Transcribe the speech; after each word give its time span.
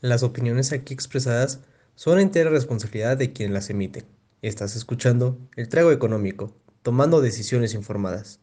Las 0.00 0.22
opiniones 0.22 0.70
aquí 0.70 0.94
expresadas 0.94 1.58
son 1.96 2.20
entera 2.20 2.50
responsabilidad 2.50 3.16
de 3.16 3.32
quien 3.32 3.52
las 3.52 3.68
emite. 3.68 4.04
Estás 4.42 4.76
escuchando 4.76 5.40
El 5.56 5.68
Trago 5.68 5.90
Económico, 5.90 6.54
tomando 6.82 7.20
decisiones 7.20 7.74
informadas. 7.74 8.38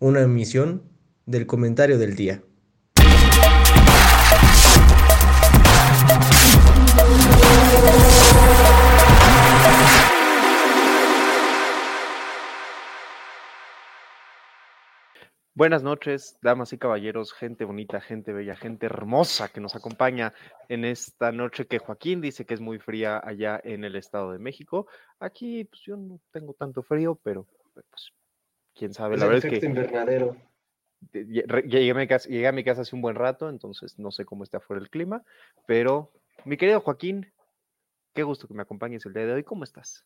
Una 0.00 0.22
emisión 0.22 0.82
del 1.24 1.46
comentario 1.46 1.98
del 1.98 2.16
día. 2.16 2.42
Buenas 15.56 15.82
noches, 15.82 16.38
damas 16.42 16.74
y 16.74 16.76
caballeros, 16.76 17.32
gente 17.32 17.64
bonita, 17.64 17.98
gente 18.02 18.34
bella, 18.34 18.56
gente 18.56 18.84
hermosa 18.84 19.48
que 19.48 19.58
nos 19.58 19.74
acompaña 19.74 20.34
en 20.68 20.84
esta 20.84 21.32
noche 21.32 21.66
que 21.66 21.78
Joaquín 21.78 22.20
dice 22.20 22.44
que 22.44 22.52
es 22.52 22.60
muy 22.60 22.78
fría 22.78 23.22
allá 23.24 23.58
en 23.64 23.82
el 23.82 23.96
Estado 23.96 24.32
de 24.32 24.38
México. 24.38 24.86
Aquí, 25.18 25.64
pues 25.64 25.80
yo 25.80 25.96
no 25.96 26.20
tengo 26.30 26.52
tanto 26.52 26.82
frío, 26.82 27.18
pero 27.22 27.46
pues 27.72 28.12
quién 28.74 28.92
sabe. 28.92 29.14
Es 29.14 29.20
la 29.22 29.28
verdad 29.28 29.50
es 29.50 29.60
que 29.60 29.64
invernadero. 29.64 30.36
llegué 31.10 31.90
a, 31.90 31.94
mi 31.94 32.06
casa, 32.06 32.28
llegué 32.28 32.48
a 32.48 32.52
mi 32.52 32.62
casa 32.62 32.82
hace 32.82 32.94
un 32.94 33.00
buen 33.00 33.16
rato, 33.16 33.48
entonces 33.48 33.98
no 33.98 34.10
sé 34.10 34.26
cómo 34.26 34.44
está 34.44 34.58
afuera 34.58 34.82
el 34.82 34.90
clima, 34.90 35.24
pero 35.66 36.12
mi 36.44 36.58
querido 36.58 36.82
Joaquín, 36.82 37.32
qué 38.12 38.24
gusto 38.24 38.46
que 38.46 38.52
me 38.52 38.60
acompañes 38.60 39.06
el 39.06 39.14
día 39.14 39.24
de 39.24 39.32
hoy. 39.32 39.42
¿Cómo 39.42 39.64
estás? 39.64 40.04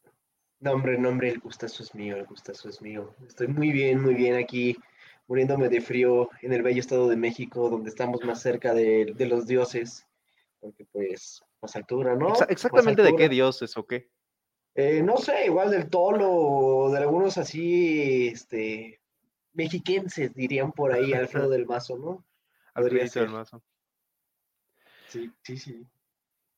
No, 0.61 0.75
hombre, 0.75 0.97
no, 0.97 1.09
hombre, 1.09 1.31
el 1.31 1.41
gustazo 1.41 1.83
es 1.83 1.93
mío, 1.93 2.17
el 2.17 2.27
gustazo 2.27 2.69
es 2.69 2.81
mío. 2.81 3.17
Estoy 3.27 3.49
muy 3.49 3.73
bien, 3.73 4.01
muy 4.01 4.15
bien 4.15 4.37
aquí, 4.37 4.77
muriéndome 5.31 5.69
de 5.69 5.81
frío 5.81 6.29
en 6.43 6.53
el 6.53 6.63
bello 6.63 6.81
estado 6.81 7.09
de 7.09 7.17
México, 7.17 7.71
donde 7.71 7.89
estamos 7.89 8.21
más 8.25 8.43
cerca 8.43 8.75
de, 8.75 9.13
de 9.15 9.27
los 9.27 9.47
dioses, 9.47 10.05
porque 10.59 10.85
pues, 10.91 11.41
más 11.63 11.77
altura, 11.77 12.17
¿no? 12.17 12.31
Más 12.31 12.45
exactamente 12.49 13.01
de 13.01 13.15
qué 13.15 13.29
dioses 13.29 13.77
o 13.77 13.87
qué. 13.87 14.11
Eh, 14.75 15.05
no 15.05 15.19
sé, 15.19 15.47
igual 15.47 15.71
del 15.71 15.89
tolo 15.89 16.29
o 16.33 16.91
de 16.91 16.99
algunos 16.99 17.39
así, 17.39 18.27
este, 18.27 19.01
mexiquenses, 19.53 20.35
dirían 20.35 20.73
por 20.73 20.93
ahí, 20.93 21.13
Alfredo 21.13 21.49
del 21.51 21.65
Mazo, 21.65 21.97
¿no? 21.97 22.27
Alfredito 22.75 23.21
del. 23.21 23.31
Mazo. 23.31 23.63
Sí, 25.07 25.31
sí, 25.45 25.59
sí. 25.59 25.87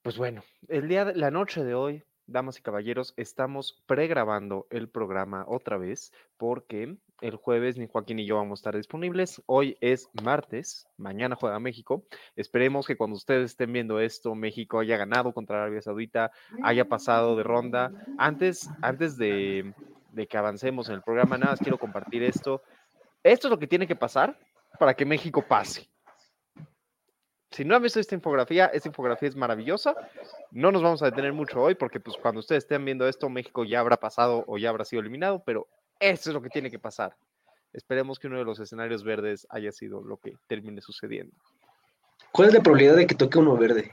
Pues 0.01 0.17
bueno, 0.17 0.45
el 0.69 0.89
día 0.89 1.05
de 1.05 1.14
la 1.14 1.31
noche 1.31 1.62
de 1.62 1.75
hoy, 1.75 2.05
damas 2.27 2.59
y 2.59 2.62
caballeros, 2.62 3.12
estamos 3.19 3.83
pregrabando 3.84 4.67
el 4.70 4.89
programa 4.89 5.45
otra 5.47 5.77
vez 5.77 6.11
porque 6.39 6.97
el 7.23 7.37
jueves 7.37 7.78
ni 7.78 7.87
Joaquín 7.87 8.17
ni 8.17 8.27
yo 8.27 8.37
vamos 8.37 8.59
a 8.59 8.61
estar 8.61 8.77
disponibles. 8.77 9.41
Hoy 9.47 9.78
es 9.81 10.11
martes, 10.23 10.87
mañana 10.97 11.37
juega 11.37 11.59
México. 11.61 12.05
Esperemos 12.37 12.87
que 12.87 12.97
cuando 12.97 13.17
ustedes 13.17 13.53
estén 13.53 13.73
viendo 13.73 14.01
esto, 14.01 14.34
México 14.34 14.81
haya 14.81 14.97
ganado 14.97 15.33
contra 15.33 15.62
Arabia 15.62 15.81
Saudita, 15.81 16.33
haya 16.62 16.89
pasado 16.89 17.37
de 17.37 17.45
ronda. 17.45 17.92
Antes, 18.19 18.69
antes 18.83 19.17
de, 19.17 19.73
de 20.11 20.27
que 20.27 20.37
avancemos 20.37 20.89
en 20.89 20.97
el 20.97 21.03
programa, 21.03 21.39
nada 21.39 21.53
más 21.53 21.61
quiero 21.61 21.79
compartir 21.79 22.23
esto. 22.25 22.62
Esto 23.23 23.47
es 23.47 23.51
lo 23.51 23.59
que 23.59 23.69
tiene 23.69 23.86
que 23.86 23.97
pasar 23.97 24.36
para 24.79 24.95
que 24.95 25.07
México 25.07 25.42
pase. 25.47 25.89
Si 27.53 27.64
no 27.64 27.77
han 27.77 27.83
visto 27.83 28.01
esta 28.01 28.14
infografía, 28.14 28.67
esta 28.67 28.89
infografía 28.89 29.29
es 29.29 29.36
maravillosa. 29.36 29.95
No 30.51 30.73
nos 30.73 30.83
vamos 30.83 31.03
a 31.03 31.07
detener 31.07 31.34
mucho 31.34 31.61
hoy 31.61 31.75
porque 31.75 32.01
pues 32.01 32.17
cuando 32.17 32.41
ustedes 32.41 32.64
estén 32.64 32.84
viendo 32.84 33.07
esto, 33.07 33.29
México 33.29 33.64
ya 33.64 33.81
habrá 33.81 33.98
pasado 33.98 34.42
o 34.48 34.57
ya 34.59 34.70
habrá 34.70 34.86
sido 34.86 35.01
eliminado, 35.01 35.42
pero 35.45 35.69
esto 36.11 36.31
es 36.31 36.34
lo 36.34 36.42
que 36.42 36.50
tiene 36.50 36.70
que 36.70 36.78
pasar. 36.78 37.17
Esperemos 37.72 38.19
que 38.19 38.27
uno 38.27 38.39
de 38.39 38.45
los 38.45 38.61
escenarios 38.61 39.03
verdes 39.05 39.47
haya 39.50 39.72
sido 39.72 40.03
lo 40.03 40.19
que 40.19 40.34
termine 40.47 40.81
sucediendo. 40.83 41.34
¿Cuál 42.33 42.48
es 42.48 42.55
la 42.55 42.61
probabilidad 42.62 42.97
de 42.97 43.06
que 43.06 43.14
toque 43.14 43.39
uno 43.39 43.56
verde? 43.56 43.92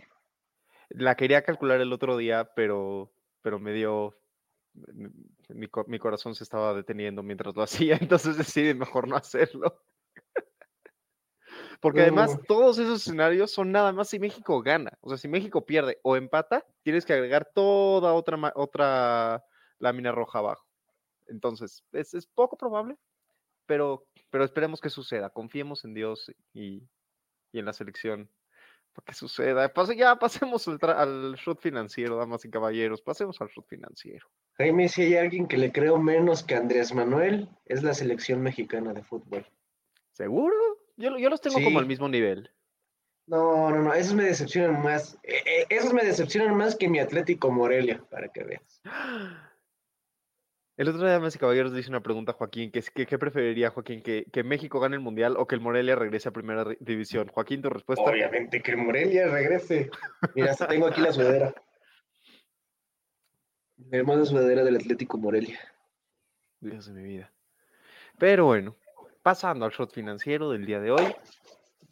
La 0.90 1.16
quería 1.16 1.44
calcular 1.44 1.80
el 1.80 1.94
otro 1.94 2.18
día, 2.18 2.52
pero, 2.56 3.12
pero 3.42 3.60
me 3.60 3.72
dio... 3.74 4.18
mi- 4.74 5.10
Mi, 5.50 5.68
co- 5.68 5.86
mi 5.88 5.98
corazón 5.98 6.36
se 6.36 6.44
estaba 6.44 6.74
deteniendo 6.74 7.24
mientras 7.24 7.56
lo 7.56 7.64
hacía, 7.64 7.98
entonces 8.00 8.38
decidí 8.38 8.74
mejor 8.74 9.08
no 9.08 9.16
hacerlo. 9.16 9.82
Porque 11.82 12.02
además 12.02 12.36
Uh. 12.36 12.44
todos 12.46 12.78
esos 12.78 13.02
escenarios 13.02 13.52
son 13.52 13.72
nada 13.72 13.92
más 13.94 14.10
si 14.10 14.20
México 14.20 14.62
gana. 14.62 14.92
O 15.02 15.10
sea, 15.10 15.18
si 15.18 15.28
México 15.30 15.66
pierde 15.66 15.98
o 16.04 16.16
empata, 16.18 16.66
tienes 16.84 17.06
que 17.06 17.14
agregar 17.14 17.50
toda 17.56 18.14
otra, 18.14 18.38
otra 18.56 19.44
lámina 19.80 20.12
roja 20.12 20.40
abajo. 20.40 20.68
Entonces, 21.30 21.84
es, 21.92 22.14
es 22.14 22.26
poco 22.28 22.58
probable, 22.58 22.98
pero, 23.66 24.06
pero 24.30 24.44
esperemos 24.44 24.82
que 24.82 24.90
suceda. 24.90 25.30
Confiemos 25.30 25.86
en 25.86 25.94
Dios 25.94 26.32
y, 26.54 26.84
y 27.52 27.60
en 27.60 27.66
la 27.66 27.74
selección 27.74 28.30
para 28.94 29.06
que 29.06 29.14
suceda. 29.14 29.72
Pase- 29.72 29.96
ya 29.96 30.16
pasemos 30.18 30.68
al, 30.68 30.80
al 30.82 31.36
shot 31.36 31.62
financiero, 31.62 32.18
damas 32.18 32.44
y 32.46 32.50
caballeros. 32.50 33.02
Pasemos 33.02 33.40
al 33.42 33.50
shot 33.50 33.68
financiero. 33.68 34.28
Jaime, 34.58 34.90
si 34.90 35.04
hay 35.04 35.16
alguien 35.16 35.48
que 35.48 35.58
le 35.58 35.72
creo 35.72 35.98
menos 35.98 36.44
que 36.44 36.56
Andrés 36.56 36.94
Manuel, 36.94 37.48
es 37.66 37.84
la 37.84 37.94
selección 37.94 38.42
mexicana 38.42 38.94
de 38.94 39.04
fútbol. 39.04 39.46
¿Seguro? 40.12 40.56
Yo, 40.98 41.18
yo 41.18 41.30
los 41.30 41.40
tengo 41.40 41.64
como 41.64 41.80
al 41.80 41.86
mismo 41.86 42.10
nivel. 42.10 42.52
No, 43.26 43.70
no, 43.70 43.84
no, 43.84 43.94
esos 43.94 44.16
me 44.16 44.24
decepcionan 44.24 44.82
más. 44.82 45.14
eh, 45.22 45.44
eh, 45.46 45.66
esos 45.70 45.94
me 45.94 46.04
decepcionan 46.04 46.58
más 46.58 46.76
que 46.76 46.90
mi 46.90 47.00
Atlético 47.00 47.52
Morelia, 47.52 48.04
para 48.10 48.28
que 48.30 48.44
veas. 48.44 48.82
El 50.80 50.88
otro 50.88 51.02
día, 51.02 51.12
damas 51.12 51.36
y 51.36 51.40
caballeros, 51.40 51.74
le 51.74 51.82
hice 51.82 51.90
una 51.90 52.02
pregunta 52.02 52.32
a 52.32 52.36
Joaquín, 52.36 52.72
que 52.72 52.80
es 52.80 52.90
que, 52.90 53.06
¿qué 53.06 53.20
preferiría, 53.20 53.70
Joaquín? 53.70 54.02
¿Que, 54.02 54.24
que 54.32 54.44
México 54.46 54.80
gane 54.80 54.96
el 54.96 55.02
Mundial 55.02 55.36
o 55.38 55.46
que 55.46 55.56
el 55.56 55.60
Morelia 55.60 55.98
regrese 55.98 56.30
a 56.30 56.32
Primera 56.32 56.64
ri- 56.64 56.78
División? 56.80 57.28
Joaquín, 57.28 57.62
tu 57.62 57.70
respuesta. 57.70 58.10
Obviamente 58.10 58.62
que 58.62 58.72
el 58.72 58.78
Morelia 58.78 59.28
regrese. 59.28 59.90
Mira, 60.36 60.52
hasta 60.52 60.70
tengo 60.70 60.88
aquí 60.88 61.02
la 61.02 61.12
sudadera. 61.12 61.54
La 63.90 63.98
hermosa 63.98 64.24
sudadera 64.24 64.64
del 64.64 64.78
Atlético 64.78 65.18
Morelia. 65.18 65.60
Dios 66.62 66.86
de 66.86 66.94
mi 66.94 67.04
vida. 67.04 67.30
Pero 68.18 68.46
bueno, 68.46 68.78
pasando 69.22 69.66
al 69.66 69.72
shot 69.72 69.92
financiero 69.94 70.50
del 70.50 70.66
día 70.66 70.80
de 70.80 70.92
hoy. 70.92 71.14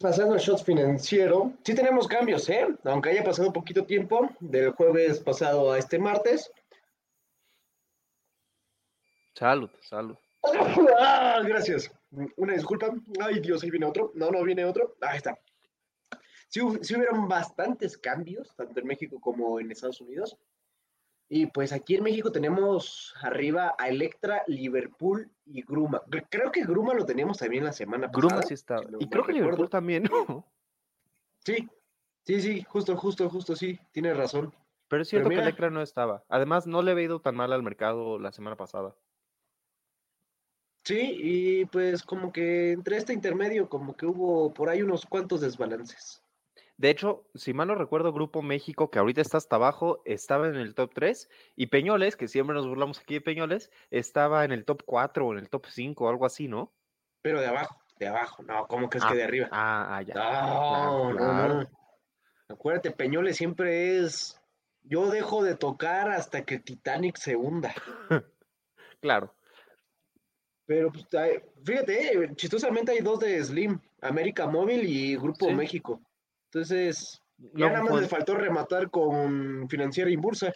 Pasando 0.00 0.32
al 0.32 0.40
shot 0.40 0.64
financiero, 0.64 1.52
sí 1.62 1.74
tenemos 1.74 2.08
cambios, 2.08 2.48
¿eh? 2.48 2.66
Aunque 2.84 3.10
haya 3.10 3.22
pasado 3.22 3.52
poquito 3.52 3.84
tiempo, 3.84 4.30
del 4.40 4.70
jueves 4.70 5.20
pasado 5.20 5.72
a 5.72 5.78
este 5.78 5.98
martes. 5.98 6.50
Salud, 9.38 9.70
salud. 9.80 10.16
Ah, 11.00 11.40
gracias. 11.44 11.90
Una 12.36 12.54
disculpa. 12.54 12.90
Ay, 13.20 13.40
Dios, 13.40 13.62
ahí 13.62 13.70
viene 13.70 13.86
otro. 13.86 14.12
No, 14.14 14.30
no 14.30 14.42
viene 14.42 14.64
otro. 14.64 14.96
Ahí 15.00 15.18
está. 15.18 15.38
Sí, 16.48 16.60
sí 16.80 16.96
hubieron 16.96 17.28
bastantes 17.28 17.98
cambios, 17.98 18.54
tanto 18.56 18.80
en 18.80 18.86
México 18.86 19.20
como 19.20 19.60
en 19.60 19.70
Estados 19.70 20.00
Unidos. 20.00 20.36
Y 21.28 21.46
pues 21.46 21.72
aquí 21.72 21.96
en 21.96 22.04
México 22.04 22.32
tenemos 22.32 23.14
arriba 23.20 23.74
a 23.78 23.88
Electra, 23.88 24.42
Liverpool 24.46 25.30
y 25.44 25.60
Gruma. 25.62 26.02
Cre- 26.06 26.26
Creo 26.30 26.50
que 26.50 26.64
Gruma 26.64 26.94
lo 26.94 27.04
teníamos 27.04 27.36
también 27.38 27.64
la 27.64 27.72
semana 27.72 28.10
pasada. 28.10 28.26
Gruma 28.28 28.42
sí 28.42 28.54
está. 28.54 28.78
si 28.78 28.86
no 28.86 28.96
Y 28.98 29.08
creo 29.08 29.22
que 29.24 29.32
recuerdo. 29.32 29.34
Liverpool 29.44 29.68
también, 29.68 30.04
¿no? 30.04 30.46
Sí, 31.44 31.68
sí, 32.24 32.40
sí, 32.40 32.62
justo, 32.62 32.96
justo, 32.96 33.28
justo, 33.28 33.54
sí, 33.54 33.78
tienes 33.92 34.16
razón. 34.16 34.54
Pero 34.88 35.02
es 35.02 35.08
cierto 35.08 35.28
mira. 35.28 35.42
que 35.42 35.48
Electra 35.48 35.68
no 35.68 35.82
estaba. 35.82 36.24
Además, 36.30 36.66
no 36.66 36.80
le 36.80 36.92
había 36.92 37.04
ido 37.04 37.20
tan 37.20 37.36
mal 37.36 37.52
al 37.52 37.62
mercado 37.62 38.18
la 38.18 38.32
semana 38.32 38.56
pasada. 38.56 38.94
Sí, 40.88 41.18
y 41.20 41.64
pues 41.66 42.02
como 42.02 42.32
que 42.32 42.72
entre 42.72 42.96
este 42.96 43.12
intermedio, 43.12 43.68
como 43.68 43.94
que 43.94 44.06
hubo 44.06 44.54
por 44.54 44.70
ahí 44.70 44.80
unos 44.80 45.04
cuantos 45.04 45.42
desbalances. 45.42 46.22
De 46.78 46.88
hecho, 46.88 47.28
si 47.34 47.52
mal 47.52 47.68
no 47.68 47.74
recuerdo, 47.74 48.10
Grupo 48.10 48.40
México, 48.40 48.90
que 48.90 48.98
ahorita 48.98 49.20
está 49.20 49.36
hasta 49.36 49.56
abajo, 49.56 50.00
estaba 50.06 50.48
en 50.48 50.54
el 50.54 50.74
top 50.74 50.94
3. 50.94 51.28
Y 51.56 51.66
Peñoles, 51.66 52.16
que 52.16 52.26
siempre 52.26 52.56
nos 52.56 52.66
burlamos 52.66 53.00
aquí 53.00 53.12
de 53.12 53.20
Peñoles, 53.20 53.70
estaba 53.90 54.46
en 54.46 54.52
el 54.52 54.64
top 54.64 54.82
4 54.86 55.26
o 55.26 55.32
en 55.34 55.40
el 55.40 55.50
top 55.50 55.66
5 55.66 56.06
o 56.06 56.08
algo 56.08 56.24
así, 56.24 56.48
¿no? 56.48 56.72
Pero 57.20 57.42
de 57.42 57.48
abajo, 57.48 57.76
de 57.98 58.08
abajo, 58.08 58.42
no, 58.42 58.66
¿cómo 58.66 58.88
crees 58.88 59.04
que 59.04 59.14
de 59.14 59.24
arriba? 59.24 59.48
Ah, 59.52 59.94
ah, 59.94 60.00
ya. 60.00 60.14
No, 60.14 61.10
claro, 61.12 61.12
no, 61.12 61.48
no. 61.48 61.70
Acuérdate, 62.48 62.92
Peñoles 62.92 63.36
siempre 63.36 63.98
es. 63.98 64.40
Yo 64.84 65.10
dejo 65.10 65.44
de 65.44 65.54
tocar 65.54 66.08
hasta 66.08 66.46
que 66.46 66.58
Titanic 66.58 67.18
se 67.18 67.36
hunda. 67.36 67.74
Claro. 69.00 69.32
Pero 70.68 70.92
pues, 70.92 71.06
fíjate, 71.64 72.30
chistosamente 72.36 72.92
hay 72.92 73.00
dos 73.00 73.18
de 73.20 73.42
Slim, 73.42 73.80
América 74.02 74.46
Móvil 74.46 74.84
y 74.86 75.16
Grupo 75.16 75.46
Sí. 75.48 75.54
México. 75.54 75.98
Entonces, 76.52 77.22
No, 77.38 77.48
ya 77.60 77.68
nada 77.70 77.80
más 77.84 77.90
fue, 77.92 78.00
les 78.02 78.10
faltó 78.10 78.34
rematar 78.34 78.90
con 78.90 79.66
Financiera 79.70 80.10
y 80.10 80.16
Bursa. 80.16 80.52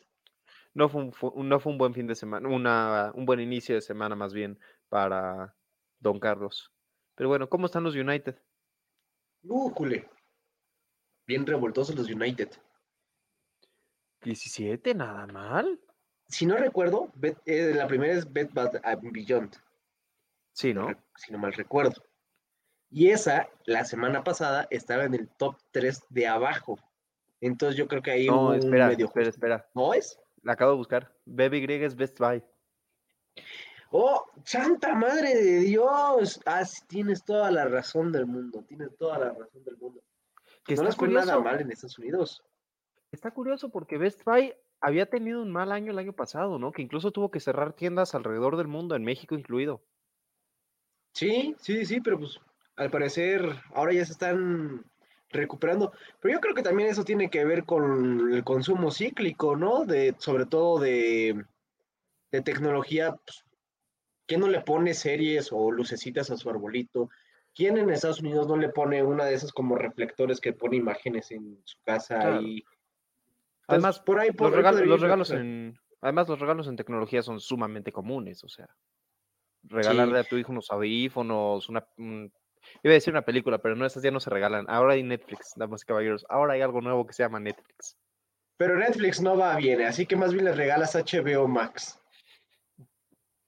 no 0.75 0.91
fue 0.91 1.11
un, 1.35 1.49
no 1.49 1.59
fue 1.61 1.73
un 1.73 1.79
buen 1.79 1.95
fin 1.95 2.07
de 2.07 2.15
semana, 2.15 2.47
una, 2.47 3.11
un 3.15 3.25
buen 3.25 3.41
inicio 3.41 3.75
de 3.75 3.81
semana 3.81 4.15
más 4.15 4.35
bien 4.35 4.59
para 4.91 5.57
Don 5.99 6.21
Carlos. 6.21 6.71
Pero 7.15 7.31
bueno, 7.31 7.49
¿cómo 7.49 7.65
están 7.65 7.83
los 7.83 7.95
United? 7.95 8.37
Újule. 9.45 10.11
Bien 11.27 11.47
revoltosos 11.47 11.97
los 11.97 12.11
United. 12.11 12.51
17, 14.23 14.95
nada 14.95 15.27
mal. 15.27 15.81
Si 16.29 16.45
no 16.45 16.57
recuerdo, 16.57 17.11
Bet- 17.15 17.39
eh, 17.47 17.73
la 17.75 17.87
primera 17.87 18.13
es 18.13 18.31
Bet 18.31 18.53
Bath 18.53 18.77
and 18.85 19.11
Beyond, 19.13 19.57
Sí, 20.53 20.75
no 20.75 20.89
si 21.17 21.33
no 21.33 21.39
mal 21.39 21.53
recuerdo. 21.53 22.03
Y 22.91 23.09
esa, 23.09 23.49
la 23.65 23.85
semana 23.85 24.23
pasada, 24.23 24.67
estaba 24.71 25.05
en 25.05 25.15
el 25.15 25.29
top 25.31 25.57
3 25.71 26.05
de 26.11 26.27
abajo. 26.27 26.79
Entonces 27.41 27.77
yo 27.77 27.89
creo 27.89 28.03
que 28.03 28.11
ahí 28.11 28.27
No, 28.27 28.43
hubo 28.43 28.55
espera, 28.55 28.85
un 28.85 28.91
medio 28.91 29.07
espera, 29.07 29.29
espera. 29.31 29.67
¿No 29.75 29.95
es? 29.95 30.19
La 30.43 30.53
acabo 30.53 30.73
de 30.73 30.77
buscar. 30.77 31.15
BBY 31.25 31.85
es 31.85 31.97
Best 31.97 32.19
Buy. 32.19 32.43
¡Oh, 33.91 34.27
santa 34.45 34.95
madre 34.95 35.35
de 35.35 35.61
Dios! 35.61 36.41
Ah, 36.47 36.65
sí, 36.65 36.83
tienes 36.87 37.25
toda 37.25 37.51
la 37.51 37.67
razón 37.67 38.11
del 38.11 38.27
mundo, 38.27 38.65
tienes 38.67 38.97
toda 38.97 39.19
la 39.19 39.31
razón 39.31 39.65
del 39.65 39.77
mundo. 39.77 40.03
Que 40.65 40.77
no 40.77 40.85
les 40.85 40.97
fue 40.97 41.09
nada 41.09 41.39
mal 41.41 41.61
en 41.61 41.71
Estados 41.71 41.99
Unidos. 41.99 42.43
Está 43.11 43.31
curioso 43.33 43.71
porque 43.71 43.99
Best 43.99 44.25
Buy 44.25 44.55
había 44.81 45.07
tenido 45.07 45.43
un 45.43 45.51
mal 45.51 45.73
año 45.73 45.93
el 45.93 45.99
año 45.99 46.13
pasado, 46.13 46.59
¿no? 46.59 46.73
Que 46.73 46.83
incluso 46.83 47.11
tuvo 47.11 47.31
que 47.31 47.41
cerrar 47.41 47.73
tiendas 47.73 48.15
alrededor 48.15 48.57
del 48.57 48.69
mundo, 48.69 48.97
en 48.97 49.05
México 49.05 49.35
incluido. 49.35 49.83
Sí, 51.13 51.55
sí, 51.59 51.85
sí, 51.85 52.01
pero 52.01 52.19
pues 52.19 52.41
al 52.77 52.91
parecer 52.91 53.43
ahora 53.75 53.93
ya 53.93 54.05
se 54.05 54.13
están 54.13 54.85
recuperando. 55.31 55.93
Pero 56.21 56.35
yo 56.35 56.41
creo 56.41 56.55
que 56.55 56.63
también 56.63 56.89
eso 56.89 57.05
tiene 57.05 57.31
que 57.31 57.45
ver 57.45 57.65
con 57.65 58.33
el 58.33 58.45
consumo 58.45 58.91
cíclico, 58.91 59.57
¿no? 59.57 59.85
De, 59.85 60.15
sobre 60.19 60.47
todo 60.47 60.79
de, 60.81 61.45
de 62.31 62.43
tecnología. 62.43 63.13
pues, 63.13 63.45
¿quién 64.27 64.41
no 64.41 64.49
le 64.49 64.61
pone 64.61 64.95
series 64.95 65.51
o 65.53 65.71
lucecitas 65.71 66.31
a 66.31 66.37
su 66.37 66.49
arbolito? 66.49 67.11
¿Quién 67.55 67.77
en 67.77 67.91
Estados 67.91 68.21
Unidos 68.21 68.47
no 68.49 68.57
le 68.57 68.71
pone 68.71 69.03
una 69.03 69.27
de 69.27 69.35
esas 69.35 69.53
como 69.53 69.77
reflectores 69.77 70.41
que 70.41 70.55
pone 70.55 70.77
imágenes 70.77 71.31
en 71.31 71.61
su 71.65 71.79
casa 71.83 72.19
Claro. 72.19 72.43
y 72.43 72.65
Además, 73.67 74.01
por 74.01 74.19
ahí 74.19 74.33
por 74.33 74.51
Los, 74.51 75.01
regalos 75.01 75.31
en. 75.31 75.79
Además, 76.01 76.29
los 76.29 76.41
regalos 76.41 76.67
en 76.67 76.77
tecnología 76.77 77.23
son 77.23 77.41
sumamente 77.41 77.93
comunes, 77.93 78.43
o 78.45 78.49
sea. 78.49 78.69
Regalarle 79.65 80.19
a 80.19 80.25
tu 80.25 80.37
hijo 80.37 80.53
unos 80.53 80.71
audífonos, 80.71 81.69
una. 81.69 81.87
un- 81.97 82.33
iba 82.83 82.93
a 82.93 82.95
decir 82.95 83.13
una 83.13 83.23
película, 83.25 83.59
pero 83.59 83.75
no, 83.77 83.85
esas 83.87 84.03
ya 84.03 84.11
no 84.11 84.21
se 84.21 84.31
regalan. 84.31 84.67
Ahora 84.69 84.95
hay 84.95 85.03
Netflix, 85.03 85.53
damas 85.57 85.83
y 85.83 85.87
caballeros. 85.87 86.25
Ahora 86.29 86.55
hay 86.55 86.61
algo 86.63 86.81
nuevo 86.81 87.07
que 87.07 87.13
se 87.13 87.23
llama 87.23 87.41
Netflix. 87.41 87.97
Pero 88.57 88.77
Netflix 88.77 89.21
no 89.21 89.37
va 89.37 89.57
bien, 89.57 89.83
así 89.83 90.07
que 90.07 90.15
más 90.17 90.33
bien 90.33 90.45
les 90.45 90.57
regalas 90.57 90.95
HBO 90.95 91.49
Max. 91.49 91.99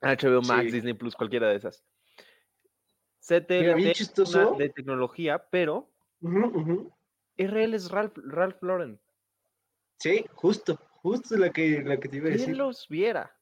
HBO 0.00 0.42
Max, 0.42 0.64
Sí. 0.66 0.70
Disney 0.72 0.94
Plus, 0.94 1.14
cualquiera 1.14 1.48
de 1.48 1.56
esas. 1.56 1.84
CTLT 3.20 4.20
una 4.34 4.50
de 4.58 4.68
tecnología, 4.70 5.38
pero. 5.50 5.90
RL 7.36 7.74
es 7.74 7.90
Ralph, 7.90 8.16
Ralph 8.24 8.62
Lauren. 8.62 9.00
Sí, 9.98 10.24
justo, 10.34 10.76
justo 11.02 11.36
la 11.36 11.50
que, 11.50 11.82
la 11.82 11.98
que 11.98 12.08
te 12.08 12.16
iba 12.16 12.26
a 12.26 12.30
¿Quién 12.30 12.38
decir. 12.40 12.56
los 12.56 12.86
viera? 12.88 13.34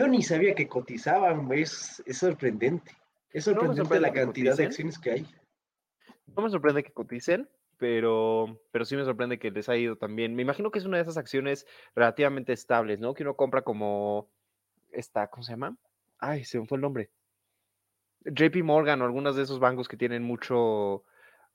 Yo 0.00 0.08
ni 0.08 0.22
sabía 0.22 0.54
que 0.54 0.66
cotizaban, 0.66 1.52
es, 1.52 2.02
es 2.06 2.16
sorprendente. 2.16 2.90
Es 3.34 3.44
sorprendente 3.44 3.82
sorprende 3.82 4.08
la 4.08 4.14
cantidad 4.14 4.56
de 4.56 4.64
acciones 4.64 4.98
que 4.98 5.10
hay. 5.10 5.26
No 6.34 6.42
me 6.42 6.48
sorprende 6.48 6.82
que 6.82 6.90
coticen, 6.90 7.50
pero, 7.76 8.62
pero 8.70 8.86
sí 8.86 8.96
me 8.96 9.04
sorprende 9.04 9.38
que 9.38 9.50
les 9.50 9.68
ha 9.68 9.76
ido 9.76 9.96
también. 9.96 10.34
Me 10.34 10.40
imagino 10.40 10.70
que 10.70 10.78
es 10.78 10.86
una 10.86 10.96
de 10.96 11.02
esas 11.02 11.18
acciones 11.18 11.66
relativamente 11.94 12.54
estables, 12.54 12.98
¿no? 12.98 13.12
Que 13.12 13.24
uno 13.24 13.36
compra 13.36 13.60
como 13.60 14.30
esta, 14.90 15.28
¿cómo 15.28 15.42
se 15.42 15.52
llama? 15.52 15.76
Ay, 16.18 16.44
se 16.44 16.58
me 16.58 16.66
fue 16.66 16.76
el 16.76 16.82
nombre. 16.82 17.10
JP 18.24 18.56
Morgan 18.62 19.02
o 19.02 19.04
algunos 19.04 19.36
de 19.36 19.42
esos 19.42 19.60
bancos 19.60 19.86
que 19.86 19.98
tienen 19.98 20.22
mucho, 20.22 21.04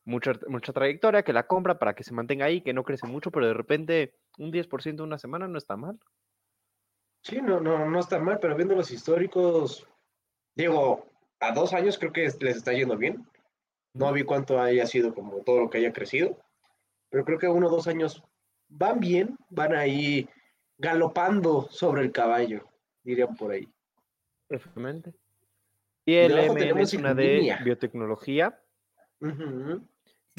mucha, 0.03 0.33
mucha 0.49 0.71
trayectoria, 0.71 1.23
que 1.23 1.33
la 1.33 1.47
compra 1.47 1.79
para 1.79 1.95
que 1.95 2.03
se 2.03 2.13
mantenga 2.13 2.45
ahí, 2.45 2.61
que 2.61 2.73
no 2.73 2.83
crece 2.83 3.07
mucho, 3.07 3.31
pero 3.31 3.47
de 3.47 3.55
repente 3.55 4.13
un 4.37 4.51
10% 4.51 5.01
una 5.01 5.17
semana 5.17 5.47
no 5.47 5.57
está 5.57 5.75
mal. 5.77 5.97
Sí, 7.25 7.41
no, 7.41 7.59
no, 7.59 7.89
no 7.89 7.99
está 7.99 8.19
mal, 8.19 8.37
pero 8.39 8.55
viendo 8.55 8.75
los 8.75 8.91
históricos, 8.91 9.87
digo, 10.53 11.07
a 11.39 11.51
dos 11.53 11.73
años 11.73 11.97
creo 11.97 12.13
que 12.13 12.21
les 12.21 12.57
está 12.57 12.71
yendo 12.71 12.95
bien. 12.97 13.25
No 13.95 14.13
vi 14.13 14.21
cuánto 14.21 14.61
haya 14.61 14.85
sido 14.85 15.11
como 15.11 15.41
todo 15.41 15.61
lo 15.61 15.69
que 15.71 15.79
haya 15.79 15.91
crecido, 15.91 16.37
pero 17.09 17.25
creo 17.25 17.39
que 17.39 17.47
uno 17.47 17.65
o 17.65 17.71
dos 17.71 17.87
años 17.87 18.23
van 18.67 18.99
bien, 18.99 19.39
van 19.49 19.73
ahí 19.73 20.29
galopando 20.77 21.67
sobre 21.71 22.03
el 22.03 22.11
caballo, 22.11 22.69
dirían 23.01 23.35
por 23.35 23.53
ahí. 23.53 23.67
Efectivamente. 24.47 25.15
Y 26.05 26.17
el 26.17 26.51
MN 26.51 26.79
es 26.79 26.93
una 26.93 27.15
de 27.15 27.57
biotecnología. 27.63 28.61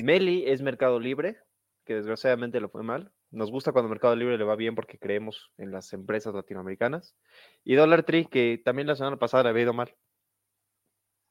Meli 0.01 0.45
es 0.47 0.63
Mercado 0.63 1.01
Libre, 1.01 1.41
que 1.85 1.97
desgraciadamente 1.97 2.61
lo 2.61 2.69
fue 2.69 2.85
mal. 2.85 3.11
Nos 3.31 3.51
gusta 3.51 3.73
cuando 3.73 3.89
Mercado 3.89 4.17
Libre 4.17 4.39
le 4.39 4.45
va 4.45 4.57
bien 4.57 4.75
porque 4.75 4.99
creemos 4.99 5.53
en 5.59 5.73
las 5.73 5.93
empresas 5.93 6.35
latinoamericanas. 6.35 7.17
Y 7.65 7.75
Dollar 7.75 8.05
Tree, 8.05 8.27
que 8.27 8.61
también 8.65 8.87
la 8.87 8.97
semana 8.97 9.19
pasada 9.19 9.45
le 9.45 9.49
había 9.51 9.65
ido 9.65 9.75
mal. 9.75 9.95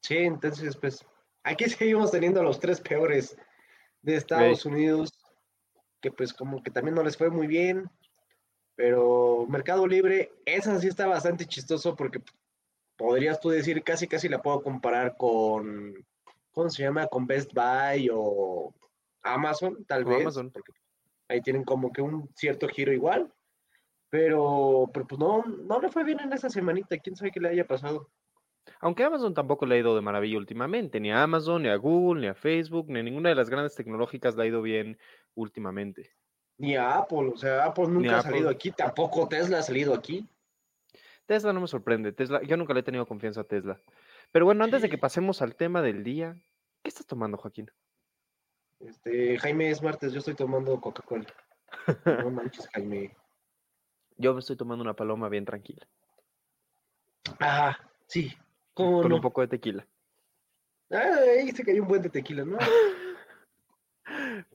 Sí, 0.02 0.18
entonces, 0.18 0.78
pues, 0.78 1.06
aquí 1.44 1.66
seguimos 1.70 2.12
teniendo 2.12 2.42
a 2.42 2.44
los 2.44 2.60
tres 2.60 2.82
peores 2.82 3.38
de 4.02 4.16
Estados 4.16 4.66
Unidos, 4.66 5.20
que 6.00 6.12
pues 6.12 6.32
como 6.32 6.62
que 6.62 6.70
también 6.70 6.94
no 6.94 7.04
les 7.04 7.18
fue 7.18 7.32
muy 7.32 7.48
bien, 7.48 7.90
pero 8.76 9.48
Mercado 9.48 9.88
Libre, 9.88 10.32
esa 10.46 10.80
sí 10.80 10.88
está 10.88 11.08
bastante 11.08 11.46
chistoso 11.46 11.96
porque 11.96 12.22
podrías 12.98 13.40
tú 13.40 13.50
decir, 13.50 13.84
casi 13.84 14.08
casi 14.08 14.30
la 14.30 14.42
puedo 14.42 14.62
comparar 14.62 15.18
con, 15.18 16.06
¿cómo 16.52 16.70
se 16.70 16.84
llama? 16.84 17.08
Con 17.08 17.26
Best 17.26 17.52
Buy 17.54 18.10
o 18.14 18.76
Amazon, 19.24 19.84
tal 19.86 20.06
O 20.06 20.10
vez, 20.10 20.22
Amazon. 20.22 20.52
porque 20.52 20.72
ahí 21.28 21.42
tienen 21.42 21.64
como 21.64 21.92
que 21.92 22.02
un 22.02 22.30
cierto 22.36 22.68
giro 22.68 22.94
igual, 22.94 23.34
pero, 24.10 24.90
pero 24.94 25.08
pues 25.08 25.20
no, 25.20 25.44
no 25.44 25.80
le 25.80 25.90
fue 25.90 26.04
bien 26.04 26.20
en 26.20 26.34
esa 26.34 26.50
semanita, 26.50 26.98
quién 26.98 27.16
sabe 27.16 27.32
qué 27.32 27.40
le 27.40 27.50
haya 27.50 27.68
pasado. 27.68 28.10
Aunque 28.80 29.04
Amazon 29.04 29.34
tampoco 29.34 29.66
le 29.66 29.76
ha 29.76 29.80
ido 29.80 29.96
de 29.96 30.02
maravilla 30.02 30.38
últimamente. 30.38 31.00
Ni 31.00 31.12
a 31.12 31.24
Amazon, 31.24 31.64
ni 31.64 31.70
a 31.70 31.76
Google, 31.76 32.22
ni 32.22 32.28
a 32.28 32.34
Facebook, 32.34 32.90
ni 32.90 33.00
a 33.00 33.04
ninguna 33.04 33.30
de 33.30 33.36
las 33.36 33.50
grandes 33.50 33.76
tecnológicas 33.76 34.36
le 34.36 34.44
ha 34.44 34.48
ido 34.48 34.62
bien 34.62 34.98
últimamente. 35.36 36.12
Ni 36.58 36.76
a 36.76 36.98
Apple, 36.98 37.32
o 37.34 37.38
sea, 37.38 37.66
Apple 37.66 37.88
nunca 37.88 38.20
ha 38.20 38.22
salido 38.22 38.50
aquí, 38.50 38.72
tampoco 38.72 39.28
Tesla 39.28 39.60
ha 39.60 39.62
salido 39.62 39.94
aquí. 39.94 40.28
Tesla 41.26 41.54
no 41.54 41.62
me 41.62 41.68
sorprende. 41.68 42.12
Tesla, 42.12 42.42
yo 42.44 42.56
nunca 42.58 42.74
le 42.74 42.80
he 42.80 42.84
tenido 42.84 43.06
confianza 43.06 43.42
a 43.42 43.44
Tesla. 43.46 43.82
Pero 44.32 44.46
bueno, 44.46 44.64
antes 44.64 44.82
de 44.82 44.90
que 44.90 44.98
pasemos 44.98 45.42
al 45.42 45.56
tema 45.56 45.82
del 45.82 46.04
día, 46.04 46.38
¿qué 46.82 46.90
estás 46.90 47.06
tomando, 47.06 47.38
Joaquín? 47.38 47.72
Este, 48.80 49.38
Jaime, 49.40 49.70
es 49.70 49.82
martes, 49.82 50.12
yo 50.14 50.20
estoy 50.20 50.36
tomando 50.36 50.80
Coca-Cola. 50.80 51.26
No 52.24 52.32
manches, 52.32 52.68
Jaime. 52.70 53.16
Yo 54.18 54.34
me 54.34 54.40
estoy 54.40 54.56
tomando 54.56 54.84
una 54.84 54.96
paloma 54.96 55.30
bien 55.30 55.46
tranquila. 55.46 55.88
Ah, 57.40 57.78
sí, 58.08 58.34
cómo 58.74 59.02
con 59.02 59.10
no. 59.10 59.16
un 59.16 59.22
poco 59.22 59.42
de 59.42 59.48
tequila. 59.48 59.88
Ah, 60.92 61.18
ahí 61.38 61.52
se 61.52 61.64
cayó 61.64 61.82
un 61.82 61.88
buen 61.88 62.02
de 62.02 62.10
tequila, 62.10 62.46
¿no? 62.46 62.58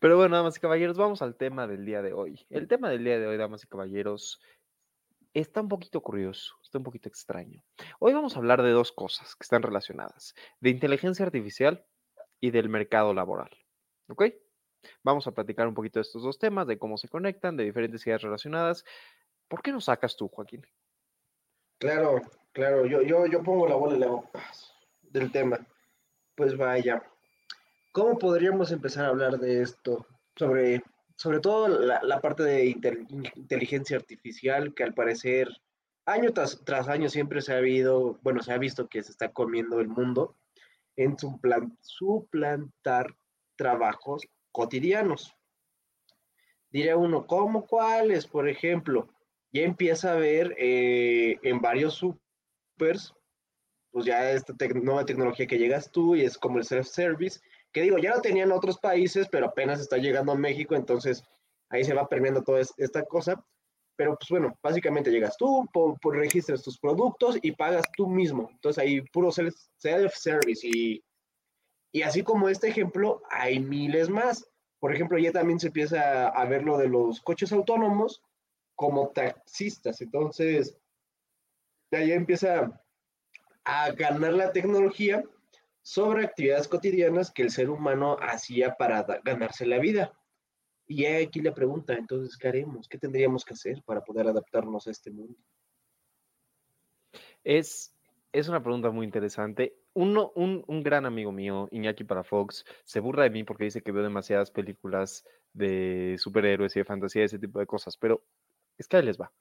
Pero 0.00 0.16
bueno, 0.16 0.36
damas 0.36 0.56
y 0.56 0.60
caballeros, 0.60 0.96
vamos 0.96 1.22
al 1.22 1.36
tema 1.36 1.66
del 1.66 1.84
día 1.84 2.02
de 2.02 2.12
hoy. 2.12 2.46
El 2.48 2.68
tema 2.68 2.88
del 2.88 3.04
día 3.04 3.18
de 3.18 3.26
hoy, 3.26 3.36
damas 3.36 3.64
y 3.64 3.66
caballeros, 3.66 4.40
está 5.34 5.60
un 5.60 5.68
poquito 5.68 6.00
curioso, 6.00 6.54
está 6.62 6.78
un 6.78 6.84
poquito 6.84 7.08
extraño. 7.08 7.62
Hoy 7.98 8.12
vamos 8.12 8.34
a 8.34 8.38
hablar 8.38 8.62
de 8.62 8.70
dos 8.70 8.92
cosas 8.92 9.34
que 9.34 9.42
están 9.42 9.62
relacionadas, 9.62 10.34
de 10.60 10.70
inteligencia 10.70 11.26
artificial 11.26 11.84
y 12.40 12.50
del 12.50 12.68
mercado 12.68 13.12
laboral. 13.12 13.50
¿Ok? 14.10 14.24
Vamos 15.02 15.26
a 15.26 15.32
platicar 15.32 15.68
un 15.68 15.74
poquito 15.74 15.98
de 15.98 16.02
estos 16.02 16.22
dos 16.22 16.38
temas, 16.38 16.66
de 16.66 16.78
cómo 16.78 16.96
se 16.96 17.08
conectan, 17.08 17.56
de 17.56 17.64
diferentes 17.64 18.06
ideas 18.06 18.22
relacionadas. 18.22 18.84
¿Por 19.48 19.62
qué 19.62 19.72
no 19.72 19.80
sacas 19.80 20.16
tú, 20.16 20.28
Joaquín? 20.28 20.66
Claro, 21.78 22.20
claro, 22.52 22.86
yo, 22.86 23.02
yo, 23.02 23.26
yo 23.26 23.42
pongo 23.42 23.66
la 23.68 23.74
bola 23.74 23.96
y 23.96 24.00
le 24.00 24.06
hago 24.06 24.30
del 25.02 25.30
tema. 25.32 25.58
Pues 26.34 26.56
vaya, 26.56 27.02
¿cómo 27.92 28.18
podríamos 28.18 28.70
empezar 28.72 29.04
a 29.04 29.08
hablar 29.08 29.38
de 29.38 29.62
esto? 29.62 30.06
Sobre, 30.36 30.82
sobre 31.16 31.40
todo 31.40 31.68
la, 31.68 32.20
parte 32.20 32.42
de 32.42 32.64
intel- 32.66 33.06
inteligencia 33.36 33.96
artificial, 33.96 34.74
que 34.74 34.84
al 34.84 34.94
parecer 34.94 35.48
año 36.06 36.32
tras, 36.32 36.64
tras 36.64 36.88
año 36.88 37.08
siempre 37.08 37.42
se 37.42 37.52
ha 37.52 37.58
habido, 37.58 38.18
bueno, 38.22 38.42
se 38.42 38.52
ha 38.52 38.58
visto 38.58 38.88
que 38.88 39.02
se 39.02 39.10
está 39.12 39.32
comiendo 39.32 39.80
el 39.80 39.88
mundo 39.88 40.36
en 40.96 41.16
suplan- 41.16 41.76
suplantar 41.80 43.16
trabajos 43.60 44.22
cotidianos. 44.52 45.34
Diría 46.70 46.96
uno, 46.96 47.26
¿cómo 47.26 47.66
cuáles? 47.66 48.26
Por 48.26 48.48
ejemplo, 48.48 49.08
ya 49.52 49.62
empieza 49.62 50.12
a 50.12 50.16
ver 50.16 50.54
eh, 50.58 51.36
en 51.42 51.60
varios 51.60 51.94
supers, 51.94 53.12
pues 53.90 54.06
ya 54.06 54.30
esta 54.32 54.54
tec- 54.54 54.80
nueva 54.82 55.04
tecnología 55.04 55.46
que 55.46 55.58
llegas 55.58 55.90
tú 55.92 56.16
y 56.16 56.22
es 56.22 56.38
como 56.38 56.56
el 56.58 56.64
self-service, 56.64 57.40
que 57.70 57.82
digo, 57.82 57.98
ya 57.98 58.14
lo 58.14 58.22
tenían 58.22 58.50
otros 58.50 58.78
países, 58.78 59.28
pero 59.30 59.46
apenas 59.46 59.78
está 59.80 59.98
llegando 59.98 60.32
a 60.32 60.36
México, 60.36 60.74
entonces 60.74 61.22
ahí 61.68 61.84
se 61.84 61.92
va 61.94 62.08
permeando 62.08 62.42
toda 62.42 62.60
es- 62.60 62.72
esta 62.78 63.04
cosa. 63.04 63.44
Pero 63.96 64.16
pues 64.16 64.30
bueno, 64.30 64.56
básicamente 64.62 65.10
llegas 65.10 65.36
tú, 65.36 65.68
po- 65.74 65.94
po- 66.00 66.12
registras 66.12 66.62
tus 66.62 66.78
productos 66.78 67.36
y 67.42 67.52
pagas 67.52 67.84
tú 67.94 68.08
mismo. 68.08 68.48
Entonces 68.50 68.82
ahí 68.82 69.02
puro 69.12 69.28
self- 69.28 69.68
self-service 69.76 70.66
y, 70.66 71.04
y 71.92 72.02
así 72.02 72.22
como 72.22 72.48
este 72.48 72.68
ejemplo, 72.68 73.22
hay 73.30 73.58
miles 73.60 74.08
más. 74.08 74.48
Por 74.78 74.94
ejemplo, 74.94 75.18
ya 75.18 75.32
también 75.32 75.60
se 75.60 75.68
empieza 75.68 76.28
a 76.28 76.44
ver 76.46 76.62
lo 76.62 76.78
de 76.78 76.88
los 76.88 77.20
coches 77.20 77.52
autónomos, 77.52 78.22
como 78.74 79.10
taxistas. 79.10 80.00
Entonces, 80.00 80.78
ya 81.90 82.00
empieza 82.00 82.80
a 83.64 83.90
ganar 83.92 84.32
la 84.32 84.52
tecnología 84.52 85.22
sobre 85.82 86.24
actividades 86.24 86.68
cotidianas 86.68 87.30
que 87.30 87.42
el 87.42 87.50
ser 87.50 87.68
humano 87.68 88.16
hacía 88.20 88.76
para 88.76 89.02
ganarse 89.24 89.66
la 89.66 89.78
vida. 89.78 90.12
Y 90.86 91.04
aquí 91.04 91.40
la 91.40 91.54
pregunta, 91.54 91.94
entonces, 91.94 92.36
¿qué 92.36 92.48
haremos? 92.48 92.88
¿Qué 92.88 92.98
tendríamos 92.98 93.44
que 93.44 93.54
hacer 93.54 93.82
para 93.84 94.02
poder 94.02 94.28
adaptarnos 94.28 94.86
a 94.86 94.90
este 94.90 95.10
mundo? 95.10 95.38
Es, 97.44 97.94
es 98.32 98.48
una 98.48 98.62
pregunta 98.62 98.90
muy 98.90 99.04
interesante. 99.04 99.74
Un, 99.92 100.16
un 100.66 100.82
gran 100.82 101.04
amigo 101.04 101.32
mío, 101.32 101.68
Iñaki 101.72 102.04
para 102.04 102.22
Fox, 102.22 102.64
se 102.84 103.00
burla 103.00 103.24
de 103.24 103.30
mí 103.30 103.44
porque 103.44 103.64
dice 103.64 103.82
que 103.82 103.92
veo 103.92 104.02
demasiadas 104.02 104.50
películas 104.50 105.24
de 105.52 106.16
superhéroes 106.18 106.76
y 106.76 106.80
de 106.80 106.84
fantasía, 106.84 107.24
ese 107.24 107.38
tipo 107.38 107.58
de 107.58 107.66
cosas, 107.66 107.96
pero 107.96 108.22
es 108.78 108.86
que 108.86 108.96
ahí 108.96 109.04
les 109.04 109.20
va. 109.20 109.32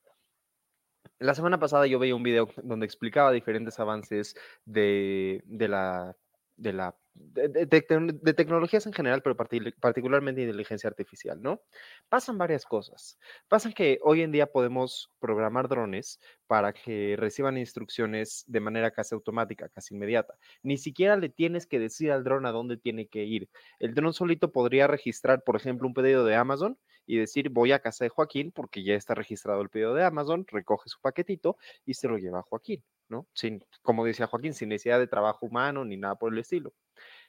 La 1.19 1.35
semana 1.35 1.59
pasada 1.59 1.85
yo 1.85 1.99
veía 1.99 2.15
un 2.15 2.23
video 2.23 2.49
donde 2.63 2.85
explicaba 2.85 3.31
diferentes 3.31 3.79
avances 3.79 4.35
de, 4.65 5.43
de 5.45 5.67
la, 5.67 6.15
de 6.59 6.73
la 6.73 6.95
de, 7.13 8.33
tecnologías 8.33 8.85
en 8.85 8.93
general, 8.93 9.21
pero 9.21 9.35
particularmente 9.35 10.41
inteligencia 10.41 10.89
artificial, 10.89 11.41
¿no? 11.41 11.61
Pasan 12.07 12.37
varias 12.37 12.65
cosas. 12.65 13.17
Pasan 13.47 13.73
que 13.73 13.99
hoy 14.03 14.21
en 14.21 14.31
día 14.31 14.47
podemos 14.47 15.11
programar 15.19 15.67
drones 15.67 16.19
para 16.47 16.73
que 16.73 17.15
reciban 17.17 17.57
instrucciones 17.57 18.43
de 18.47 18.59
manera 18.59 18.91
casi 18.91 19.15
automática, 19.15 19.69
casi 19.69 19.95
inmediata. 19.95 20.35
Ni 20.63 20.77
siquiera 20.77 21.17
le 21.17 21.29
tienes 21.29 21.67
que 21.67 21.79
decir 21.79 22.11
al 22.11 22.23
dron 22.23 22.45
a 22.45 22.51
dónde 22.51 22.77
tiene 22.77 23.07
que 23.07 23.25
ir. 23.25 23.49
El 23.79 23.93
dron 23.93 24.13
solito 24.13 24.51
podría 24.51 24.87
registrar, 24.87 25.43
por 25.43 25.55
ejemplo, 25.55 25.87
un 25.87 25.93
pedido 25.93 26.25
de 26.25 26.35
Amazon 26.35 26.77
y 27.05 27.17
decir 27.17 27.49
voy 27.49 27.71
a 27.71 27.79
casa 27.79 28.05
de 28.05 28.09
Joaquín 28.09 28.51
porque 28.51 28.83
ya 28.83 28.95
está 28.95 29.15
registrado 29.15 29.61
el 29.61 29.69
pedido 29.69 29.93
de 29.93 30.03
Amazon, 30.05 30.45
recoge 30.47 30.89
su 30.89 30.99
paquetito 31.01 31.57
y 31.85 31.95
se 31.95 32.07
lo 32.07 32.17
lleva 32.17 32.39
a 32.39 32.43
Joaquín, 32.43 32.83
¿no? 33.09 33.27
Sin, 33.33 33.63
como 33.81 34.05
decía 34.05 34.27
Joaquín, 34.27 34.53
sin 34.53 34.69
necesidad 34.69 34.99
de 34.99 35.07
trabajo 35.07 35.45
humano 35.45 35.83
ni 35.85 35.97
nada 35.97 36.15
por 36.15 36.33
el 36.33 36.39
estilo. 36.39 36.73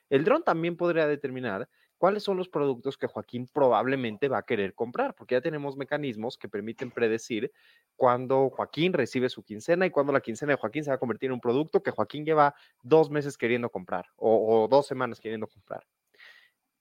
El 0.08 0.24
dron 0.24 0.42
también 0.42 0.76
podría 0.76 1.06
determinar 1.06 1.68
cuáles 2.00 2.22
son 2.22 2.38
los 2.38 2.48
productos 2.48 2.96
que 2.96 3.06
Joaquín 3.06 3.46
probablemente 3.52 4.28
va 4.28 4.38
a 4.38 4.42
querer 4.42 4.74
comprar, 4.74 5.14
porque 5.14 5.34
ya 5.34 5.42
tenemos 5.42 5.76
mecanismos 5.76 6.38
que 6.38 6.48
permiten 6.48 6.90
predecir 6.90 7.52
cuándo 7.94 8.48
Joaquín 8.48 8.94
recibe 8.94 9.28
su 9.28 9.42
quincena 9.44 9.84
y 9.84 9.90
cuándo 9.90 10.10
la 10.10 10.22
quincena 10.22 10.52
de 10.52 10.58
Joaquín 10.58 10.82
se 10.82 10.90
va 10.90 10.96
a 10.96 10.98
convertir 10.98 11.28
en 11.28 11.34
un 11.34 11.40
producto 11.40 11.82
que 11.82 11.90
Joaquín 11.90 12.24
lleva 12.24 12.54
dos 12.82 13.10
meses 13.10 13.36
queriendo 13.36 13.68
comprar 13.68 14.06
o, 14.16 14.66
dos 14.68 14.86
semanas 14.86 15.20
queriendo 15.20 15.46
comprar. 15.46 15.86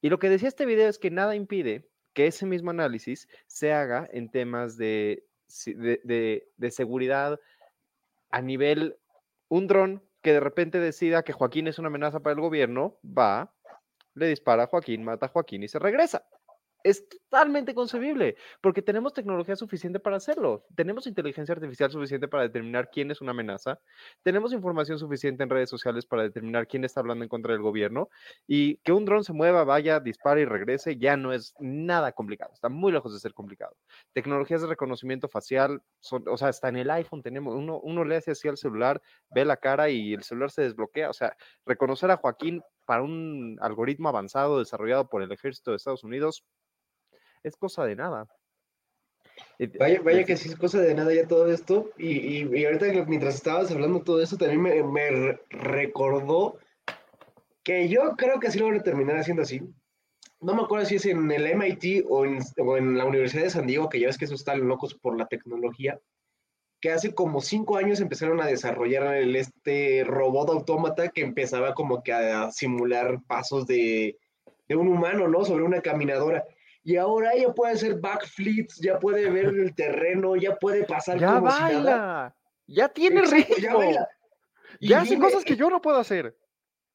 Y 0.01 0.09
lo 0.09 0.19
que 0.19 0.29
decía 0.29 0.47
este 0.47 0.65
video 0.65 0.87
es 0.87 0.97
que 0.97 1.11
nada 1.11 1.35
impide 1.35 1.89
que 2.13 2.27
ese 2.27 2.45
mismo 2.45 2.71
análisis 2.71 3.27
se 3.45 3.73
haga 3.73 4.07
en 4.13 4.31
temas 4.31 4.77
de, 4.77 5.27
de 5.75 6.71
seguridad 6.71 7.37
a 8.29 8.41
nivel, 8.41 8.97
un 9.47 9.67
dron 9.67 10.03
que 10.21 10.33
de 10.33 10.39
repente 10.39 10.79
decida 10.79 11.23
que 11.23 11.33
Joaquín 11.33 11.67
es 11.67 11.79
una 11.79 11.87
amenaza 11.87 12.19
para 12.19 12.33
el 12.33 12.41
gobierno, 12.41 12.97
va, 13.05 13.53
le 14.13 14.27
dispara 14.27 14.63
a 14.63 14.67
Joaquín, 14.67 15.03
mata 15.03 15.27
a 15.27 15.29
Joaquín 15.29 15.63
y 15.63 15.67
se 15.67 15.79
regresa 15.79 16.27
es 16.83 17.07
totalmente 17.09 17.73
concebible, 17.73 18.35
porque 18.61 18.81
tenemos 18.81 19.13
tecnología 19.13 19.55
suficiente 19.55 19.99
para 19.99 20.17
hacerlo. 20.17 20.65
Tenemos 20.75 21.07
inteligencia 21.07 21.53
artificial 21.53 21.91
suficiente 21.91 22.27
para 22.27 22.43
determinar 22.43 22.89
quién 22.89 23.11
es 23.11 23.21
una 23.21 23.31
amenaza. 23.31 23.79
Tenemos 24.23 24.53
información 24.53 24.97
suficiente 24.97 25.43
en 25.43 25.49
redes 25.49 25.69
sociales 25.69 26.05
para 26.05 26.23
determinar 26.23 26.67
quién 26.67 26.83
está 26.85 27.01
hablando 27.01 27.23
en 27.23 27.29
contra 27.29 27.53
del 27.53 27.61
gobierno. 27.61 28.09
Y 28.47 28.77
que 28.77 28.91
un 28.91 29.05
dron 29.05 29.23
se 29.23 29.33
mueva, 29.33 29.63
vaya, 29.63 29.99
dispare 29.99 30.41
y 30.41 30.45
regrese 30.45 30.97
ya 30.97 31.17
no 31.17 31.33
es 31.33 31.53
nada 31.59 32.11
complicado. 32.11 32.51
Está 32.53 32.69
muy 32.69 32.91
lejos 32.91 33.13
de 33.13 33.19
ser 33.19 33.33
complicado. 33.33 33.75
Tecnologías 34.13 34.61
de 34.61 34.67
reconocimiento 34.67 35.27
facial, 35.27 35.81
o 36.27 36.37
sea, 36.37 36.49
está 36.49 36.69
en 36.69 36.77
el 36.77 36.89
iPhone 36.91 37.21
tenemos, 37.21 37.55
uno, 37.55 37.79
uno 37.81 38.03
le 38.05 38.15
hace 38.17 38.31
así 38.31 38.47
al 38.47 38.57
celular, 38.57 39.01
ve 39.29 39.45
la 39.45 39.57
cara 39.57 39.89
y 39.89 40.13
el 40.13 40.23
celular 40.23 40.51
se 40.51 40.63
desbloquea. 40.63 41.09
O 41.09 41.13
sea, 41.13 41.35
reconocer 41.65 42.11
a 42.11 42.17
Joaquín 42.17 42.61
para 42.89 43.03
un 43.03 43.59
algoritmo 43.61 44.09
avanzado 44.09 44.57
desarrollado 44.57 45.09
por 45.09 45.21
el 45.21 45.31
ejército 45.31 45.69
de 45.69 45.77
Estados 45.77 46.03
Unidos 46.03 46.43
es 47.43 47.55
cosa 47.55 47.85
de 47.85 47.95
nada. 47.95 48.27
Vaya, 49.77 50.01
vaya 50.01 50.23
que 50.23 50.35
sí 50.35 50.49
es 50.49 50.55
cosa 50.55 50.81
de 50.81 50.95
nada 50.95 51.13
ya 51.13 51.27
todo 51.27 51.51
esto. 51.51 51.91
Y, 51.99 52.47
y, 52.47 52.65
ahorita 52.65 52.87
mientras 53.05 53.35
estabas 53.35 53.69
hablando 53.69 54.01
todo 54.01 54.23
eso, 54.23 54.37
también 54.37 54.63
me, 54.63 54.81
me, 54.81 55.39
recordó 55.51 56.57
que 57.61 57.89
yo 57.89 58.15
creo 58.17 58.39
que 58.39 58.49
sí 58.49 58.57
lo 58.57 58.65
van 58.65 58.79
a 58.79 58.83
terminar 58.83 59.17
haciendo 59.17 59.43
así. 59.43 59.61
No 60.41 60.55
me 60.55 60.63
acuerdo 60.63 60.87
si 60.87 60.95
es 60.95 61.05
en 61.05 61.29
el 61.31 61.45
MIT 61.45 62.05
o 62.09 62.25
en, 62.25 62.39
o 62.57 62.75
en 62.75 62.97
la 62.97 63.05
Universidad 63.05 63.43
de 63.43 63.51
San 63.51 63.67
Diego, 63.67 63.87
que 63.87 63.99
ya 63.99 64.07
ves 64.07 64.17
que 64.17 64.25
eso 64.25 64.33
están 64.33 64.67
locos 64.67 64.95
por 64.95 65.15
la 65.15 65.27
tecnología, 65.27 65.99
que 66.81 66.91
hace 66.91 67.13
como 67.13 67.41
cinco 67.41 67.77
años 67.77 67.99
empezaron 67.99 68.41
a 68.41 68.45
desarrollar 68.45 69.15
el, 69.15 69.35
este 69.35 70.03
robot 70.05 70.49
autómata 70.49 71.09
que 71.09 71.21
empezaba 71.21 71.73
como 71.73 72.03
que 72.03 72.13
a 72.13 72.51
simular 72.51 73.21
pasos 73.27 73.65
de, 73.67 74.17
de 74.67 74.75
un 74.75 74.87
humano, 74.87 75.27
¿no? 75.27 75.43
Sobre 75.43 75.63
una 75.63 75.81
caminadora. 75.81 76.45
Y 76.83 76.95
ahora 76.95 77.33
ella 77.33 77.53
puede 77.53 77.73
hacer 77.73 77.99
backflips, 77.99 78.77
ya 78.77 78.99
puede 78.99 79.29
ver 79.29 79.45
el 79.47 79.75
terreno, 79.75 80.35
ya 80.35 80.55
puede 80.55 80.85
pasar 80.85 81.19
ya 81.19 81.39
baila, 81.39 82.35
ya 82.67 82.87
tiene 82.89 83.21
ritmo, 83.23 83.81
ya, 84.79 85.01
hace 85.01 85.19
cosas 85.19 85.43
que 85.43 85.55
yo 85.55 85.69
no 85.69 85.81
puedo 85.81 85.97
hacer. 85.97 86.37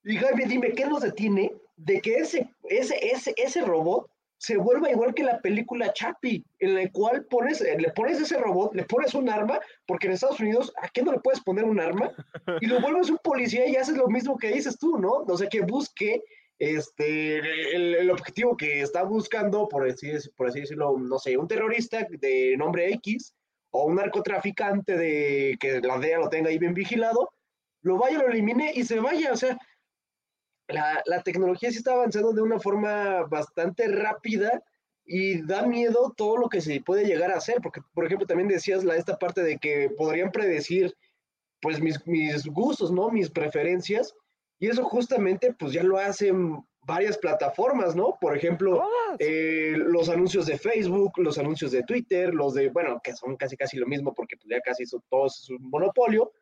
Y 0.04 0.16
Jaime, 0.16 0.46
dime, 0.46 0.72
¿qué 0.72 0.86
nos 0.86 1.02
detiene 1.02 1.52
de 1.76 2.00
que 2.00 2.16
ese, 2.16 2.48
ese, 2.64 2.96
ese, 3.02 3.34
ese 3.36 3.62
robot 3.62 4.08
se 4.38 4.56
vuelva 4.56 4.90
igual 4.90 5.14
que 5.14 5.22
la 5.22 5.40
película 5.40 5.92
Chappie, 5.92 6.44
en 6.58 6.74
la 6.74 6.90
cual 6.90 7.24
pones, 7.26 7.60
le 7.60 7.90
pones 7.92 8.20
ese 8.20 8.38
robot, 8.38 8.74
le 8.74 8.84
pones 8.84 9.14
un 9.14 9.28
arma, 9.28 9.60
porque 9.86 10.06
en 10.06 10.14
Estados 10.14 10.40
Unidos, 10.40 10.72
¿a 10.82 10.88
qué 10.88 11.02
no 11.02 11.12
le 11.12 11.20
puedes 11.20 11.40
poner 11.40 11.64
un 11.64 11.80
arma? 11.80 12.10
Y 12.60 12.66
lo 12.66 12.80
vuelves 12.80 13.10
un 13.10 13.18
policía 13.18 13.66
y 13.66 13.76
haces 13.76 13.96
lo 13.96 14.08
mismo 14.08 14.36
que 14.36 14.52
dices 14.52 14.78
tú, 14.78 14.98
¿no? 14.98 15.24
O 15.26 15.36
sea, 15.36 15.48
que 15.48 15.60
busque 15.62 16.22
este, 16.58 17.74
el, 17.74 18.10
objetivo 18.10 18.56
que 18.56 18.80
está 18.80 19.02
buscando, 19.02 19.68
por 19.68 19.88
así, 19.88 20.12
por 20.36 20.48
así 20.48 20.60
decirlo, 20.60 20.96
no 20.98 21.18
sé, 21.18 21.36
un 21.36 21.48
terrorista 21.48 22.06
de 22.10 22.56
nombre 22.56 22.92
X 22.94 23.34
o 23.70 23.86
un 23.86 23.96
narcotraficante 23.96 24.96
de 24.96 25.56
que 25.58 25.80
la 25.80 25.98
DEA 25.98 26.18
lo 26.18 26.28
tenga 26.28 26.50
ahí 26.50 26.58
bien 26.58 26.74
vigilado, 26.74 27.30
lo 27.82 27.98
vaya, 27.98 28.18
lo 28.18 28.28
elimine 28.28 28.72
y 28.74 28.84
se 28.84 29.00
vaya. 29.00 29.32
O 29.32 29.36
sea, 29.36 29.58
la, 30.68 31.02
la 31.06 31.22
tecnología 31.22 31.70
sí 31.70 31.78
está 31.78 31.92
avanzando 31.92 32.32
de 32.32 32.42
una 32.42 32.58
forma 32.58 33.22
bastante 33.24 33.88
rápida 33.88 34.62
y 35.06 35.42
da 35.42 35.66
miedo 35.66 36.14
todo 36.16 36.36
lo 36.38 36.48
que 36.48 36.60
se 36.60 36.80
puede 36.80 37.04
llegar 37.04 37.30
a 37.30 37.36
hacer, 37.36 37.60
porque, 37.62 37.82
por 37.92 38.06
ejemplo, 38.06 38.26
también 38.26 38.48
decías 38.48 38.84
la, 38.84 38.96
esta 38.96 39.18
parte 39.18 39.42
de 39.42 39.58
que 39.58 39.90
podrían 39.90 40.32
predecir, 40.32 40.94
pues, 41.60 41.80
mis, 41.80 42.06
mis 42.06 42.46
gustos, 42.46 42.90
¿no? 42.90 43.10
Mis 43.10 43.30
preferencias 43.30 44.14
y 44.58 44.68
eso 44.68 44.84
justamente 44.84 45.52
pues 45.52 45.72
ya 45.72 45.82
lo 45.82 45.98
hacen 45.98 46.64
varias 46.86 47.18
plataformas, 47.18 47.96
¿no? 47.96 48.16
Por 48.20 48.36
ejemplo, 48.36 48.82
eh, 49.18 49.74
los 49.76 50.08
anuncios 50.08 50.46
de 50.46 50.58
Facebook, 50.58 51.12
los 51.18 51.38
anuncios 51.38 51.70
de 51.72 51.82
Twitter, 51.82 52.32
los 52.32 52.54
de, 52.54 52.68
bueno, 52.70 53.00
que 53.02 53.14
son 53.14 53.36
casi 53.36 53.56
casi 53.56 53.76
lo 53.76 53.86
mismo 53.86 54.14
porque 54.14 54.36
pues, 54.36 54.48
ya 54.48 54.60
casi 54.60 54.86
son 54.86 55.02
todos 55.10 55.48
un 55.50 55.70
monopolio. 55.70 56.32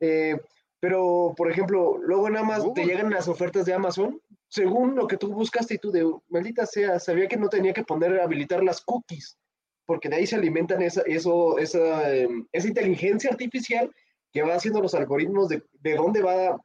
Eh, 0.00 0.38
pero, 0.86 1.34
por 1.36 1.50
ejemplo, 1.50 1.98
luego 1.98 2.30
nada 2.30 2.44
más 2.44 2.62
te 2.72 2.84
llegan 2.84 3.10
las 3.10 3.26
ofertas 3.26 3.66
de 3.66 3.74
Amazon, 3.74 4.22
según 4.46 4.94
lo 4.94 5.08
que 5.08 5.16
tú 5.16 5.32
buscaste 5.32 5.74
y 5.74 5.78
tú 5.78 5.90
de, 5.90 6.08
maldita 6.28 6.64
sea, 6.64 7.00
sabía 7.00 7.26
que 7.26 7.36
no 7.36 7.48
tenía 7.48 7.72
que 7.72 7.82
poner, 7.82 8.20
habilitar 8.20 8.62
las 8.62 8.82
cookies, 8.82 9.36
porque 9.84 10.08
de 10.08 10.14
ahí 10.14 10.28
se 10.28 10.36
alimentan 10.36 10.80
esa, 10.82 11.02
eso, 11.04 11.58
esa, 11.58 12.14
em, 12.14 12.46
esa 12.52 12.68
inteligencia 12.68 13.30
artificial 13.30 13.90
que 14.32 14.42
va 14.42 14.54
haciendo 14.54 14.80
los 14.80 14.94
algoritmos 14.94 15.48
de, 15.48 15.64
de 15.80 15.96
dónde 15.96 16.22
va 16.22 16.56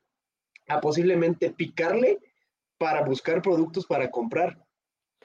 a 0.67 0.81
posiblemente 0.81 1.49
picarle 1.49 2.19
para 2.77 3.03
buscar 3.03 3.41
productos 3.41 3.87
para 3.87 4.11
comprar. 4.11 4.55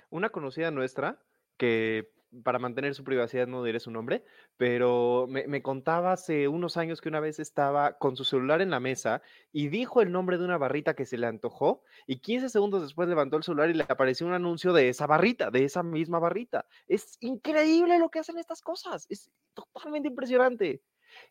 Una 0.09 0.31
conocida 0.31 0.71
nuestra 0.71 1.21
que 1.59 2.09
para 2.43 2.59
mantener 2.59 2.95
su 2.95 3.05
privacidad 3.05 3.47
no 3.47 3.63
diré 3.63 3.81
su 3.81 3.91
nombre, 3.91 4.25
pero 4.57 5.27
me, 5.29 5.63
contaba 5.63 6.13
hace 6.13 6.49
unos 6.49 6.77
años 6.77 7.01
que 7.01 7.09
una 7.09 7.21
vez 7.21 7.39
estaba 7.39 7.99
con 7.99 8.17
su 8.17 8.25
celular 8.25 8.61
en 8.61 8.71
la 8.71 8.81
mesa 8.81 9.23
y 9.53 9.69
dijo 9.69 10.03
el 10.03 10.13
nombre 10.13 10.39
de 10.39 10.45
una 10.45 10.59
barrita 10.59 10.95
que 10.95 11.07
se 11.07 11.19
le 11.19 11.27
antojó 11.27 11.83
y 12.07 12.19
15 12.21 12.49
segundos 12.49 12.83
después 12.83 13.09
levantó 13.09 13.37
el 13.37 13.43
celular 13.43 13.71
y 13.71 13.75
le 13.75 13.85
apareció 13.89 14.27
un 14.27 14.33
anuncio 14.33 14.73
de 14.73 14.89
esa 14.89 15.07
barrita, 15.07 15.51
de 15.51 15.65
esa 15.65 15.83
misma 15.83 16.19
barrita. 16.19 16.67
Es 16.89 17.17
increíble 17.21 17.99
lo 17.99 18.11
que 18.11 18.19
hacen 18.19 18.39
estas 18.39 18.61
cosas, 18.61 19.07
es 19.09 19.31
totalmente 19.55 20.09
impresionante. 20.09 20.83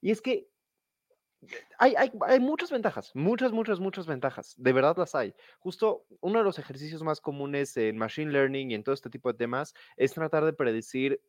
Y 0.02 0.12
es 0.12 0.22
que 0.22 0.48
hay, 1.80 1.96
hay, 1.96 2.40
muchas 2.40 2.72
ventajas, 2.72 3.12
muchas, 3.16 3.52
muchas, 3.52 3.80
muchas 3.80 4.08
ventajas. 4.08 4.56
De 4.58 4.74
verdad 4.74 4.96
las 4.98 5.16
hay. 5.16 5.34
Justo 5.60 6.06
uno 6.22 6.40
de 6.40 6.46
los 6.46 6.60
ejercicios 6.60 7.04
más 7.04 7.22
comunes 7.22 7.76
en 7.78 7.98
Machine 7.98 8.32
Learning 8.32 8.72
y 8.72 8.76
en 8.76 8.84
todo 8.84 8.94
este 8.94 9.10
tipo 9.10 9.32
de 9.32 9.38
temas 9.38 9.74
es 9.98 10.14
tratar 10.14 10.46
de 10.46 10.54
predecir 10.54 11.22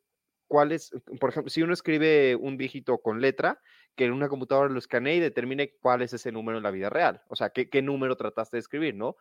cuáles, 0.47 0.91
por 1.19 1.29
ejemplo, 1.29 1.49
si 1.49 1.61
uno 1.61 1.73
escribe 1.73 2.35
un 2.35 2.57
dígito 2.57 2.97
con 2.99 3.21
letra, 3.21 3.61
que 3.95 4.05
en 4.05 4.13
una 4.13 4.29
computadora 4.29 4.69
lo 4.69 4.79
escanee 4.79 5.15
y 5.15 5.19
determine 5.19 5.73
cuál 5.81 6.01
es 6.01 6.13
ese 6.13 6.31
número 6.31 6.57
en 6.57 6.63
la 6.63 6.71
vida 6.71 6.89
real. 6.89 7.21
O 7.27 7.35
sea, 7.35 7.49
qué, 7.49 7.69
qué 7.69 7.81
número 7.81 8.15
trataste 8.15 8.57
de 8.57 8.61
escribir, 8.61 8.95
¿no? 8.95 9.17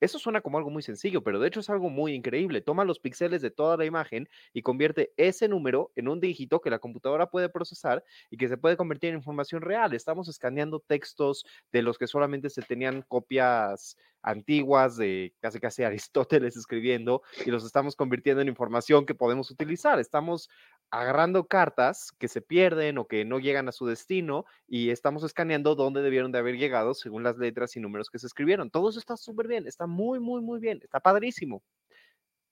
Eso 0.00 0.18
suena 0.18 0.40
como 0.40 0.58
algo 0.58 0.70
muy 0.70 0.82
sencillo, 0.82 1.22
pero 1.22 1.38
de 1.38 1.48
hecho 1.48 1.60
es 1.60 1.70
algo 1.70 1.90
muy 1.90 2.14
increíble. 2.14 2.60
Toma 2.60 2.84
los 2.84 2.98
píxeles 2.98 3.42
de 3.42 3.50
toda 3.50 3.76
la 3.76 3.84
imagen 3.84 4.28
y 4.52 4.62
convierte 4.62 5.12
ese 5.16 5.46
número 5.48 5.92
en 5.94 6.08
un 6.08 6.20
dígito 6.20 6.60
que 6.60 6.70
la 6.70 6.78
computadora 6.78 7.30
puede 7.30 7.48
procesar 7.48 8.02
y 8.30 8.36
que 8.36 8.48
se 8.48 8.56
puede 8.56 8.76
convertir 8.76 9.10
en 9.10 9.16
información 9.16 9.62
real. 9.62 9.92
Estamos 9.94 10.28
escaneando 10.28 10.80
textos 10.80 11.44
de 11.72 11.82
los 11.82 11.98
que 11.98 12.06
solamente 12.06 12.50
se 12.50 12.62
tenían 12.62 13.02
copias 13.02 13.96
antiguas 14.22 14.96
de 14.96 15.34
casi 15.40 15.60
casi 15.60 15.82
Aristóteles 15.84 16.56
escribiendo 16.56 17.22
y 17.44 17.50
los 17.50 17.64
estamos 17.64 17.96
convirtiendo 17.96 18.42
en 18.42 18.48
información 18.48 19.06
que 19.06 19.14
podemos 19.14 19.50
utilizar. 19.50 19.98
Estamos 19.98 20.48
agarrando 20.90 21.46
cartas 21.46 22.12
que 22.18 22.28
se 22.28 22.42
pierden 22.42 22.98
o 22.98 23.06
que 23.06 23.24
no 23.24 23.38
llegan 23.38 23.68
a 23.68 23.72
su 23.72 23.86
destino 23.86 24.44
y 24.66 24.90
estamos 24.90 25.22
escaneando 25.22 25.74
dónde 25.74 26.02
debieron 26.02 26.32
de 26.32 26.38
haber 26.38 26.56
llegado 26.56 26.94
según 26.94 27.22
las 27.22 27.38
letras 27.38 27.76
y 27.76 27.80
números 27.80 28.10
que 28.10 28.18
se 28.18 28.26
escribieron. 28.26 28.70
Todo 28.70 28.90
eso 28.90 28.98
está 28.98 29.16
súper 29.16 29.46
bien, 29.46 29.66
está 29.66 29.86
muy, 29.86 30.18
muy, 30.18 30.40
muy 30.40 30.58
bien, 30.58 30.80
está 30.82 31.00
padrísimo. 31.00 31.62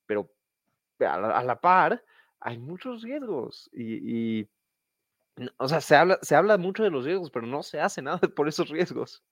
Pero 0.07 0.31
a 1.01 1.43
la, 1.43 1.61
par 1.61 2.03
hay 2.41 2.59
muchos 2.59 3.03
riesgos 3.03 3.69
y, 3.73 4.47
o 5.57 5.69
sea, 5.69 5.81
se 5.81 5.97
habla, 5.97 6.19
se 6.23 6.35
habla 6.35 6.59
mucho 6.59 6.85
de 6.85 6.91
los 6.91 7.05
riesgos, 7.05 7.31
pero 7.31 7.47
no 7.47 7.63
se 7.63 7.81
hace 7.81 8.03
nada 8.03 8.21
por 8.21 8.49
esos 8.49 8.69
riesgos. 8.69 9.23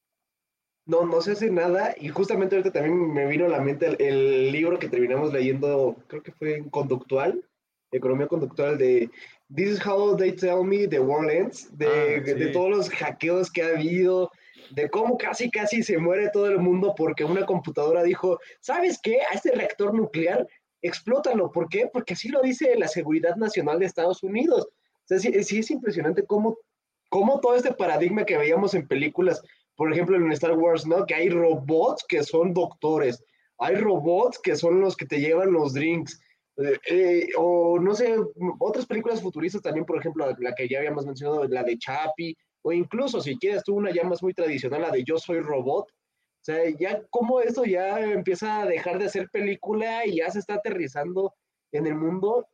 No, 0.84 1.04
no 1.04 1.20
se 1.20 1.32
hace 1.32 1.50
nada. 1.50 1.94
Y 2.00 2.08
justamente 2.08 2.54
ahorita 2.54 2.72
también 2.72 3.12
me 3.12 3.26
vino 3.26 3.46
a 3.46 3.48
la 3.48 3.60
mente 3.60 3.96
el, 4.08 4.52
libro 4.52 4.78
que 4.78 4.88
terminamos 4.88 5.32
leyendo, 5.32 5.96
creo 6.06 6.22
que 6.22 6.32
fue 6.32 6.64
Conductual, 6.70 7.44
Economía 7.92 8.26
Conductual 8.26 8.78
de 8.78 9.10
This 9.54 9.68
is 9.68 9.86
how 9.86 10.16
they 10.16 10.32
tell 10.32 10.64
me 10.64 10.86
the 10.86 10.98
world 10.98 11.30
ends, 11.30 11.68
de, 11.76 11.86
ah, 11.86 12.20
de 12.20 12.48
todos 12.48 12.70
los 12.70 12.90
hackeos 12.90 13.50
que 13.50 13.62
ha 13.62 13.68
habido, 13.68 14.30
de 14.70 14.90
cómo 14.90 15.16
casi 15.16 15.50
casi 15.50 15.82
se 15.82 15.98
muere 15.98 16.30
todo 16.32 16.46
el 16.46 16.58
mundo 16.58 16.94
porque 16.96 17.24
una 17.24 17.46
computadora 17.46 18.02
dijo, 18.02 18.38
¿sabes 18.60 18.98
qué? 19.02 19.20
A 19.30 19.34
este 19.34 19.52
reactor 19.52 19.94
nuclear, 19.94 20.46
explótalo. 20.82 21.52
¿Por 21.52 21.68
qué? 21.68 21.88
Porque 21.92 22.14
así 22.14 22.28
lo 22.28 22.42
dice 22.42 22.74
la 22.76 22.88
Seguridad 22.88 23.36
Nacional 23.36 23.78
de 23.78 23.86
Estados 23.86 24.22
Unidos. 24.22 24.66
O 24.66 25.06
sea, 25.06 25.18
sí, 25.20 25.44
sí 25.44 25.58
es 25.60 25.70
impresionante 25.70 26.24
cómo, 26.24 26.58
cómo 27.08 27.38
todo 27.38 27.54
este 27.54 27.72
paradigma 27.72 28.24
que 28.24 28.36
veíamos 28.36 28.74
en 28.74 28.88
películas 28.88 29.40
por 29.76 29.92
ejemplo, 29.92 30.16
en 30.16 30.32
Star 30.32 30.56
Wars, 30.56 30.86
¿no? 30.86 31.06
Que 31.06 31.14
hay 31.14 31.28
robots 31.28 32.04
que 32.08 32.22
son 32.22 32.54
doctores, 32.54 33.22
hay 33.58 33.76
robots 33.76 34.38
que 34.38 34.56
son 34.56 34.80
los 34.80 34.96
que 34.96 35.06
te 35.06 35.20
llevan 35.20 35.52
los 35.52 35.74
drinks, 35.74 36.18
eh, 36.58 36.78
eh, 36.88 37.28
o 37.36 37.78
no 37.78 37.94
sé, 37.94 38.16
otras 38.58 38.86
películas 38.86 39.22
futuristas 39.22 39.62
también, 39.62 39.84
por 39.84 39.98
ejemplo, 39.98 40.34
la, 40.38 40.54
que 40.54 40.68
ya 40.68 40.78
habíamos 40.78 41.06
mencionado, 41.06 41.44
la 41.44 41.62
de 41.62 41.78
Chapi, 41.78 42.36
o 42.62 42.72
incluso 42.72 43.20
si 43.20 43.36
quieres 43.38 43.62
tú 43.62 43.74
una 43.76 43.92
ya 43.92 44.04
más 44.04 44.22
muy 44.22 44.34
tradicional, 44.34 44.82
la 44.82 44.90
de 44.90 45.04
Yo 45.04 45.18
Soy 45.18 45.40
Robot. 45.40 45.90
O 45.90 46.44
sea, 46.46 46.68
ya 46.78 47.02
como 47.10 47.40
esto 47.40 47.64
ya 47.64 48.00
empieza 48.00 48.60
a 48.60 48.66
dejar 48.66 48.98
de 48.98 49.08
ser 49.08 49.28
película 49.30 50.06
y 50.06 50.16
ya 50.16 50.30
se 50.30 50.38
está 50.38 50.54
aterrizando 50.54 51.34
en 51.72 51.86
el 51.86 51.96
mundo. 51.96 52.46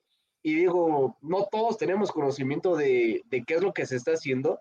Y 0.42 0.54
digo, 0.54 1.16
no 1.21 1.47
todos 1.50 1.78
tenemos 1.78 2.11
conocimiento 2.11 2.75
de, 2.76 3.23
de 3.26 3.44
qué 3.44 3.54
es 3.54 3.62
lo 3.62 3.73
que 3.73 3.87
se 3.87 3.97
está 3.97 4.12
haciendo, 4.12 4.61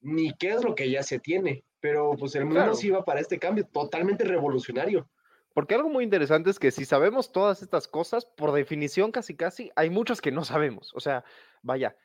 ni 0.00 0.32
qué 0.34 0.50
es 0.50 0.64
lo 0.64 0.74
que 0.74 0.90
ya 0.90 1.02
se 1.02 1.18
tiene 1.18 1.64
pero 1.84 2.16
pues 2.18 2.34
el 2.34 2.46
mundo 2.46 2.74
sí 2.74 2.88
va 2.88 3.04
para 3.04 3.20
este 3.20 3.38
cambio 3.38 3.66
totalmente 3.66 4.24
revolucionario. 4.24 5.06
Porque 5.54 5.74
algo 5.74 5.88
muy 5.88 6.04
interesante 6.04 6.50
es 6.50 6.58
que 6.58 6.72
si 6.72 6.84
sabemos 6.84 7.32
todas 7.32 7.62
estas 7.62 7.88
cosas, 7.88 8.26
por 8.26 8.52
definición 8.52 9.12
casi 9.12 9.36
casi, 9.36 9.70
hay 9.76 9.88
muchas 9.88 10.20
que 10.20 10.32
no 10.32 10.44
sabemos. 10.44 10.92
O 10.94 11.00
sea, 11.00 11.24
vaya, 11.62 11.96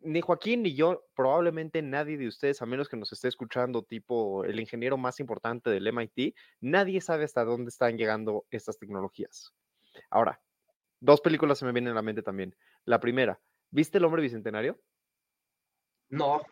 ni 0.00 0.20
Joaquín 0.20 0.62
ni 0.62 0.74
yo, 0.74 1.04
probablemente 1.14 1.82
nadie 1.82 2.16
de 2.16 2.28
ustedes, 2.28 2.62
a 2.62 2.66
menos 2.66 2.88
que 2.88 2.96
nos 2.96 3.12
esté 3.12 3.28
escuchando, 3.28 3.82
tipo 3.82 4.44
el 4.44 4.60
ingeniero 4.60 4.96
más 4.96 5.18
importante 5.20 5.70
del 5.70 5.86
MIT, 5.88 6.34
nadie 6.60 7.00
sabe 7.00 7.24
hasta 7.24 7.44
dónde 7.44 7.70
están 7.70 7.98
llegando 7.98 8.46
estas 8.50 8.78
tecnologías. 8.78 9.52
Ahora, 10.08 10.40
dos 11.00 11.20
películas 11.20 11.58
se 11.58 11.64
me 11.64 11.72
vienen 11.72 11.92
a 11.92 11.96
la 11.96 12.02
mente 12.02 12.22
también. 12.22 12.54
La 12.84 13.00
primera, 13.00 13.40
¿viste 13.70 13.98
El 13.98 14.04
hombre 14.04 14.22
bicentenario? 14.22 14.78
No. 16.10 16.42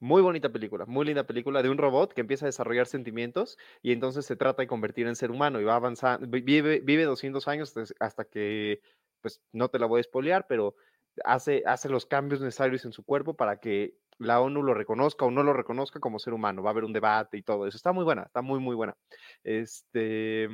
Muy 0.00 0.22
bonita 0.22 0.48
película, 0.50 0.86
muy 0.86 1.04
linda 1.06 1.24
película 1.26 1.60
de 1.60 1.70
un 1.70 1.78
robot 1.78 2.12
que 2.12 2.20
empieza 2.20 2.44
a 2.44 2.48
desarrollar 2.48 2.86
sentimientos 2.86 3.58
y 3.82 3.90
entonces 3.92 4.24
se 4.26 4.36
trata 4.36 4.62
de 4.62 4.68
convertir 4.68 5.08
en 5.08 5.16
ser 5.16 5.32
humano 5.32 5.60
y 5.60 5.64
va 5.64 5.74
avanzando, 5.74 6.24
vive, 6.28 6.80
vive 6.80 7.04
200 7.04 7.48
años 7.48 7.74
hasta 7.98 8.24
que, 8.24 8.80
pues 9.20 9.42
no 9.52 9.68
te 9.70 9.80
la 9.80 9.86
voy 9.86 9.98
a 9.98 10.00
espolear, 10.02 10.46
pero 10.48 10.76
hace, 11.24 11.64
hace 11.66 11.88
los 11.88 12.06
cambios 12.06 12.40
necesarios 12.40 12.84
en 12.84 12.92
su 12.92 13.04
cuerpo 13.04 13.34
para 13.34 13.58
que 13.58 13.96
la 14.18 14.40
ONU 14.40 14.62
lo 14.62 14.72
reconozca 14.72 15.24
o 15.24 15.32
no 15.32 15.42
lo 15.42 15.52
reconozca 15.52 15.98
como 15.98 16.20
ser 16.20 16.32
humano. 16.32 16.62
Va 16.62 16.70
a 16.70 16.72
haber 16.72 16.84
un 16.84 16.92
debate 16.92 17.36
y 17.36 17.42
todo 17.42 17.66
eso. 17.66 17.76
Está 17.76 17.92
muy 17.92 18.04
buena, 18.04 18.22
está 18.22 18.40
muy, 18.42 18.60
muy 18.60 18.76
buena. 18.76 18.96
Este, 19.42 20.48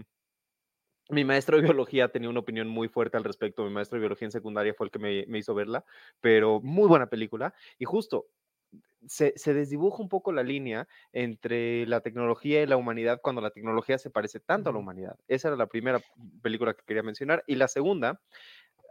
mi 1.10 1.24
maestro 1.24 1.56
de 1.56 1.62
biología 1.64 2.08
tenía 2.08 2.30
una 2.30 2.40
opinión 2.40 2.68
muy 2.68 2.88
fuerte 2.88 3.16
al 3.16 3.24
respecto. 3.24 3.64
Mi 3.64 3.70
maestro 3.70 3.96
de 3.96 4.00
biología 4.00 4.26
en 4.26 4.32
secundaria 4.32 4.74
fue 4.74 4.86
el 4.86 4.90
que 4.90 4.98
me, 4.98 5.24
me 5.28 5.38
hizo 5.38 5.54
verla, 5.54 5.84
pero 6.20 6.60
muy 6.62 6.88
buena 6.88 7.08
película. 7.08 7.54
Y 7.78 7.84
justo 7.84 8.26
se, 9.06 9.54
desdibuja 9.54 10.02
un 10.02 10.08
poco 10.08 10.32
la 10.32 10.42
línea 10.42 10.88
entre 11.12 11.86
la 11.86 12.00
tecnología 12.00 12.62
y 12.62 12.66
la 12.66 12.76
humanidad 12.76 13.20
cuando 13.22 13.40
la 13.40 13.50
tecnología 13.50 13.98
se 13.98 14.10
parece 14.10 14.40
tanto 14.40 14.70
a 14.70 14.72
la 14.72 14.78
humanidad. 14.78 15.16
Esa 15.28 15.48
era 15.48 15.56
la 15.56 15.66
primera 15.66 16.00
película 16.42 16.74
que 16.74 16.84
quería 16.86 17.02
mencionar. 17.02 17.44
Y 17.46 17.56
la 17.56 17.68
segunda, 17.68 18.20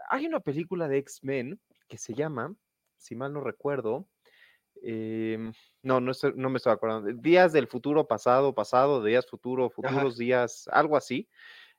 hay 0.10 0.26
una 0.26 0.40
película 0.40 0.88
de 0.88 0.98
X-Men 1.00 1.60
que 1.88 1.98
se 1.98 2.14
llama, 2.14 2.56
si 2.98 3.16
mal 3.16 3.34
no 3.34 3.42
recuerdo, 3.42 4.08
em, 4.82 5.54
no, 5.82 6.00
no, 6.00 6.12
no, 6.36 6.50
me 6.50 6.58
estoy 6.58 6.74
acordando, 6.74 7.12
Días 7.22 7.54
del 7.54 7.68
futuro 7.68 8.08
pasado, 8.08 8.54
pasado, 8.54 9.04
días 9.04 9.28
futuro, 9.28 9.70
futuros 9.70 10.18
días, 10.18 10.68
algo 10.72 10.98
así 10.98 11.28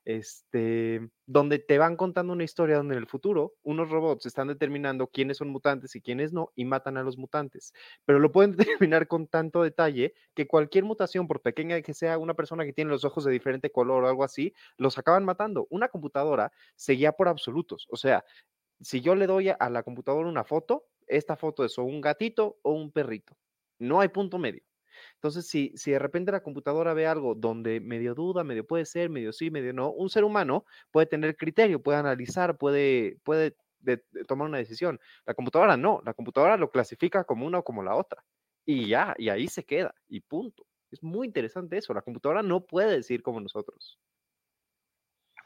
este, 0.05 1.09
donde 1.27 1.59
te 1.59 1.79
van 1.79 1.97
contando 1.97 2.33
una 2.33 2.45
historia 2.45 2.77
donde 2.77 2.95
en 2.95 3.01
el 3.01 3.07
futuro 3.07 3.55
unos 3.63 3.91
robots 3.91 4.27
están 4.27 4.49
determinando 4.49 5.07
quiénes 5.09 5.39
son 5.39 5.49
mutantes 5.49 5.97
y 5.97 6.01
quiénes 6.03 6.33
no 6.33 6.53
y 6.55 6.65
matan 6.65 6.97
a 6.97 7.03
los 7.03 7.17
mutantes, 7.19 7.73
pero 8.05 8.19
lo 8.19 8.33
pueden 8.33 8.53
determinar 8.57 9.09
con 9.09 9.27
tanto 9.27 9.63
detalle 9.63 10.15
que 10.35 10.47
cualquier 10.47 10.85
mutación, 10.85 11.27
por 11.27 11.41
pequeña 11.43 11.81
que 11.83 11.95
sea 11.95 12.19
una 12.19 12.35
persona 12.35 12.65
que 12.65 12.73
tiene 12.73 12.91
los 12.91 13.05
ojos 13.05 13.25
de 13.25 13.33
diferente 13.33 13.71
color 13.71 14.05
o 14.05 14.09
algo 14.09 14.25
así, 14.25 14.55
los 14.77 14.99
acaban 14.99 15.25
matando. 15.25 15.67
Una 15.71 15.89
computadora 15.89 16.53
se 16.77 16.95
guía 16.95 17.13
por 17.13 17.29
absolutos, 17.29 17.87
o 17.91 17.97
sea, 17.97 18.25
si 18.81 19.01
yo 19.01 19.15
le 19.15 19.27
doy 19.27 19.49
a 19.49 19.71
la 19.71 19.83
computadora 19.83 20.29
una 20.29 20.45
foto, 20.45 20.87
esta 21.07 21.37
foto 21.37 21.65
es 21.65 21.79
o 21.79 21.85
un 21.85 22.01
gatito 22.01 22.59
o 22.63 22.73
un 22.73 22.91
perrito. 22.93 23.37
No 23.79 24.01
hay 24.01 24.09
punto 24.09 24.39
medio. 24.39 24.63
Entonces, 25.25 25.47
si, 25.47 25.73
si 25.75 25.91
de 25.91 25.99
repente 25.99 26.33
la 26.33 26.43
computadora 26.43 26.93
ve 26.93 27.07
algo 27.07 27.35
donde 27.35 27.81
medio 27.81 28.15
duda, 28.15 28.45
medio 28.45 28.67
puede 28.67 28.85
ser, 28.85 29.09
medio 29.09 29.33
sí, 29.33 29.51
medio 29.51 29.73
no, 29.73 29.91
un 29.91 30.11
ser 30.11 30.23
humano 30.23 30.67
puede 30.91 31.07
tener 31.07 31.35
criterio, 31.35 31.83
puede 31.83 31.97
analizar, 31.97 32.59
puede, 32.59 33.17
puede 33.23 33.57
tomar 34.29 34.49
una 34.49 34.59
decisión. 34.59 35.01
La 35.25 35.33
computadora 35.33 35.79
no, 35.79 36.03
la 36.05 36.13
computadora 36.13 36.59
lo 36.59 36.71
clasifica 36.71 37.25
como 37.25 37.47
una 37.47 37.61
o 37.61 37.65
como 37.65 37.83
la 37.83 37.95
otra. 37.95 38.23
Y 38.67 38.87
ya, 38.87 39.15
y 39.17 39.31
ahí 39.31 39.49
se 39.49 39.65
queda, 39.65 39.95
y 40.09 40.21
punto. 40.21 40.67
Es 40.91 41.03
muy 41.03 41.27
interesante 41.27 41.79
eso. 41.79 41.95
La 41.95 42.03
computadora 42.03 42.43
no 42.43 42.61
puede 42.61 42.95
decir 42.97 43.23
como 43.23 43.41
nosotros. 43.41 43.99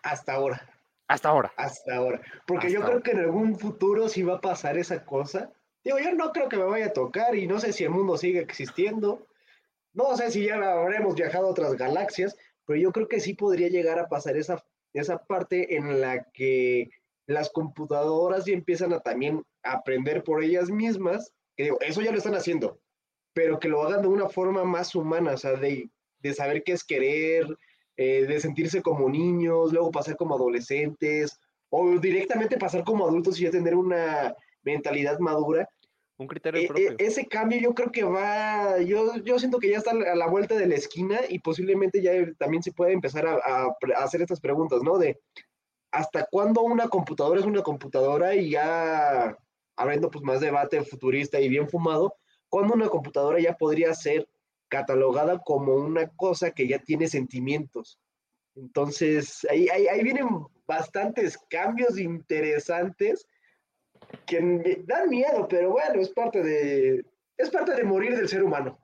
Hasta 0.03 0.33
ahora. 0.33 0.61
Hasta 1.07 1.29
ahora. 1.29 1.53
Hasta 1.57 1.95
ahora. 1.95 2.21
Porque 2.49 2.73
yo 2.73 2.81
creo 2.81 3.01
que 3.01 3.13
en 3.13 3.21
algún 3.21 3.57
futuro 3.57 4.09
sí 4.09 4.25
va 4.25 4.39
a 4.39 4.41
pasar 4.41 4.77
esa 4.77 5.05
cosa. 5.05 5.53
Digo, 5.85 6.01
yo 6.01 6.13
no 6.17 6.33
creo 6.33 6.49
que 6.49 6.57
me 6.57 6.65
vaya 6.65 6.87
a 6.87 6.93
tocar 6.93 7.37
y 7.37 7.47
no 7.47 7.61
sé 7.61 7.73
si 7.73 7.85
el 7.85 7.91
mundo 7.91 8.17
sigue 8.17 8.41
existiendo. 8.41 9.28
No 9.93 10.17
sé 10.17 10.31
si 10.31 10.47
ya 10.47 10.57
habremos 10.57 11.15
viajado 11.15 11.47
a 11.47 11.51
otras 11.51 11.75
galaxias, 11.75 12.37
pero 12.67 12.79
yo 12.79 12.93
creo 12.93 13.09
que 13.09 13.21
sí 13.21 13.35
podría 13.35 13.69
llegar 13.69 13.99
a 13.99 14.09
pasar 14.09 14.37
esa, 14.37 14.65
esa 14.93 15.19
parte 15.25 15.77
en 15.77 16.01
la 16.01 16.25
que 16.33 16.91
las 17.27 17.51
computadoras 17.51 18.45
ya 18.47 18.55
empiezan 18.55 18.93
a 18.93 19.01
también 19.01 19.43
aprender 19.63 20.25
por 20.25 20.43
ellas 20.43 20.71
mismas, 20.71 21.33
que 21.57 21.65
digo, 21.65 21.79
eso 21.81 22.01
ya 22.01 22.11
lo 22.11 22.19
están 22.19 22.35
haciendo, 22.35 22.81
pero 23.33 23.59
que 23.59 23.69
lo 23.69 23.83
hagan 23.83 24.03
de 24.03 24.09
una 24.09 24.29
forma 24.29 24.65
más 24.65 24.95
humana, 24.95 25.33
o 25.33 25.37
sea, 25.37 25.53
de, 25.53 25.91
de 26.21 26.35
saber 26.35 26.63
qué 26.63 26.73
es 26.73 26.85
querer, 26.85 27.47
eh, 27.97 28.27
de 28.27 28.41
sentirse 28.41 28.81
como 28.81 29.09
niños, 29.09 29.73
luego 29.73 29.91
pasar 29.91 30.17
como 30.17 30.35
adolescentes, 30.35 31.39
o 31.71 31.99
directamente 31.99 32.57
pasar 32.57 32.85
como 32.85 33.07
adultos 33.07 33.39
y 33.39 33.45
ya 33.45 33.51
tener 33.51 33.75
una 33.75 34.35
mentalidad 34.63 35.19
madura. 35.19 35.69
Un 36.19 36.27
criterio 36.27 36.61
e, 36.61 36.65
e, 36.65 36.67
propio. 36.67 36.95
ese 36.99 37.27
cambio 37.27 37.61
yo 37.61 37.75
creo 37.75 37.93
que 37.93 38.03
va, 38.03 38.81
yo, 38.81 39.17
yo 39.19 39.39
siento 39.39 39.59
que 39.59 39.71
ya 39.71 39.79
está 39.79 39.93
a 39.93 40.17
la 40.17 40.27
vuelta 40.27 40.57
de 40.57 40.67
la 40.67 40.75
esquina 40.75 41.21
y 41.29 41.39
posiblemente 41.39 42.03
ya 42.03 42.13
también 42.39 42.63
se 42.63 42.73
puede 42.73 42.93
empezar 42.93 43.27
a, 43.27 43.69
hacer 43.97 44.23
estas 44.23 44.41
preguntas, 44.41 44.83
¿no? 44.83 44.99
De 44.99 45.21
hasta 45.93 46.27
cuándo 46.31 46.63
una 46.63 46.89
computadora 46.89 47.41
es 47.41 47.47
una 47.47 47.63
computadora 47.63 48.35
y 48.35 48.51
ya 48.51 49.39
habiendo 49.77 50.11
pues 50.11 50.25
más 50.25 50.41
debate 50.41 50.83
futurista 50.83 51.41
y 51.41 51.49
bien 51.49 51.69
fumado, 51.69 52.17
¿cuándo 52.49 52.75
una 52.75 52.89
computadora 52.89 53.39
ya 53.39 53.57
podría 53.57 53.95
ser 53.95 54.29
catalogada 54.69 55.39
como 55.39 55.75
una 55.75 56.09
cosa 56.09 56.51
que 56.51 56.67
ya 56.67 56.81
tiene 56.81 57.07
sentimientos? 57.07 58.01
Entonces, 58.57 59.47
ahí, 59.49 59.69
ahí, 59.69 59.87
ahí 59.87 60.03
vienen 60.03 60.27
bastantes 60.67 61.39
cambios 61.49 61.97
interesantes 61.97 63.25
que 64.27 64.41
me 64.41 64.83
dan 64.87 65.09
miedo, 65.09 65.47
pero 65.49 65.71
bueno, 65.71 66.01
es 66.01 66.11
parte 66.11 66.43
de, 66.43 67.05
es 67.37 67.51
parte 67.51 67.75
de 67.75 67.85
morir 67.85 68.17
del 68.17 68.29
ser 68.29 68.43
humano. 68.43 68.79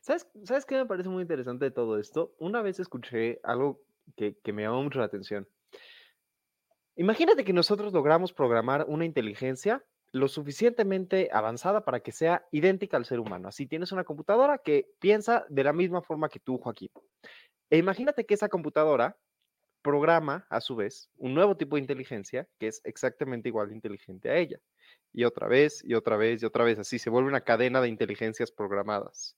¿Sabes, 0.00 0.28
¿Sabes 0.44 0.66
qué 0.66 0.76
me 0.76 0.86
parece 0.86 1.08
muy 1.08 1.22
interesante 1.22 1.64
de 1.64 1.70
todo 1.70 1.98
esto? 1.98 2.34
Una 2.38 2.62
vez 2.62 2.78
escuché 2.80 3.40
algo 3.42 3.80
que, 4.16 4.36
que 4.42 4.52
me 4.52 4.62
llamó 4.62 4.82
mucho 4.82 4.98
la 4.98 5.06
atención. 5.06 5.48
Imagínate 6.96 7.44
que 7.44 7.52
nosotros 7.52 7.92
logramos 7.92 8.32
programar 8.32 8.84
una 8.88 9.04
inteligencia 9.04 9.84
lo 10.12 10.28
suficientemente 10.28 11.30
avanzada 11.32 11.84
para 11.84 12.00
que 12.00 12.12
sea 12.12 12.46
idéntica 12.50 12.98
al 12.98 13.06
ser 13.06 13.18
humano. 13.18 13.48
Así 13.48 13.66
tienes 13.66 13.92
una 13.92 14.04
computadora 14.04 14.58
que 14.58 14.90
piensa 14.98 15.46
de 15.48 15.64
la 15.64 15.72
misma 15.72 16.02
forma 16.02 16.28
que 16.28 16.38
tú, 16.38 16.58
Joaquín. 16.58 16.90
E 17.70 17.78
imagínate 17.78 18.26
que 18.26 18.34
esa 18.34 18.50
computadora 18.50 19.16
programa, 19.82 20.46
a 20.48 20.60
su 20.60 20.76
vez, 20.76 21.10
un 21.16 21.34
nuevo 21.34 21.56
tipo 21.56 21.76
de 21.76 21.82
inteligencia 21.82 22.48
que 22.58 22.68
es 22.68 22.80
exactamente 22.84 23.48
igual 23.48 23.68
de 23.68 23.74
inteligente 23.74 24.30
a 24.30 24.36
ella. 24.36 24.58
Y 25.12 25.24
otra 25.24 25.48
vez, 25.48 25.82
y 25.84 25.94
otra 25.94 26.16
vez, 26.16 26.42
y 26.42 26.46
otra 26.46 26.64
vez. 26.64 26.78
Así 26.78 26.98
se 26.98 27.10
vuelve 27.10 27.28
una 27.28 27.42
cadena 27.42 27.80
de 27.80 27.88
inteligencias 27.88 28.50
programadas. 28.50 29.36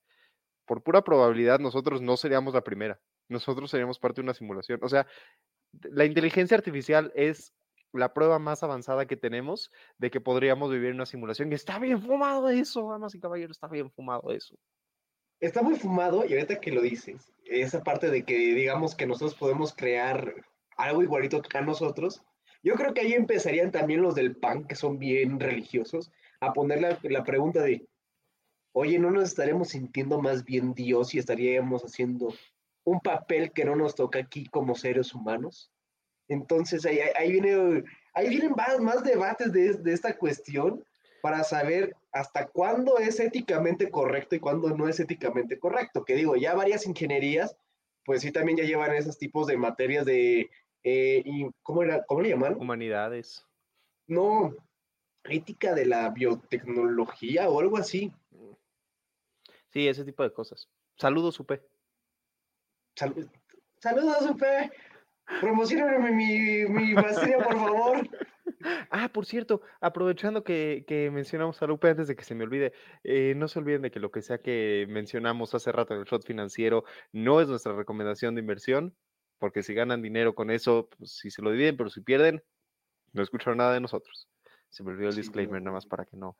Por 0.66 0.83
pura 0.83 1.02
probabilidad, 1.02 1.59
nosotros 1.59 2.00
no 2.00 2.16
seríamos 2.16 2.54
la 2.54 2.62
primera. 2.62 3.00
Nosotros 3.28 3.70
seríamos 3.70 3.98
parte 3.98 4.20
de 4.20 4.24
una 4.24 4.35
simulación. 4.35 4.80
O 4.83 4.88
sea, 4.88 5.07
la 5.83 6.04
inteligencia 6.04 6.57
artificial 6.57 7.12
es 7.14 7.52
la 7.92 8.12
prueba 8.12 8.38
más 8.38 8.62
avanzada 8.62 9.07
que 9.07 9.16
tenemos 9.16 9.70
de 9.98 10.11
que 10.11 10.20
podríamos 10.20 10.70
vivir 10.70 10.90
en 10.90 10.96
una 10.96 11.07
simulación. 11.07 11.50
Y 11.50 11.54
está 11.54 11.78
bien 11.78 12.02
fumado 12.02 12.48
eso, 12.48 12.90
damas 12.90 13.14
y 13.14 13.20
caballeros, 13.20 13.57
está 13.57 13.68
bien 13.68 13.90
fumado 13.90 14.30
eso. 14.30 14.57
Está 15.44 15.61
muy 15.61 15.74
fumado 15.74 16.24
y 16.24 16.33
ahorita 16.33 16.59
que 16.59 16.72
lo 16.72 16.80
dices, 16.80 17.30
esa 17.44 17.83
parte 17.83 18.11
de 18.11 18.24
que 18.24 18.35
digamos 18.35 18.94
que 18.94 19.07
nosotros 19.07 19.35
podemos 19.35 19.74
crear 19.74 20.35
algo 20.78 21.02
igualito 21.02 21.42
a 21.52 21.61
nosotros, 21.61 22.24
yo 22.62 22.72
creo 22.76 22.94
que 22.94 23.02
ahí 23.02 23.12
empezarían 23.12 23.70
también 23.70 24.00
los 24.00 24.14
del 24.14 24.37
PAN, 24.37 24.66
que 24.66 24.74
son 24.74 24.98
bien 24.98 25.38
religiosos, 25.38 26.11
a 26.40 26.54
poner 26.54 26.80
la, 26.80 26.98
la 27.02 27.24
pregunta 27.24 27.61
de, 27.61 27.87
oye, 28.72 28.98
¿no 28.98 29.11
nos 29.11 29.24
estaremos 29.24 29.68
sintiendo 29.68 30.18
más 30.18 30.46
bien 30.46 30.72
Dios 30.72 31.14
y 31.14 31.18
estaríamos 31.18 31.83
haciendo 31.83 32.33
un 32.85 33.00
papel 33.00 33.52
que 33.52 33.66
no 33.66 33.76
nos 33.76 33.94
toca 33.94 34.20
aquí 34.20 34.46
como 34.46 34.74
seres 34.74 35.14
humanos? 35.14 35.70
Entonces 36.26 36.87
ahí, 36.87 37.00
ahí 37.18 37.33
viene, 37.33 37.85
ahí 38.14 38.30
vienen 38.30 38.52
más, 38.57 38.80
más 38.80 39.04
debates 39.04 39.52
de, 39.52 39.74
de, 39.74 39.92
esta 39.92 40.16
cuestión 40.16 40.83
para 41.24 41.42
saber 41.42 41.96
hasta 42.12 42.48
cuándo 42.48 42.98
es 42.98 43.18
éticamente 43.18 43.90
correcto 43.90 44.37
y 44.37 44.40
cuándo 44.40 44.76
no 44.76 44.88
es 44.88 45.00
éticamente 45.00 45.58
correcto. 45.58 46.04
Que 46.04 46.16
digo, 46.16 46.37
ya 46.37 46.54
varias 46.54 46.87
ingenierías, 46.87 47.56
pues 48.04 48.20
sí 48.20 48.30
también 48.30 48.58
ya 48.58 48.64
llevan 48.64 48.94
esos 48.94 49.16
tipos 49.16 49.46
de 49.46 49.56
materias 49.56 50.04
de, 50.04 50.50
eh, 50.82 51.22
y, 51.24 51.46
¿cómo, 51.62 51.82
era, 51.82 52.04
¿cómo 52.04 52.20
le 52.20 52.28
llaman? 52.28 52.56
Humanidades. 52.60 53.46
No, 54.06 54.54
ética 55.24 55.74
de 55.74 55.87
la 55.87 56.10
biotecnología 56.10 57.48
o 57.48 57.58
algo 57.58 57.78
así. 57.78 58.12
Sí, 59.70 59.88
ese 59.88 60.04
tipo 60.04 60.24
de 60.24 60.30
cosas. 60.34 60.68
Saludos. 60.98 61.42
Sal 62.96 63.30
Saludos, 63.78 64.18
Supe. 64.26 64.70
Promocioname 65.40 66.10
mi, 66.10 66.66
mi 66.66 66.92
maestría, 66.92 67.38
por 67.38 67.56
favor. 67.56 68.08
Ah, 68.90 69.11
por 69.12 69.26
cierto, 69.26 69.62
aprovechando 69.80 70.44
que, 70.44 70.85
que, 70.87 71.11
mencionamos 71.11 71.61
a 71.62 71.66
Lupe 71.66 71.88
antes 71.88 72.09
de 72.09 72.16
que 72.16 72.24
se 72.24 72.35
me 72.35 72.44
olvide, 72.44 72.72
eh, 73.02 73.35
no 73.37 73.48
se 73.48 73.59
olviden 73.59 73.83
de 73.83 73.90
que 73.90 74.00
lo 74.00 74.11
que 74.11 74.22
sea 74.22 74.38
que 74.38 74.87
mencionamos 74.88 75.54
hace 75.54 75.72
rato 75.72 75.94
en 75.94 76.00
el 76.00 76.07
shot 76.07 76.24
financiero 76.24 76.85
no 77.12 77.40
es 77.40 77.48
nuestra 77.48 77.74
recomendación 77.74 78.35
de 78.35 78.40
inversión, 78.40 78.94
porque 79.38 79.62
si 79.62 79.74
ganan 79.74 80.02
dinero 80.02 80.35
con 80.35 80.50
eso, 80.50 80.88
pues 80.96 81.12
si 81.12 81.30
se 81.30 81.42
lo 81.42 81.50
dividen, 81.50 81.76
pero 81.76 81.90
si 81.90 82.00
pierden, 82.00 82.42
no 83.12 83.22
escucharon 83.22 83.59
nada 83.59 83.74
de 83.74 83.80
nosotros. 83.80 84.28
Se 84.68 84.83
me 84.83 84.90
olvidó 84.90 85.11
el 85.11 85.16
disclaimer 85.16 85.62
nada 85.62 85.74
más 85.74 85.87
para 85.87 86.04
que 86.04 86.16
no, 86.16 86.37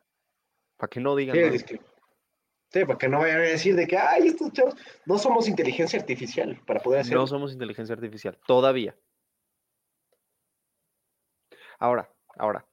para 0.77 0.89
que 0.89 1.01
no 1.01 1.15
digan. 1.17 1.37
Sí, 1.37 1.77
sí, 2.69 2.85
para 2.85 2.99
que 2.99 3.09
no 3.09 3.21
vayan 3.21 3.39
a 3.39 3.43
decir 3.43 3.77
de 3.77 3.87
que, 3.87 3.97
ay, 3.97 4.29
estos 4.29 4.53
chavos, 4.53 4.75
no 5.07 5.19
somos 5.19 5.49
inteligencia 5.49 5.99
artificial 5.99 6.61
para 6.67 6.81
poder 6.81 7.01
hacer. 7.01 7.15
No 7.15 7.27
somos 7.27 7.53
inteligencia 7.53 7.95
artificial, 7.95 8.39
todavía. 8.47 8.97
Ahora, 11.79 12.11
ahora. 12.37 12.67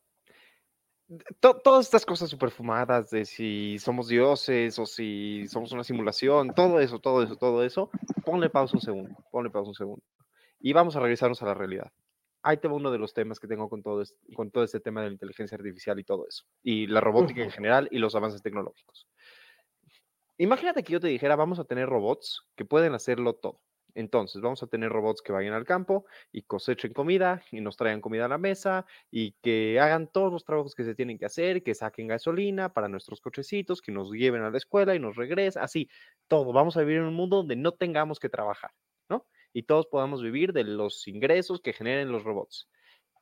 To 1.41 1.55
todas 1.57 1.85
estas 1.85 2.05
cosas 2.05 2.29
superfumadas 2.29 3.09
de 3.09 3.25
si 3.25 3.77
somos 3.79 4.07
dioses 4.07 4.79
o 4.79 4.85
si 4.85 5.45
somos 5.47 5.71
una 5.73 5.83
simulación, 5.83 6.53
todo 6.53 6.79
eso, 6.79 6.99
todo 6.99 7.21
eso, 7.21 7.35
todo 7.35 7.63
eso, 7.65 7.89
ponle 8.23 8.49
pausa 8.49 8.77
un 8.77 8.81
segundo, 8.81 9.17
ponle 9.29 9.49
pausa 9.49 9.69
un 9.69 9.75
segundo. 9.75 10.03
Y 10.59 10.71
vamos 10.71 10.95
a 10.95 11.01
regresarnos 11.01 11.41
a 11.41 11.47
la 11.47 11.53
realidad. 11.53 11.91
Ahí 12.43 12.57
tengo 12.57 12.75
uno 12.75 12.91
de 12.91 12.97
los 12.97 13.13
temas 13.13 13.39
que 13.39 13.47
tengo 13.47 13.69
con 13.69 13.83
todo, 13.83 14.01
este, 14.01 14.17
con 14.33 14.51
todo 14.51 14.63
este 14.63 14.79
tema 14.79 15.01
de 15.01 15.07
la 15.07 15.13
inteligencia 15.13 15.57
artificial 15.57 15.99
y 15.99 16.03
todo 16.03 16.27
eso, 16.27 16.45
y 16.63 16.87
la 16.87 17.01
robótica 17.01 17.43
en 17.43 17.51
general 17.51 17.87
y 17.91 17.99
los 17.99 18.15
avances 18.15 18.41
tecnológicos. 18.41 19.07
Imagínate 20.37 20.83
que 20.83 20.93
yo 20.93 20.99
te 20.99 21.07
dijera, 21.07 21.35
vamos 21.35 21.59
a 21.59 21.65
tener 21.65 21.87
robots 21.87 22.41
que 22.55 22.65
pueden 22.65 22.95
hacerlo 22.95 23.33
todo. 23.35 23.59
Entonces, 23.95 24.41
vamos 24.41 24.63
a 24.63 24.67
tener 24.67 24.89
robots 24.89 25.21
que 25.21 25.31
vayan 25.31 25.53
al 25.53 25.65
campo 25.65 26.05
y 26.31 26.43
cosechen 26.43 26.93
comida 26.93 27.43
y 27.51 27.61
nos 27.61 27.77
traigan 27.77 28.01
comida 28.01 28.25
a 28.25 28.27
la 28.27 28.37
mesa 28.37 28.85
y 29.09 29.33
que 29.41 29.79
hagan 29.79 30.07
todos 30.07 30.31
los 30.31 30.43
trabajos 30.43 30.75
que 30.75 30.83
se 30.83 30.95
tienen 30.95 31.17
que 31.17 31.25
hacer, 31.25 31.63
que 31.63 31.75
saquen 31.75 32.07
gasolina 32.07 32.73
para 32.73 32.87
nuestros 32.87 33.21
cochecitos, 33.21 33.81
que 33.81 33.91
nos 33.91 34.11
lleven 34.11 34.41
a 34.41 34.49
la 34.49 34.57
escuela 34.57 34.95
y 34.95 34.99
nos 34.99 35.15
regresen, 35.15 35.61
así, 35.61 35.89
todo. 36.27 36.53
Vamos 36.53 36.77
a 36.77 36.81
vivir 36.81 36.97
en 36.97 37.03
un 37.03 37.15
mundo 37.15 37.37
donde 37.37 37.55
no 37.55 37.73
tengamos 37.73 38.19
que 38.19 38.29
trabajar, 38.29 38.71
¿no? 39.09 39.25
Y 39.53 39.63
todos 39.63 39.87
podamos 39.87 40.21
vivir 40.21 40.53
de 40.53 40.63
los 40.63 41.07
ingresos 41.07 41.61
que 41.61 41.73
generen 41.73 42.11
los 42.11 42.23
robots. 42.23 42.69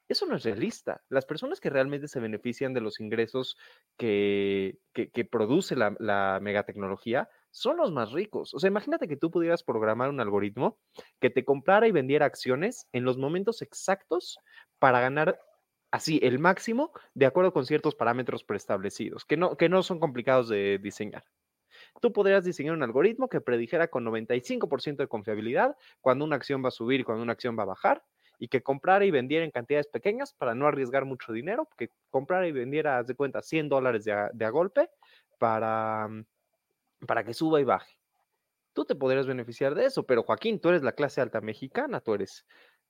Eso 0.08 0.26
no 0.26 0.36
es 0.36 0.44
realista. 0.44 1.04
Las 1.10 1.26
personas 1.26 1.60
que 1.60 1.70
realmente 1.70 2.08
se 2.08 2.20
benefician 2.20 2.74
de 2.74 2.82
los 2.82 3.00
ingresos 3.00 3.58
que, 3.98 4.80
produce 5.30 5.76
la 5.76 6.40
megatecnología 6.42 7.30
son 7.52 7.78
los 7.78 7.92
más 7.92 8.12
ricos. 8.12 8.54
O 8.54 8.60
sea, 8.60 8.68
imagínate 8.68 9.08
que 9.08 9.18
tú 9.18 9.32
pudieras 9.32 9.64
programar 9.64 10.10
un 10.10 10.20
algoritmo 10.20 10.78
que 11.20 11.30
te 11.30 11.44
comprara 11.44 11.88
y 11.88 11.92
vendiera 11.92 12.26
acciones 12.26 12.88
en 12.94 13.04
los 13.04 13.18
momentos 13.18 13.62
exactos 13.62 14.40
para 14.80 15.00
ganar 15.00 15.40
así 15.92 16.20
el 16.22 16.40
máximo 16.40 16.92
de 17.14 17.26
acuerdo 17.26 17.54
con 17.54 17.66
ciertos 17.66 17.96
parámetros 17.96 18.44
preestablecidos, 18.44 19.26
que 19.26 19.38
no, 19.38 19.58
que 19.58 19.70
no 19.70 19.84
son 19.84 20.00
complicados 20.00 20.50
de 20.50 20.80
diseñar. 20.82 21.24
Tú 22.02 22.14
podrías 22.14 22.44
diseñar 22.44 22.76
un 22.76 22.84
algoritmo 22.84 23.30
que 23.30 23.42
predijera 23.42 23.88
con 23.88 24.06
95% 24.06 24.98
de 24.98 25.08
confiabilidad 25.08 25.76
cuando 26.02 26.26
una 26.26 26.36
acción 26.36 26.64
va 26.64 26.70
a 26.70 26.72
subir 26.72 27.00
y 27.00 27.04
cuando 27.04 27.24
una 27.24 27.34
acción 27.34 27.58
va 27.58 27.64
a 27.64 27.68
bajar, 27.68 28.04
y 28.42 28.48
que 28.48 28.64
comprara 28.64 29.04
y 29.04 29.12
vendiera 29.12 29.44
en 29.44 29.52
cantidades 29.52 29.88
pequeñas 29.88 30.34
para 30.34 30.56
no 30.56 30.66
arriesgar 30.66 31.04
mucho 31.04 31.34
dinero, 31.34 31.68
que 31.78 31.90
comprara 32.10 32.48
y 32.48 32.54
vendiera, 32.54 32.98
haz 32.98 33.08
de 33.08 33.16
cuenta, 33.16 33.42
100 33.42 33.68
dólares 33.68 34.06
de 34.06 34.30
de 34.32 34.46
a 34.46 34.50
golpe 34.50 34.90
para, 35.38 36.08
para 37.06 37.24
que 37.24 37.34
suba 37.34 37.60
y 37.62 37.64
baje. 37.64 37.98
Tú 38.74 38.86
te 38.86 38.96
podrías 38.96 39.28
beneficiar 39.28 39.76
de 39.76 39.86
eso, 39.86 40.06
pero 40.06 40.24
Joaquín, 40.24 40.60
tú 40.60 40.70
eres 40.70 40.84
la 40.84 40.94
clase 40.94 41.22
alta 41.22 41.42
mexicana, 41.42 42.02
tú 42.02 42.14
eres, 42.14 42.46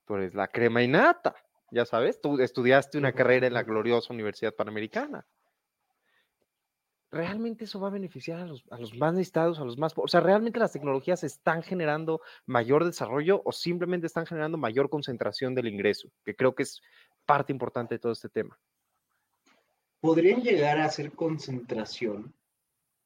tú 0.05 0.15
eres 0.15 0.35
la 0.35 0.47
crema 0.47 0.83
y 0.83 0.87
nata, 0.87 1.35
ya 1.71 1.85
sabes, 1.85 2.19
tú 2.21 2.39
estudiaste 2.39 2.97
una 2.97 3.13
carrera 3.13 3.47
en 3.47 3.53
la 3.53 3.63
gloriosa 3.63 4.13
Universidad 4.13 4.55
Panamericana. 4.55 5.25
¿Realmente 7.11 7.63
eso 7.65 7.79
va 7.79 7.87
a 7.87 7.91
beneficiar 7.91 8.39
a 8.39 8.45
los, 8.45 8.63
a 8.69 8.77
los 8.77 8.95
más 8.95 9.13
necesitados, 9.13 9.59
a 9.59 9.65
los 9.65 9.79
más... 9.79 9.93
O 9.95 10.07
sea, 10.07 10.19
¿realmente 10.19 10.59
las 10.59 10.73
tecnologías 10.73 11.23
están 11.23 11.63
generando 11.63 12.21
mayor 12.45 12.85
desarrollo 12.85 13.41
o 13.45 13.51
simplemente 13.51 14.05
están 14.05 14.27
generando 14.27 14.59
mayor 14.59 14.89
concentración 14.91 15.55
del 15.55 15.67
ingreso? 15.67 16.09
Que 16.23 16.35
creo 16.35 16.53
que 16.53 16.63
es 16.63 16.81
parte 17.25 17.51
importante 17.51 17.95
de 17.95 17.99
todo 17.99 18.11
este 18.11 18.29
tema. 18.29 18.59
Podrían 20.01 20.41
llegar 20.41 20.77
a 20.77 20.85
hacer 20.85 21.11
concentración, 21.13 22.33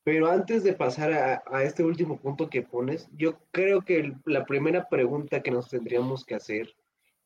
pero 0.03 0.27
antes 0.27 0.63
de 0.63 0.73
pasar 0.73 1.13
a, 1.13 1.43
a, 1.45 1.63
este 1.63 1.83
último 1.83 2.19
punto 2.19 2.49
que 2.49 2.61
pones, 2.61 3.07
yo 3.13 3.39
creo 3.51 3.81
que 3.81 3.99
el, 3.99 4.15
la 4.25 4.45
primera 4.45 4.89
pregunta 4.89 5.41
que 5.41 5.51
nos 5.51 5.69
tendríamos 5.69 6.25
que 6.25 6.35
hacer 6.35 6.75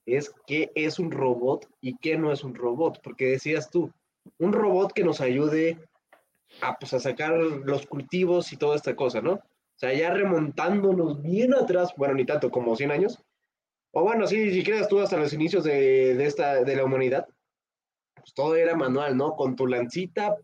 es 0.06 0.34
qué 0.46 0.72
es 0.76 1.00
un 1.00 1.12
robot 1.12 1.68
y 1.82 1.98
qué 1.98 2.18
no 2.18 2.32
es 2.32 2.44
un 2.44 2.56
robot, 2.56 3.02
porque 3.04 3.28
decías 3.28 3.70
tú, 3.70 3.92
un 4.38 4.54
robot 4.54 4.94
que 4.94 5.04
nos 5.04 5.22
ayude 5.22 5.78
a, 6.62 6.78
pues, 6.78 6.94
a 6.94 7.00
sacar 7.00 7.34
los 7.38 7.86
cultivos 7.88 8.54
y 8.54 8.58
toda 8.58 8.76
esta 8.76 8.96
cosa, 8.96 9.22
¿no? 9.22 9.34
O 9.34 9.80
sea, 9.80 9.94
ya 9.94 10.12
remontándonos 10.12 11.22
bien 11.22 11.54
atrás, 11.54 11.94
bueno, 11.98 12.16
ni 12.16 12.26
tanto 12.26 12.50
como 12.50 12.76
100 12.76 12.92
años, 12.92 13.22
o 13.92 14.04
bueno, 14.04 14.28
sí, 14.28 14.52
si 14.52 14.64
quieres 14.64 14.88
tú 14.88 15.00
hasta 15.00 15.18
los 15.18 15.34
inicios 15.34 15.64
de, 15.64 16.16
de, 16.16 16.26
esta, 16.26 16.64
de 16.64 16.76
la 16.76 16.84
humanidad, 16.84 17.28
pues 18.16 18.34
todo 18.34 18.56
era 18.56 18.76
manual, 18.76 19.18
¿no? 19.18 19.36
Con 19.36 19.56
tu 19.56 19.68
lancita, 19.68 20.38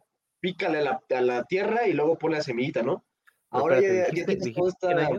pícale 0.44 0.80
a 0.80 0.82
la, 0.82 1.04
a 1.10 1.22
la, 1.22 1.46
tierra 1.46 1.88
y 1.88 1.94
luego 1.94 2.18
pone 2.18 2.36
la 2.36 2.44
semillita, 2.44 2.84
¿no? 2.84 3.06
Ahora 3.50 3.80
espérate, 3.80 4.14
ya, 4.14 4.26
ya 4.26 4.26
tienes 4.26 4.58
esta... 4.68 5.10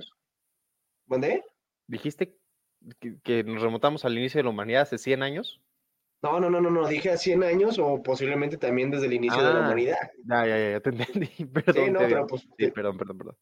¿Dónde? 1.07 1.43
¿Dijiste 1.87 2.37
que, 3.01 3.19
que, 3.23 3.43
nos 3.43 3.63
remontamos 3.63 4.05
al 4.05 4.19
inicio 4.19 4.39
de 4.39 4.45
la 4.45 4.51
humanidad 4.51 4.83
hace 4.83 4.99
100 4.99 5.23
años? 5.23 5.63
No, 6.23 6.41
no, 6.41 6.51
no, 6.51 6.61
no, 6.61 6.69
no, 6.69 6.87
dije 6.87 7.11
a 7.11 7.17
100 7.17 7.43
años 7.43 7.79
o 7.79 8.03
posiblemente 8.03 8.59
también 8.59 8.91
desde 8.91 9.07
el 9.07 9.15
inicio 9.15 9.41
ah, 9.41 9.49
de 9.49 9.55
la 9.55 9.61
humanidad. 9.61 10.11
Ya, 10.27 10.47
ya, 10.47 10.71
ya, 10.73 10.81
te 10.81 10.91
entendí. 10.91 11.29
Perdón, 11.55 11.85
sí, 11.87 11.91
no, 11.91 11.99
pero 12.01 12.27
pues, 12.27 12.43
sí, 12.59 12.71
perdón, 12.71 12.99
perdón, 12.99 13.19
perdón. 13.19 13.37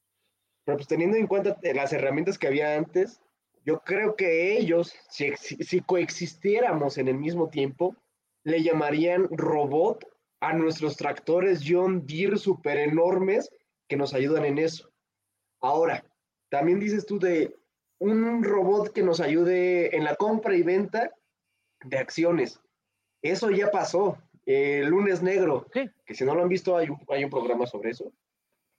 Pero 0.64 0.76
pues 0.78 0.86
teniendo 0.86 1.16
en 1.16 1.26
cuenta 1.26 1.58
las 1.74 1.92
herramientas 1.92 2.38
que 2.38 2.46
había 2.46 2.76
antes, 2.76 3.20
yo 3.64 3.80
creo 3.80 4.14
que 4.14 4.56
ellos, 4.56 4.94
si, 5.08 5.32
si 5.34 5.80
coexistiéramos 5.80 6.96
en 6.98 7.08
el 7.08 7.18
mismo 7.18 7.48
tiempo, 7.48 7.96
le 8.44 8.62
llamarían 8.62 9.26
robot 9.32 10.06
a 10.42 10.52
nuestros 10.52 10.96
tractores 10.96 11.62
John 11.64 12.04
Deere 12.04 12.36
super 12.36 12.76
enormes 12.76 13.48
que 13.88 13.96
nos 13.96 14.12
ayudan 14.12 14.44
en 14.44 14.58
eso. 14.58 14.90
Ahora, 15.60 16.04
también 16.50 16.80
dices 16.80 17.06
tú 17.06 17.20
de 17.20 17.54
un 17.98 18.42
robot 18.42 18.92
que 18.92 19.04
nos 19.04 19.20
ayude 19.20 19.96
en 19.96 20.02
la 20.02 20.16
compra 20.16 20.56
y 20.56 20.62
venta 20.62 21.12
de 21.84 21.96
acciones. 21.96 22.60
Eso 23.22 23.50
ya 23.50 23.70
pasó. 23.70 24.18
El 24.44 24.88
lunes 24.88 25.22
negro, 25.22 25.68
que 25.70 26.14
si 26.14 26.24
no 26.24 26.34
lo 26.34 26.42
han 26.42 26.48
visto, 26.48 26.76
hay 26.76 26.88
un, 26.88 26.98
hay 27.08 27.22
un 27.22 27.30
programa 27.30 27.64
sobre 27.64 27.90
eso. 27.90 28.12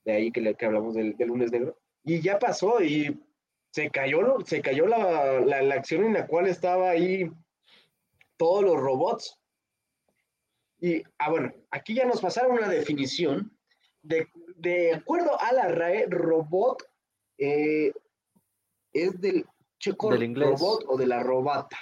De 0.04 0.12
ahí 0.12 0.32
que, 0.34 0.54
que 0.56 0.66
hablamos 0.66 0.96
del, 0.96 1.16
lunes 1.20 1.54
negro. 1.54 1.78
Y 2.04 2.20
ya 2.20 2.38
pasó 2.38 2.84
y 2.84 3.24
se 3.72 3.90
cayó, 3.90 4.40
se 4.46 4.62
cayó 4.62 4.86
la, 4.86 5.40
la, 5.40 5.76
acción 5.76 6.04
en 6.04 6.14
la 6.14 6.28
cual 6.28 6.48
estaba 6.48 6.90
ahí 6.90 7.32
todos 8.36 8.66
los 8.66 8.76
robots. 8.76 9.40
Y, 10.84 11.02
ah, 11.18 11.30
bueno, 11.30 11.54
aquí 11.72 11.96
ya 11.96 12.04
nos 12.04 12.20
pasaron 12.20 12.58
una 12.58 12.68
definición. 12.68 13.58
De, 14.02 14.28
de 14.58 14.94
acuerdo 14.94 15.40
a 15.40 15.54
la 15.54 15.70
RAE, 15.70 16.08
robot 16.08 16.84
eh, 17.38 17.94
es 18.92 19.22
del 19.22 19.46
checo 19.80 20.12
robot 20.12 20.84
o 20.90 20.98
de 20.98 21.08
la 21.08 21.24
robata. 21.24 21.78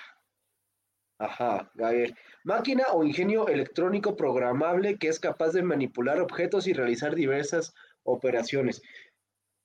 Ajá, 1.18 1.72
Gabriel. 1.74 2.16
Máquina 2.44 2.84
o 2.94 3.04
ingenio 3.04 3.48
electrónico 3.48 4.16
programable 4.16 5.00
que 5.00 5.08
es 5.08 5.20
capaz 5.20 5.54
de 5.54 5.64
manipular 5.64 6.22
objetos 6.22 6.68
y 6.68 6.74
realizar 6.74 7.16
diversas 7.16 7.74
operaciones. 8.04 8.84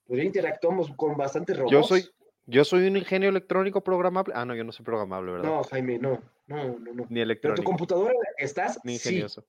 Pues 0.07 0.17
ya 0.17 0.25
interactuamos 0.25 0.91
con 0.97 1.15
bastantes 1.19 1.59
robots. 1.59 1.73
Yo 1.73 1.83
soy, 1.83 2.09
yo 2.47 2.65
soy 2.65 2.87
un 2.87 2.97
ingenio 2.97 3.29
electrónico 3.29 3.83
programable. 3.83 4.33
Ah, 4.37 4.45
no, 4.45 4.55
yo 4.55 4.65
no 4.65 4.73
soy 4.73 4.85
programable, 4.85 5.33
¿verdad? 5.33 5.49
No, 5.49 5.65
Jaime, 5.65 5.99
no. 5.99 6.23
No, 6.47 6.79
no, 6.79 6.93
no. 6.93 7.07
Ni 7.09 7.21
electrónico. 7.21 7.57
Pero 7.57 7.63
tu 7.63 7.65
computadora 7.65 8.15
estás. 8.39 8.79
Ni 8.85 8.95
ingenioso. 8.95 9.45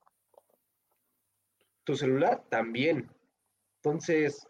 Tu 1.84 1.96
celular 1.96 2.44
también. 2.50 3.10
Entonces, 3.84 4.48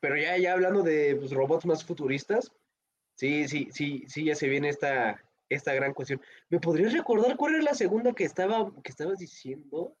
pero 0.00 0.16
ya, 0.16 0.38
ya 0.38 0.52
hablando 0.52 0.82
de 0.82 1.16
pues, 1.16 1.32
robots 1.32 1.66
más 1.66 1.84
futuristas, 1.84 2.52
sí, 3.14 3.48
sí, 3.48 3.68
sí, 3.72 4.04
sí, 4.06 4.24
ya 4.24 4.34
se 4.36 4.48
viene 4.48 4.68
esta, 4.68 5.20
esta 5.48 5.74
gran 5.74 5.94
cuestión. 5.94 6.20
¿Me 6.48 6.60
podrías 6.60 6.92
recordar 6.92 7.36
cuál 7.36 7.56
era 7.56 7.64
la 7.64 7.74
segunda 7.74 8.12
que 8.12 8.24
estaba, 8.24 8.72
que 8.82 8.90
estabas 8.90 9.18
diciendo? 9.18 9.96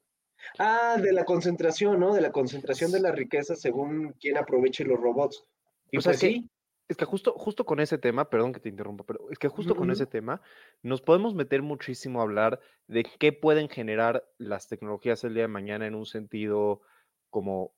Ah, 0.58 0.96
de 1.00 1.12
la 1.12 1.24
concentración, 1.24 1.98
¿no? 1.98 2.14
De 2.14 2.20
la 2.20 2.30
concentración 2.30 2.92
de 2.92 3.00
la 3.00 3.10
riqueza 3.10 3.56
según 3.56 4.12
quien 4.20 4.36
aproveche 4.36 4.84
los 4.84 5.00
robots. 5.00 5.44
Y 5.90 5.98
o 5.98 6.00
sea, 6.00 6.12
pues 6.12 6.20
sí. 6.20 6.48
Es 6.88 6.96
que 6.96 7.04
justo, 7.04 7.32
justo 7.32 7.64
con 7.66 7.80
ese 7.80 7.98
tema, 7.98 8.30
perdón 8.30 8.52
que 8.52 8.60
te 8.60 8.68
interrumpa, 8.68 9.04
pero 9.04 9.28
es 9.30 9.38
que 9.38 9.48
justo 9.48 9.74
con 9.74 9.90
ese 9.90 10.06
tema 10.06 10.40
nos 10.82 11.02
podemos 11.02 11.34
meter 11.34 11.62
muchísimo 11.62 12.20
a 12.20 12.22
hablar 12.22 12.60
de 12.86 13.04
qué 13.18 13.32
pueden 13.32 13.68
generar 13.68 14.24
las 14.38 14.68
tecnologías 14.68 15.24
el 15.24 15.34
día 15.34 15.44
de 15.44 15.48
mañana 15.48 15.86
en 15.86 15.96
un 15.96 16.06
sentido 16.06 16.82
como 17.28 17.74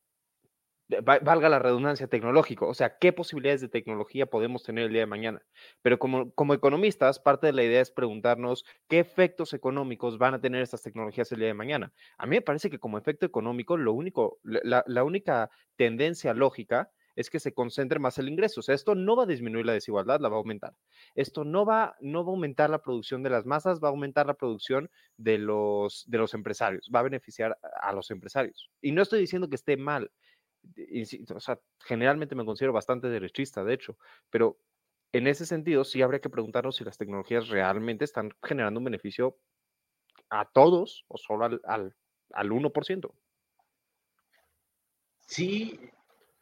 valga 1.03 1.51
la 1.51 1.59
redundancia, 1.59 2.07
tecnológico, 2.07 2.67
o 2.67 2.75
sea, 2.75 2.97
qué 2.99 3.13
posibilidades 3.13 3.61
de 3.61 3.69
tecnología 3.69 4.27
podemos 4.27 4.63
tener 4.63 4.85
el 4.85 4.93
día 4.93 5.01
de 5.01 5.07
mañana. 5.07 5.43
Pero 5.83 5.99
como, 5.99 6.33
como 6.33 6.55
economistas, 6.55 7.19
parte 7.19 7.47
de 7.47 7.53
la 7.53 7.63
idea 7.63 7.83
es 7.83 7.91
preguntarnos 7.91 8.65
qué 8.89 8.99
efectos 8.99 9.53
económicos 9.53 10.17
van 10.17 10.35
a 10.35 10.41
tener 10.41 10.63
estas 10.63 10.83
tecnologías 10.83 11.31
el 11.33 11.41
día 11.41 11.49
de 11.49 11.55
mañana. 11.55 11.93
A 12.17 12.27
mí 12.27 12.37
me 12.37 12.43
parece 12.43 12.71
que 12.71 12.79
como 12.79 12.97
efecto 12.97 13.27
económico, 13.27 13.77
lo 13.77 13.93
único, 13.93 14.39
la, 14.43 14.83
la 14.87 15.05
única 15.05 15.51
tendencia 15.77 16.33
lógica 16.33 16.91
es 17.19 17.31
que 17.31 17.41
se 17.41 17.53
concentre 17.53 17.99
más 17.99 18.17
el 18.19 18.29
ingreso. 18.29 18.61
O 18.61 18.63
sea, 18.63 18.77
esto 18.77 18.95
no 18.95 19.17
va 19.17 19.25
a 19.25 19.27
disminuir 19.27 19.67
la 19.67 19.73
desigualdad, 19.73 20.21
la 20.21 20.29
va 20.29 20.37
a 20.37 20.39
aumentar. 20.39 20.77
Esto 21.17 21.43
no 21.43 21.67
va, 21.67 21.97
no 22.01 22.25
va 22.25 22.31
a 22.31 22.35
aumentar 22.35 22.71
la 22.71 22.81
producción 22.81 23.25
de 23.25 23.31
las 23.31 23.45
masas, 23.45 23.81
va 23.83 23.89
a 23.89 23.91
aumentar 23.91 24.27
la 24.27 24.35
producción 24.35 24.89
de 25.17 25.37
los, 25.39 26.05
de 26.07 26.19
los 26.19 26.33
empresarios, 26.35 26.89
va 26.95 27.01
a 27.01 27.03
beneficiar 27.03 27.59
a 27.83 27.93
los 27.93 28.13
empresarios. 28.13 28.71
Y 28.81 28.93
no 28.93 29.03
estoy 29.03 29.19
diciendo 29.19 29.49
que 29.49 29.57
esté 29.57 29.77
mal, 29.77 30.13
o 31.35 31.41
sea, 31.41 31.59
generalmente 31.81 32.37
me 32.37 32.45
considero 32.45 32.73
bastante 32.73 33.09
derechista, 33.09 33.65
de 33.65 33.75
hecho, 33.75 33.99
pero 34.31 34.57
en 35.11 35.27
ese 35.27 35.45
sentido 35.45 35.83
sí 35.83 36.03
habría 36.03 36.21
que 36.21 36.31
preguntarnos 36.31 36.77
si 36.77 36.85
las 36.85 36.99
tecnologías 36.99 37.49
realmente 37.49 38.05
están 38.05 38.31
generando 38.45 38.79
un 38.79 38.85
beneficio 38.85 39.37
a 40.31 40.45
todos 40.45 41.05
o 41.09 41.19
solo 41.19 41.47
al, 41.47 41.61
al, 41.65 41.97
al 42.33 42.51
1%. 42.51 43.13
Sí, 45.27 45.91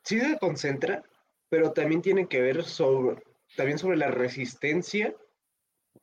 sí 0.06 0.20
se 0.20 0.38
concentra, 0.38 1.02
pero 1.48 1.72
también 1.72 2.00
tiene 2.00 2.28
que 2.28 2.40
ver 2.40 2.64
sobre, 2.64 3.22
también 3.56 3.78
sobre 3.78 3.96
la 3.96 4.08
resistencia 4.08 5.14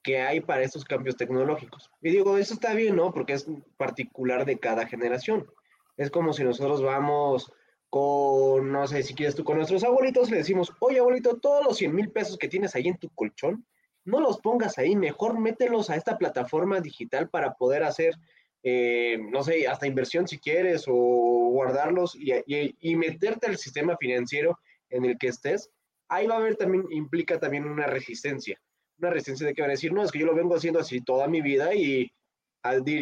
que 0.03 0.19
hay 0.19 0.41
para 0.41 0.63
estos 0.63 0.83
cambios 0.83 1.15
tecnológicos. 1.15 1.89
Y 2.01 2.11
digo, 2.11 2.37
eso 2.37 2.53
está 2.53 2.73
bien, 2.73 2.97
¿no? 2.97 3.13
Porque 3.13 3.33
es 3.33 3.47
particular 3.77 4.45
de 4.45 4.59
cada 4.59 4.85
generación. 4.85 5.47
Es 5.95 6.11
como 6.11 6.33
si 6.33 6.43
nosotros 6.43 6.83
vamos 6.83 7.51
con, 7.89 8.71
no 8.71 8.87
sé 8.87 9.03
si 9.03 9.13
quieres 9.13 9.35
tú, 9.35 9.45
con 9.45 9.57
nuestros 9.57 9.83
abuelitos, 9.83 10.29
le 10.29 10.37
decimos, 10.37 10.73
oye 10.79 10.99
abuelito, 10.99 11.37
todos 11.37 11.63
los 11.63 11.77
100 11.77 11.95
mil 11.95 12.11
pesos 12.11 12.37
que 12.37 12.49
tienes 12.49 12.75
ahí 12.75 12.87
en 12.87 12.97
tu 12.97 13.09
colchón, 13.09 13.65
no 14.03 14.19
los 14.19 14.39
pongas 14.39 14.77
ahí, 14.77 14.95
mejor 14.95 15.39
mételos 15.39 15.89
a 15.89 15.95
esta 15.95 16.17
plataforma 16.17 16.81
digital 16.81 17.29
para 17.29 17.53
poder 17.53 17.83
hacer, 17.83 18.15
eh, 18.63 19.17
no 19.19 19.43
sé, 19.43 19.67
hasta 19.67 19.87
inversión 19.87 20.27
si 20.27 20.39
quieres, 20.39 20.85
o 20.87 20.93
guardarlos 20.93 22.15
y, 22.15 22.31
y, 22.47 22.95
meterte 22.95 23.47
al 23.47 23.57
sistema 23.57 23.97
financiero 23.97 24.57
en 24.89 25.03
el 25.03 25.17
que 25.17 25.27
estés. 25.27 25.69
Ahí 26.07 26.27
va 26.27 26.35
a 26.35 26.37
haber 26.37 26.55
también, 26.55 26.85
implica 26.89 27.39
también 27.39 27.65
una 27.65 27.87
resistencia, 27.87 28.59
una 28.99 29.09
resistencia 29.09 29.47
de 29.47 29.53
que 29.53 29.61
van 29.61 29.71
a 29.71 29.73
decir, 29.73 29.91
no, 29.91 30.03
es 30.03 30.11
que 30.11 30.19
yo 30.19 30.25
lo 30.25 30.35
vengo 30.35 30.55
haciendo 30.55 30.79
así 30.79 31.01
toda 31.01 31.27
mi 31.27 31.41
vida 31.41 31.73
y 31.75 32.09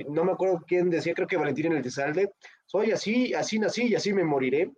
no 0.10 0.24
me 0.24 0.32
acuerdo 0.32 0.64
quién 0.68 0.90
decía, 0.90 1.14
creo 1.14 1.28
que 1.28 1.38
Valentín 1.38 1.68
en 1.68 1.74
el 1.74 1.84
Tesalde, 1.84 2.32
soy 2.66 2.92
así, 2.92 3.34
así 3.34 3.60
nací 3.60 3.88
y 3.88 3.96
así 3.96 4.14
me 4.14 4.24
moriré. 4.24 4.72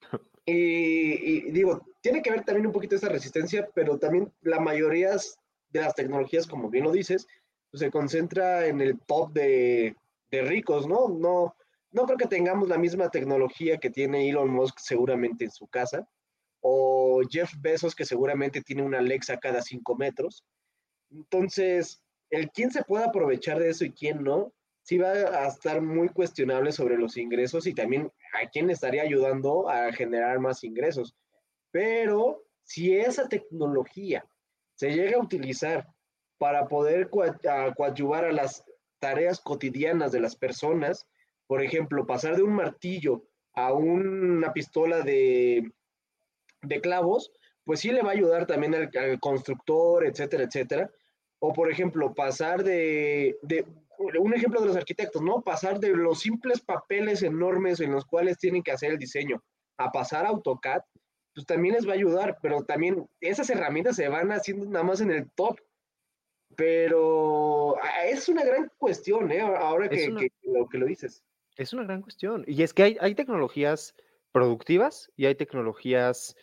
Y, 0.50 1.50
digo, 1.50 1.86
tiene 2.00 2.22
que 2.22 2.30
ver 2.30 2.42
también 2.42 2.66
un 2.66 2.72
poquito 2.72 2.94
esta 2.94 3.10
resistencia, 3.10 3.68
pero 3.74 3.98
también 3.98 4.32
la 4.40 4.58
mayoría 4.58 5.10
de 5.10 5.80
las 5.80 5.94
tecnologías, 5.94 6.46
como 6.46 6.70
bien 6.70 6.84
lo 6.84 6.90
dices, 6.90 7.26
pues, 7.70 7.80
se 7.80 7.90
concentra 7.90 8.66
en 8.66 8.80
el 8.80 8.98
top 9.00 9.30
de, 9.34 9.94
de, 10.30 10.42
ricos, 10.42 10.86
¿no? 10.86 11.08
¿no? 11.08 11.54
No 11.90 12.04
creo 12.04 12.18
que 12.18 12.26
tengamos 12.26 12.68
la 12.68 12.78
misma 12.78 13.10
tecnología 13.10 13.78
que 13.78 13.90
tiene 13.90 14.28
Elon 14.28 14.50
Musk 14.50 14.78
seguramente 14.78 15.44
en 15.44 15.50
su 15.50 15.66
casa, 15.66 16.08
o 16.60 17.22
Jeff 17.28 17.52
Bezos 17.60 17.94
que 17.94 18.04
seguramente 18.04 18.60
tiene 18.62 18.82
una 18.82 18.98
Alexa 18.98 19.38
cada 19.38 19.62
cinco 19.62 19.96
metros. 19.96 20.44
Entonces, 21.10 22.02
el 22.30 22.50
quién 22.50 22.70
se 22.70 22.82
puede 22.82 23.04
aprovechar 23.04 23.58
de 23.58 23.70
eso 23.70 23.84
y 23.84 23.92
quién 23.92 24.22
no, 24.22 24.52
sí 24.82 24.98
va 24.98 25.10
a 25.12 25.46
estar 25.48 25.82
muy 25.82 26.08
cuestionable 26.08 26.72
sobre 26.72 26.96
los 26.96 27.16
ingresos 27.16 27.66
y 27.66 27.74
también 27.74 28.10
a 28.32 28.48
quién 28.48 28.70
estaría 28.70 29.02
ayudando 29.02 29.68
a 29.68 29.92
generar 29.92 30.38
más 30.40 30.64
ingresos. 30.64 31.14
Pero 31.70 32.42
si 32.62 32.96
esa 32.96 33.28
tecnología 33.28 34.26
se 34.74 34.90
llega 34.92 35.16
a 35.16 35.22
utilizar 35.22 35.86
para 36.38 36.68
poder 36.68 37.10
coadyuvar 37.10 38.24
a 38.24 38.32
las 38.32 38.64
tareas 38.98 39.40
cotidianas 39.40 40.12
de 40.12 40.20
las 40.20 40.36
personas, 40.36 41.06
por 41.46 41.62
ejemplo, 41.62 42.06
pasar 42.06 42.36
de 42.36 42.42
un 42.42 42.54
martillo 42.54 43.24
a 43.54 43.72
una 43.72 44.52
pistola 44.52 45.00
de, 45.00 45.72
de 46.62 46.80
clavos, 46.80 47.32
pues 47.64 47.80
sí 47.80 47.90
le 47.90 48.02
va 48.02 48.10
a 48.10 48.14
ayudar 48.14 48.46
también 48.46 48.74
al, 48.74 49.20
constructor, 49.20 50.06
etcétera, 50.06 50.44
etcétera. 50.44 50.90
O 51.38 51.52
por 51.52 51.70
ejemplo, 51.70 52.14
pasar 52.14 52.64
de, 52.64 53.36
de, 53.42 53.66
un 54.18 54.34
ejemplo 54.34 54.60
de 54.60 54.68
los 54.68 54.76
arquitectos, 54.76 55.22
¿no? 55.22 55.42
Pasar 55.42 55.78
de 55.78 55.90
los 55.90 56.20
simples 56.20 56.60
papeles 56.60 57.22
enormes 57.22 57.80
en 57.80 57.92
los 57.92 58.04
cuales 58.06 58.38
tienen 58.38 58.62
que 58.62 58.72
hacer 58.72 58.92
el 58.92 58.98
diseño 58.98 59.42
a 59.76 59.92
pasar 59.92 60.24
a 60.24 60.30
AutoCAD, 60.30 60.80
pues 61.34 61.46
también 61.46 61.74
les 61.74 61.86
va 61.86 61.92
a 61.92 61.96
ayudar, 61.96 62.38
pero 62.42 62.64
también 62.64 63.06
esas 63.20 63.50
herramientas 63.50 63.96
se 63.96 64.08
van 64.08 64.32
haciendo 64.32 64.66
nada 64.66 64.84
más 64.84 65.00
en 65.00 65.10
el 65.10 65.30
top. 65.32 65.58
Pero 66.58 67.76
ah, 67.80 68.06
es 68.06 68.28
una 68.28 68.44
gran 68.44 68.68
cuestión, 68.78 69.30
¿eh? 69.30 69.40
Ahora 69.40 69.88
que, 69.88 70.08
lo, 70.42 70.68
que 70.68 70.78
lo 70.78 70.86
dices. 70.86 71.22
Es 71.56 71.72
una 71.72 71.84
gran 71.84 72.02
cuestión. 72.02 72.44
Y 72.48 72.64
es 72.64 72.74
que 72.74 72.82
hay, 72.82 72.96
hay 73.00 73.14
tecnologías 73.14 73.94
productivas 74.32 75.08
y 75.14 75.26
hay 75.26 75.36
tecnologías 75.36 76.34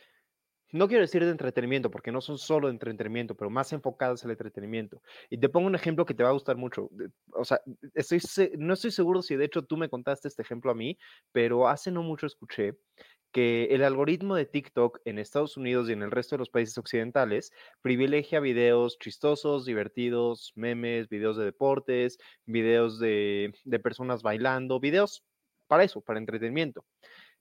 no 0.76 0.88
quiero 0.90 1.04
decir 1.04 1.24
de 1.24 1.32
entretenimiento, 1.32 1.90
porque 1.90 2.12
no 2.12 2.20
son 2.20 2.38
solo 2.38 2.68
de 2.68 2.74
entretenimiento, 2.74 3.36
pero 3.36 3.50
más 3.50 3.72
enfocadas 3.72 4.26
al 4.26 4.32
entretenimiento. 4.32 5.02
Y 5.30 5.38
te 5.38 5.48
pongo 5.48 5.68
un 5.68 5.76
ejemplo 5.76 6.06
que 6.06 6.14
te 6.14 6.24
va 6.24 6.30
a 6.30 6.34
gustar 6.34 6.58
mucho. 6.58 6.90
O 7.32 7.46
sea, 7.46 7.62
estoy, 7.94 8.20
no 8.58 8.74
estoy 8.74 8.92
seguro 8.92 9.22
si 9.22 9.36
de 9.36 9.46
hecho 9.46 9.64
tú 9.64 9.78
me 9.78 9.90
contaste 9.90 10.28
este 10.28 10.42
ejemplo 10.42 10.72
a 10.72 10.76
mí, 10.76 10.98
pero 11.32 11.70
hace 11.70 11.92
no 11.92 12.04
mucho 12.04 12.26
escuché 12.26 12.74
que 13.36 13.66
el 13.72 13.84
algoritmo 13.84 14.36
de 14.36 14.46
TikTok 14.46 15.02
en 15.04 15.20
Estados 15.20 15.58
Unidos 15.58 15.90
y 15.90 15.92
en 15.92 16.04
el 16.04 16.12
resto 16.12 16.36
de 16.36 16.40
los 16.40 16.50
países 16.50 16.78
occidentales 16.78 17.52
privilegia 17.82 18.40
videos 18.40 18.98
chistosos, 18.98 19.66
divertidos, 19.66 20.54
memes, 20.56 21.10
videos 21.10 21.36
de 21.36 21.44
deportes, 21.44 22.18
videos 22.46 22.98
de, 22.98 23.54
de 23.66 23.80
personas 23.82 24.24
bailando, 24.24 24.80
videos 24.80 25.26
para 25.68 25.84
eso, 25.84 26.00
para 26.00 26.18
entretenimiento. 26.18 26.86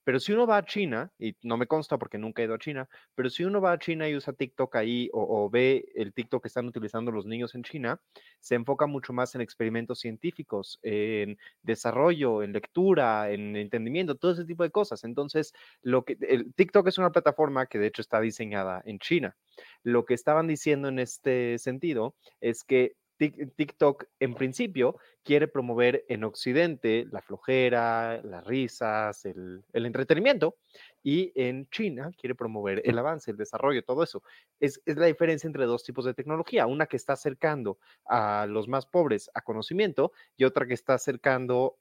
Pero 0.04 0.20
si 0.20 0.32
uno 0.32 0.46
va 0.46 0.58
a 0.58 0.64
China, 0.64 1.10
y 1.18 1.34
no 1.42 1.56
me 1.56 1.66
consta 1.66 1.98
porque 1.98 2.18
nunca 2.18 2.42
he 2.42 2.44
ido 2.44 2.54
a 2.54 2.58
China, 2.58 2.88
pero 3.14 3.30
si 3.30 3.44
uno 3.44 3.60
va 3.60 3.72
a 3.72 3.78
China 3.78 4.08
y 4.08 4.14
usa 4.14 4.32
TikTok 4.32 4.76
ahí 4.76 5.08
o, 5.12 5.48
ve 5.50 5.86
el 5.94 6.12
TikTok 6.12 6.42
que 6.42 6.48
están 6.48 6.66
utilizando 6.66 7.10
los 7.10 7.26
niños 7.26 7.54
en 7.54 7.62
China, 7.62 8.00
se 8.40 8.54
enfoca 8.54 8.86
mucho 8.86 9.12
más 9.12 9.34
en 9.34 9.40
experimentos 9.40 10.00
científicos, 10.00 10.78
en 10.82 11.38
desarrollo, 11.62 12.42
en 12.42 12.52
lectura, 12.52 13.30
en 13.30 13.56
entendimiento, 13.56 14.14
todo 14.16 14.32
ese 14.32 14.44
tipo 14.44 14.62
de 14.62 14.70
cosas. 14.70 15.04
Entonces, 15.04 15.52
lo 15.82 16.04
que 16.04 16.16
el 16.20 16.52
TikTok 16.54 16.88
es 16.88 16.98
una 16.98 17.10
plataforma 17.10 17.66
que 17.66 17.78
de 17.78 17.86
hecho 17.86 18.02
está 18.02 18.20
diseñada 18.20 18.82
en 18.84 18.98
China. 18.98 19.36
Lo 19.82 20.04
que 20.04 20.14
estaban 20.14 20.46
diciendo 20.46 20.88
en 20.88 20.98
este 20.98 21.58
sentido 21.58 22.14
es 22.40 22.64
que 22.64 22.96
TikTok 23.16 24.06
en 24.20 24.34
principio 24.34 24.96
quiere 25.22 25.48
promover 25.48 26.04
en 26.08 26.24
Occidente 26.24 27.06
la 27.10 27.22
flojera, 27.22 28.20
las 28.22 28.44
risas, 28.44 29.24
el, 29.24 29.64
entretenimiento, 29.72 30.56
y 31.02 31.32
en 31.34 31.68
China 31.70 32.10
quiere 32.18 32.34
promover 32.34 32.82
el 32.84 32.98
avance, 32.98 33.30
el 33.30 33.36
desarrollo, 33.36 33.84
todo 33.84 34.02
eso. 34.02 34.22
Es, 34.60 34.80
la 34.86 35.06
diferencia 35.06 35.46
entre 35.46 35.66
dos 35.66 35.84
tipos 35.84 36.04
de 36.04 36.14
tecnología, 36.14 36.66
una 36.66 36.86
que 36.86 36.96
está 36.96 37.14
acercando 37.14 37.78
a 38.04 38.46
los 38.48 38.68
más 38.68 38.86
pobres 38.86 39.30
a 39.34 39.40
conocimiento 39.40 40.12
y 40.36 40.44
otra 40.44 40.66
que 40.66 40.74
está 40.74 40.94
acercando 40.94 41.78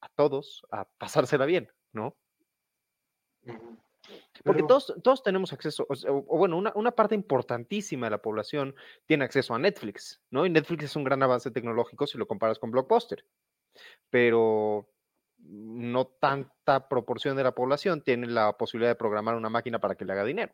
a 0.00 0.08
todos 0.10 0.64
a 0.70 0.84
pasársela 0.84 1.46
bien, 1.46 1.68
¿no? 1.92 2.14
Porque 4.44 4.62
todos, 4.62 4.94
todos 5.02 5.22
tenemos 5.22 5.52
acceso, 5.52 5.86
o, 5.88 6.36
bueno, 6.36 6.56
una, 6.56 6.72
una, 6.74 6.92
parte 6.92 7.14
importantísima 7.14 8.06
de 8.06 8.10
la 8.10 8.22
población 8.22 8.74
tiene 9.06 9.24
acceso 9.24 9.54
a 9.54 9.58
Netflix, 9.58 10.22
¿no? 10.30 10.46
Y 10.46 10.50
Netflix 10.50 10.84
es 10.84 10.96
un 10.96 11.04
gran 11.04 11.22
avance 11.22 11.50
tecnológico 11.50 12.06
si 12.06 12.18
lo 12.18 12.26
comparas 12.26 12.58
con 12.58 12.70
Blockbuster, 12.70 13.24
pero 14.10 14.88
no 15.38 16.06
tanta 16.06 16.88
proporción 16.88 17.36
de 17.36 17.44
la 17.44 17.54
población 17.54 18.02
tiene 18.02 18.26
la 18.26 18.56
posibilidad 18.56 18.90
de 18.90 18.96
programar 18.96 19.36
una 19.36 19.48
máquina 19.48 19.78
para 19.78 19.94
que 19.94 20.04
le 20.04 20.12
haga 20.12 20.24
dinero. 20.24 20.52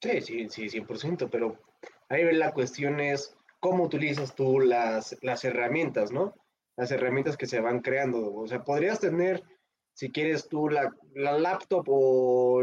Sí, 0.00 0.20
sí, 0.20 0.48
sí, 0.48 0.68
100%, 0.68 1.28
pero 1.30 1.58
ahí 2.08 2.30
la 2.32 2.52
cuestión 2.52 3.00
es 3.00 3.36
cómo 3.60 3.84
utilizas 3.84 4.34
tú 4.34 4.60
las, 4.60 5.16
las 5.22 5.44
herramientas, 5.44 6.12
¿no? 6.12 6.34
Las 6.76 6.90
herramientas 6.92 7.36
que 7.36 7.46
se 7.46 7.60
van 7.60 7.80
creando. 7.80 8.34
O 8.34 8.46
sea, 8.46 8.62
podrías 8.62 9.00
tener 9.00 9.42
si 9.96 10.10
quieres 10.10 10.46
tú 10.46 10.68
la, 10.68 10.94
laptop 11.14 11.86
o 11.88 12.62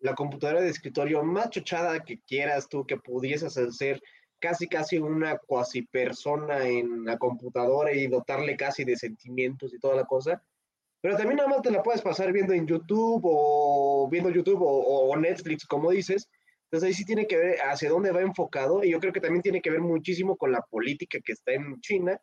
la 0.00 0.14
computadora 0.14 0.60
de 0.60 0.68
escritorio 0.68 1.22
más 1.22 1.48
chochada 1.48 2.04
que 2.04 2.20
quieras 2.20 2.68
tú, 2.68 2.86
que 2.86 2.98
pudieses 2.98 3.56
hacer 3.56 4.02
casi 4.38 4.68
casi 4.68 4.98
una 4.98 5.38
cuasi 5.38 5.82
persona 5.82 6.68
en 6.68 7.06
la 7.06 7.16
computadora 7.16 7.94
y 7.94 8.06
dotarle 8.08 8.58
casi 8.58 8.84
de 8.84 8.94
sentimientos 8.94 9.72
y 9.72 9.78
toda 9.78 9.96
la 9.96 10.04
cosa. 10.04 10.42
Pero 11.00 11.16
también 11.16 11.38
nada 11.38 11.48
más 11.48 11.62
te 11.62 11.70
la 11.70 11.82
puedes 11.82 12.02
pasar 12.02 12.30
viendo 12.30 12.52
en 12.52 12.66
YouTube 12.66 13.22
o 13.24 14.06
viendo 14.10 14.28
YouTube 14.28 14.60
o, 14.60 15.08
o 15.08 15.16
Netflix, 15.16 15.64
como 15.64 15.90
dices. 15.92 16.28
Entonces 16.64 16.88
ahí 16.88 16.92
sí 16.92 17.06
tiene 17.06 17.26
que 17.26 17.38
ver 17.38 17.56
hacia 17.62 17.88
dónde 17.88 18.12
va 18.12 18.20
enfocado 18.20 18.84
y 18.84 18.90
yo 18.90 19.00
creo 19.00 19.14
que 19.14 19.22
también 19.22 19.40
tiene 19.40 19.62
que 19.62 19.70
ver 19.70 19.80
muchísimo 19.80 20.36
con 20.36 20.52
la 20.52 20.60
política 20.60 21.20
que 21.24 21.32
está 21.32 21.54
en 21.54 21.80
China 21.80 22.20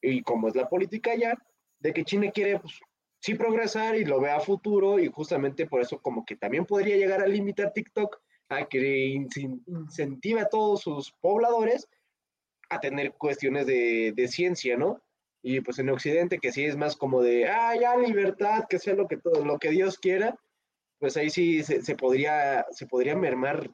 y 0.00 0.22
cómo 0.22 0.46
es 0.46 0.54
la 0.54 0.68
política 0.68 1.10
allá, 1.10 1.34
de 1.80 1.92
que 1.92 2.04
China 2.04 2.30
quiere 2.30 2.60
pues, 2.60 2.78
sí 3.24 3.34
progresar 3.34 3.96
y 3.96 4.04
lo 4.04 4.20
vea 4.20 4.36
a 4.36 4.40
futuro 4.40 4.98
y 4.98 5.08
justamente 5.08 5.64
por 5.64 5.80
eso 5.80 5.98
como 5.98 6.26
que 6.26 6.36
también 6.36 6.66
podría 6.66 6.98
llegar 6.98 7.22
a 7.22 7.26
limitar 7.26 7.72
TikTok 7.72 8.20
a 8.50 8.66
que 8.66 9.06
incentive 9.06 10.42
a 10.42 10.48
todos 10.50 10.82
sus 10.82 11.10
pobladores 11.22 11.88
a 12.68 12.80
tener 12.80 13.14
cuestiones 13.14 13.66
de, 13.66 14.28
ciencia, 14.28 14.76
¿no? 14.76 15.00
Y 15.42 15.62
pues 15.62 15.78
en 15.78 15.88
Occidente 15.88 16.38
que 16.38 16.52
sí 16.52 16.66
es 16.66 16.76
más 16.76 16.96
como 16.96 17.22
de, 17.22 17.48
ah, 17.48 17.74
ya 17.80 17.96
libertad, 17.96 18.66
que 18.68 18.78
sea 18.78 18.92
lo 18.92 19.08
que, 19.08 19.18
lo 19.24 19.58
que 19.58 19.70
Dios 19.70 19.98
quiera, 19.98 20.38
pues 20.98 21.16
ahí 21.16 21.30
sí 21.30 21.62
se, 21.62 21.96
podría, 21.96 22.66
se 22.72 22.86
podría 22.86 23.16
mermar 23.16 23.70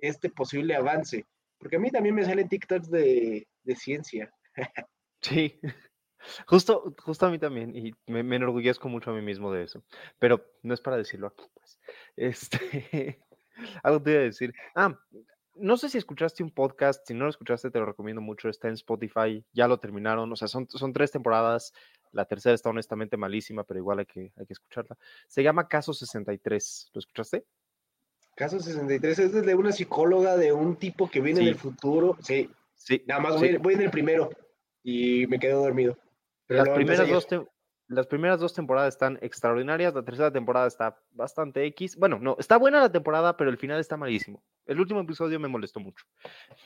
este 0.00 0.30
posible 0.30 0.74
avance. 0.74 1.26
Porque 1.58 1.76
a 1.76 1.78
mí 1.78 1.90
también 1.90 2.14
me 2.14 2.24
salen 2.24 2.48
TikToks 2.48 2.90
de, 2.90 3.46
de 3.64 3.76
ciencia. 3.76 4.32
Sí. 5.20 5.60
Justo, 6.46 6.94
justo 7.02 7.26
a 7.26 7.30
mí 7.30 7.38
también, 7.38 7.74
y 7.74 7.92
me, 8.06 8.20
enorgullezco 8.20 8.88
mucho 8.88 9.10
a 9.10 9.14
mí 9.14 9.22
mismo 9.22 9.52
de 9.52 9.64
eso, 9.64 9.82
pero 10.18 10.44
no 10.62 10.74
es 10.74 10.80
para 10.80 10.96
decirlo 10.96 11.28
aquí, 11.28 11.44
pues. 11.54 11.78
Este, 12.16 13.22
algo 13.82 14.02
te 14.02 14.12
iba 14.12 14.20
a 14.20 14.24
decir. 14.24 14.54
Ah, 14.74 14.98
no 15.54 15.76
sé 15.76 15.88
si 15.88 15.98
escuchaste 15.98 16.42
un 16.42 16.50
podcast, 16.50 17.06
si 17.06 17.14
no 17.14 17.24
lo 17.24 17.30
escuchaste 17.30 17.70
te 17.70 17.78
lo 17.78 17.86
recomiendo 17.86 18.22
mucho, 18.22 18.48
está 18.48 18.68
en 18.68 18.74
Spotify, 18.74 19.44
ya 19.52 19.68
lo 19.68 19.78
terminaron, 19.78 20.32
o 20.32 20.36
sea, 20.36 20.48
son, 20.48 20.68
son 20.68 20.92
tres 20.92 21.10
temporadas, 21.10 21.72
la 22.12 22.24
tercera 22.24 22.54
está 22.54 22.70
honestamente 22.70 23.16
malísima, 23.16 23.64
pero 23.64 23.78
igual 23.78 24.00
hay 24.00 24.06
que, 24.06 24.32
hay 24.36 24.46
que 24.46 24.52
escucharla. 24.52 24.96
Se 25.26 25.42
llama 25.42 25.68
Caso 25.68 25.92
63, 25.92 26.90
¿lo 26.92 26.98
escuchaste? 26.98 27.44
Caso 28.34 28.58
63 28.60 29.18
es 29.18 29.32
de 29.46 29.54
una 29.54 29.72
psicóloga 29.72 30.36
de 30.36 30.52
un 30.52 30.76
tipo 30.76 31.10
que 31.10 31.20
viene 31.20 31.44
del 31.44 31.56
futuro, 31.56 32.16
sí, 32.20 32.48
sí, 32.74 33.02
nada 33.06 33.20
más 33.20 33.38
voy, 33.38 33.56
voy 33.58 33.74
en 33.74 33.82
el 33.82 33.90
primero 33.90 34.30
y 34.82 35.26
me 35.26 35.38
quedo 35.38 35.62
dormido. 35.62 35.98
Las 36.48 36.68
primeras, 36.70 37.08
dos 37.08 37.26
las 37.88 38.06
primeras 38.06 38.40
dos 38.40 38.54
temporadas 38.54 38.94
están 38.94 39.18
extraordinarias, 39.20 39.94
la 39.94 40.02
tercera 40.02 40.32
temporada 40.32 40.66
está 40.66 40.98
bastante 41.10 41.64
X. 41.66 41.96
Bueno, 41.96 42.18
no, 42.18 42.36
está 42.38 42.56
buena 42.56 42.80
la 42.80 42.90
temporada, 42.90 43.36
pero 43.36 43.50
el 43.50 43.58
final 43.58 43.78
está 43.80 43.96
malísimo. 43.96 44.42
El 44.66 44.80
último 44.80 45.00
episodio 45.00 45.38
me 45.38 45.48
molestó 45.48 45.80
mucho. 45.80 46.06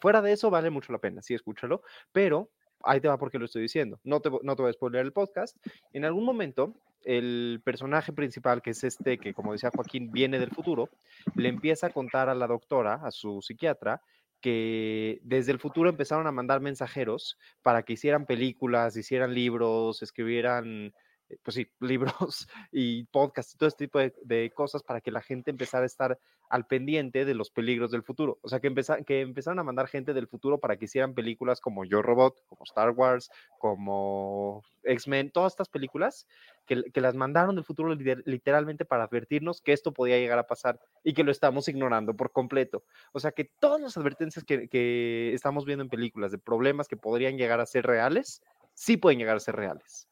Fuera 0.00 0.22
de 0.22 0.32
eso, 0.32 0.50
vale 0.50 0.70
mucho 0.70 0.92
la 0.92 0.98
pena, 0.98 1.22
sí, 1.22 1.34
escúchalo, 1.34 1.82
pero 2.12 2.50
ahí 2.84 3.00
te 3.00 3.08
va 3.08 3.18
porque 3.18 3.38
lo 3.38 3.46
estoy 3.46 3.62
diciendo. 3.62 3.98
No 4.04 4.20
te, 4.20 4.30
no 4.42 4.56
te 4.56 4.62
voy 4.62 4.70
a 4.70 4.72
spoiler 4.72 5.04
el 5.04 5.12
podcast. 5.12 5.56
En 5.92 6.04
algún 6.04 6.24
momento, 6.24 6.74
el 7.02 7.60
personaje 7.64 8.12
principal, 8.12 8.62
que 8.62 8.70
es 8.70 8.84
este, 8.84 9.18
que 9.18 9.34
como 9.34 9.52
decía 9.52 9.70
Joaquín, 9.74 10.12
viene 10.12 10.38
del 10.38 10.50
futuro, 10.50 10.90
le 11.34 11.48
empieza 11.48 11.88
a 11.88 11.90
contar 11.90 12.28
a 12.28 12.34
la 12.34 12.46
doctora, 12.46 13.00
a 13.02 13.10
su 13.10 13.42
psiquiatra, 13.42 14.00
que 14.46 15.18
desde 15.24 15.50
el 15.50 15.59
futuro 15.59 15.90
empezaron 15.90 16.28
a 16.28 16.30
mandar 16.30 16.61
mensajeros 16.61 17.37
para 17.62 17.82
que 17.82 17.94
hicieran 17.94 18.26
películas, 18.26 18.96
hicieran 18.96 19.35
libros, 19.35 20.02
escribieran, 20.02 20.94
pues 21.42 21.54
sí, 21.54 21.66
libros 21.80 22.48
y 22.72 23.04
podcasts 23.04 23.54
y 23.54 23.58
todo 23.58 23.68
este 23.68 23.86
tipo 23.86 23.98
de, 23.98 24.52
cosas 24.54 24.82
para 24.82 25.00
que 25.00 25.10
la 25.10 25.20
gente 25.20 25.50
empezara 25.50 25.82
a 25.82 25.86
estar 25.86 26.18
al 26.48 26.66
pendiente 26.66 27.24
de 27.24 27.34
los 27.34 27.50
peligros 27.50 27.90
del 27.90 28.04
futuro. 28.04 28.38
O 28.42 28.48
sea, 28.48 28.60
que, 28.60 28.72
que 29.04 29.20
empezaron 29.20 29.58
a 29.58 29.64
mandar 29.64 29.88
gente 29.88 30.14
del 30.14 30.28
futuro 30.28 30.58
para 30.58 30.76
que 30.76 30.84
hicieran 30.84 31.14
películas 31.14 31.60
como 31.60 31.84
Yo 31.84 32.02
Robot, 32.02 32.44
como 32.46 32.62
Star 32.64 32.90
Wars, 32.90 33.30
como 33.58 34.62
X-Men, 34.84 35.32
todas 35.32 35.54
estas 35.54 35.68
películas 35.68 36.28
que, 36.66 37.00
las 37.00 37.14
mandaron 37.16 37.56
del 37.56 37.64
futuro 37.64 37.94
literalmente 37.94 38.84
para 38.84 39.04
advertirnos 39.04 39.60
que 39.60 39.72
esto 39.72 39.92
podía 39.92 40.18
llegar 40.18 40.38
a 40.38 40.46
pasar 40.46 40.80
y 41.02 41.14
que 41.14 41.24
lo 41.24 41.32
estamos 41.32 41.68
ignorando 41.68 42.14
por 42.14 42.30
completo. 42.32 42.84
O 43.12 43.20
sea, 43.20 43.32
que 43.32 43.44
todas 43.44 43.80
las 43.80 43.96
advertencias 43.96 44.44
que, 44.44 44.68
que 44.68 45.34
estamos 45.34 45.64
viendo 45.64 45.82
en 45.82 45.90
películas 45.90 46.30
de 46.30 46.38
problemas 46.38 46.86
que 46.86 46.96
podrían 46.96 47.36
llegar 47.36 47.60
a 47.60 47.66
ser 47.66 47.86
reales, 47.86 48.42
sí 48.74 48.96
pueden 48.96 49.18
llegar 49.18 49.36
a 49.36 49.40
ser 49.40 49.56
reales. 49.56 50.08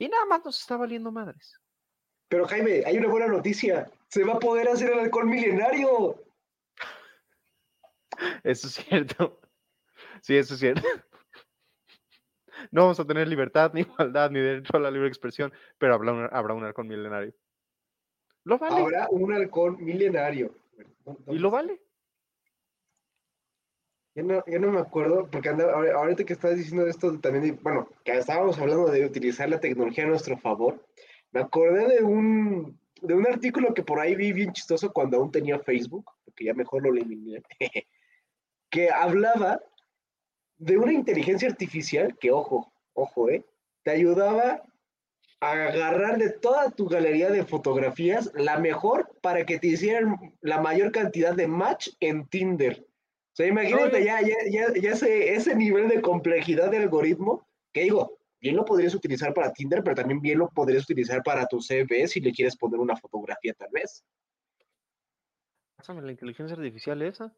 Y 0.00 0.08
nada 0.08 0.24
más 0.24 0.42
nos 0.42 0.58
está 0.58 0.78
valiendo 0.78 1.12
madres. 1.12 1.60
Pero 2.28 2.46
Jaime, 2.46 2.82
hay 2.86 2.96
una 2.96 3.08
buena 3.08 3.26
noticia. 3.26 3.90
Se 4.08 4.24
va 4.24 4.32
a 4.32 4.38
poder 4.38 4.66
hacer 4.68 4.90
el 4.92 5.00
alcohol 5.00 5.26
milenario. 5.26 6.24
Eso 8.42 8.66
es 8.66 8.74
cierto. 8.74 9.38
Sí, 10.22 10.36
eso 10.36 10.54
es 10.54 10.60
cierto. 10.60 10.82
No 12.70 12.82
vamos 12.82 13.00
a 13.00 13.06
tener 13.06 13.28
libertad, 13.28 13.72
ni 13.74 13.80
igualdad, 13.82 14.30
ni 14.30 14.40
derecho 14.40 14.76
a 14.76 14.80
la 14.80 14.90
libre 14.90 15.08
expresión, 15.08 15.52
pero 15.78 15.94
habrá 15.94 16.12
un, 16.12 16.28
habrá 16.32 16.54
un 16.54 16.64
halcón 16.64 16.88
milenario. 16.88 17.34
¿Lo 18.44 18.58
vale? 18.58 18.80
Habrá 18.80 19.08
un 19.10 19.32
halcón 19.32 19.84
milenario. 19.84 20.54
¿Y 21.26 21.38
lo 21.38 21.50
vale? 21.50 21.80
Yo 24.14 24.24
no, 24.24 24.42
no 24.46 24.72
me 24.72 24.80
acuerdo, 24.80 25.28
porque 25.30 25.50
ahorita 25.50 26.24
que 26.24 26.32
estás 26.32 26.56
diciendo 26.56 26.86
esto 26.86 27.18
también, 27.20 27.58
bueno, 27.62 27.88
que 28.04 28.12
estábamos 28.12 28.58
hablando 28.58 28.90
de 28.90 29.04
utilizar 29.04 29.48
la 29.48 29.60
tecnología 29.60 30.04
a 30.04 30.08
nuestro 30.08 30.36
favor, 30.36 30.84
me 31.30 31.40
acordé 31.40 31.86
de 31.86 32.02
un, 32.02 32.78
de 33.02 33.14
un 33.14 33.26
artículo 33.26 33.72
que 33.72 33.84
por 33.84 34.00
ahí 34.00 34.16
vi 34.16 34.32
bien 34.32 34.52
chistoso 34.52 34.92
cuando 34.92 35.16
aún 35.16 35.30
tenía 35.30 35.60
Facebook, 35.60 36.10
porque 36.24 36.44
ya 36.44 36.54
mejor 36.54 36.82
lo 36.82 36.90
eliminé, 36.90 37.42
que 38.70 38.90
hablaba 38.90 39.60
de 40.58 40.76
una 40.76 40.92
inteligencia 40.92 41.48
artificial 41.48 42.16
que, 42.18 42.30
ojo, 42.30 42.72
ojo, 42.94 43.30
¿eh? 43.30 43.44
Te 43.82 43.92
ayudaba 43.92 44.62
a 45.40 45.52
agarrar 45.52 46.18
de 46.18 46.30
toda 46.30 46.70
tu 46.70 46.86
galería 46.86 47.30
de 47.30 47.46
fotografías 47.46 48.30
la 48.34 48.58
mejor 48.58 49.10
para 49.22 49.46
que 49.46 49.58
te 49.58 49.68
hicieran 49.68 50.34
la 50.42 50.60
mayor 50.60 50.92
cantidad 50.92 51.34
de 51.34 51.46
match 51.46 51.88
en 52.00 52.26
Tinder. 52.26 52.86
Sea, 53.40 53.48
imagínate 53.48 54.04
ya, 54.04 54.20
ya, 54.20 54.36
ya, 54.50 54.66
ya 54.74 54.90
ese, 54.90 55.32
ese 55.32 55.56
nivel 55.56 55.88
de 55.88 56.02
complejidad 56.02 56.70
de 56.70 56.76
algoritmo, 56.76 57.48
que 57.72 57.84
digo, 57.84 58.18
bien 58.38 58.54
lo 58.54 58.66
podrías 58.66 58.94
utilizar 58.94 59.32
para 59.32 59.50
Tinder, 59.50 59.82
pero 59.82 59.96
también 59.96 60.20
bien 60.20 60.38
lo 60.38 60.50
podrías 60.50 60.82
utilizar 60.84 61.22
para 61.22 61.46
tu 61.46 61.58
CV 61.62 62.06
si 62.06 62.20
le 62.20 62.32
quieres 62.32 62.54
poner 62.54 62.78
una 62.78 62.96
fotografía 62.96 63.54
tal 63.54 63.70
vez. 63.72 64.04
Pásame 65.74 66.02
la 66.02 66.10
inteligencia 66.10 66.54
artificial 66.54 67.00
esa. 67.00 67.34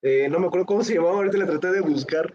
Eh, 0.00 0.28
no 0.28 0.38
me 0.38 0.46
acuerdo 0.46 0.66
cómo 0.66 0.84
se 0.84 0.94
llamaba, 0.94 1.16
ahorita 1.16 1.38
la 1.38 1.46
traté 1.46 1.72
de 1.72 1.80
buscar. 1.80 2.32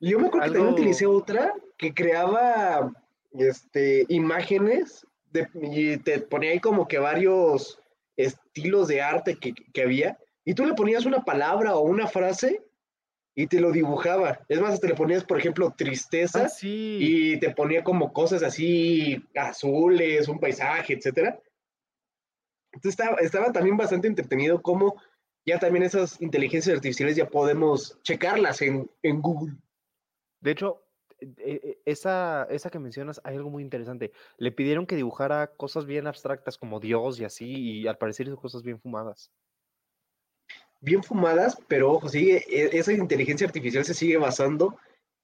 Yo 0.00 0.18
me 0.18 0.26
acuerdo 0.26 0.48
que 0.48 0.52
también 0.54 0.74
utilicé 0.74 1.06
otra 1.06 1.54
que 1.78 1.94
creaba 1.94 2.92
este, 3.30 4.06
imágenes 4.08 5.06
de- 5.30 5.46
y 5.54 5.98
te 5.98 6.18
ponía 6.18 6.50
ahí 6.50 6.58
como 6.58 6.88
que 6.88 6.98
varios 6.98 7.78
estilos 8.16 8.88
de 8.88 9.02
arte 9.02 9.36
que, 9.36 9.54
que 9.54 9.82
había, 9.82 10.18
y 10.50 10.54
tú 10.54 10.66
le 10.66 10.74
ponías 10.74 11.06
una 11.06 11.22
palabra 11.22 11.76
o 11.76 11.82
una 11.82 12.08
frase 12.08 12.60
y 13.36 13.46
te 13.46 13.60
lo 13.60 13.70
dibujaba. 13.70 14.40
Es 14.48 14.60
más, 14.60 14.80
te 14.80 14.88
le 14.88 14.96
ponías, 14.96 15.22
por 15.22 15.38
ejemplo, 15.38 15.72
tristeza 15.78 16.46
Ah, 16.46 16.48
sí. 16.48 16.98
y 17.00 17.38
te 17.38 17.50
ponía 17.54 17.84
como 17.84 18.12
cosas 18.12 18.42
así 18.42 19.24
azules, 19.36 20.26
un 20.26 20.40
paisaje, 20.40 20.94
etcétera. 20.94 21.40
Entonces 22.72 22.98
estaba, 22.98 23.16
estaba 23.18 23.52
también 23.52 23.76
bastante 23.76 24.08
entretenido 24.08 24.60
cómo 24.60 25.00
ya 25.46 25.60
también 25.60 25.84
esas 25.84 26.20
inteligencias 26.20 26.74
artificiales 26.74 27.14
ya 27.14 27.28
podemos 27.28 28.02
checarlas 28.02 28.60
en, 28.60 28.90
en 29.04 29.22
Google. 29.22 29.54
De 30.40 30.50
hecho, 30.50 30.82
eh, 31.20 31.30
eh, 31.38 31.78
esa, 31.84 32.48
esa 32.50 32.70
que 32.70 32.80
mencionas, 32.80 33.20
hay 33.22 33.36
algo 33.36 33.50
muy 33.50 33.62
interesante. 33.62 34.10
Le 34.36 34.50
pidieron 34.50 34.84
que 34.84 34.96
dibujara 34.96 35.46
cosas 35.46 35.86
bien 35.86 36.08
abstractas 36.08 36.58
como 36.58 36.80
Dios 36.80 37.20
y 37.20 37.24
así, 37.24 37.46
y 37.46 37.86
al 37.86 37.98
parecer 37.98 38.26
hizo 38.26 38.36
cosas 38.36 38.64
bien 38.64 38.80
fumadas. 38.80 39.30
Bien 40.80 41.02
fumadas, 41.02 41.58
pero 41.68 41.92
ojo, 41.92 42.08
sigue, 42.08 42.44
e- 42.48 42.78
esa 42.78 42.92
inteligencia 42.92 43.46
artificial 43.46 43.84
se 43.84 43.94
sigue 43.94 44.16
basando 44.16 44.76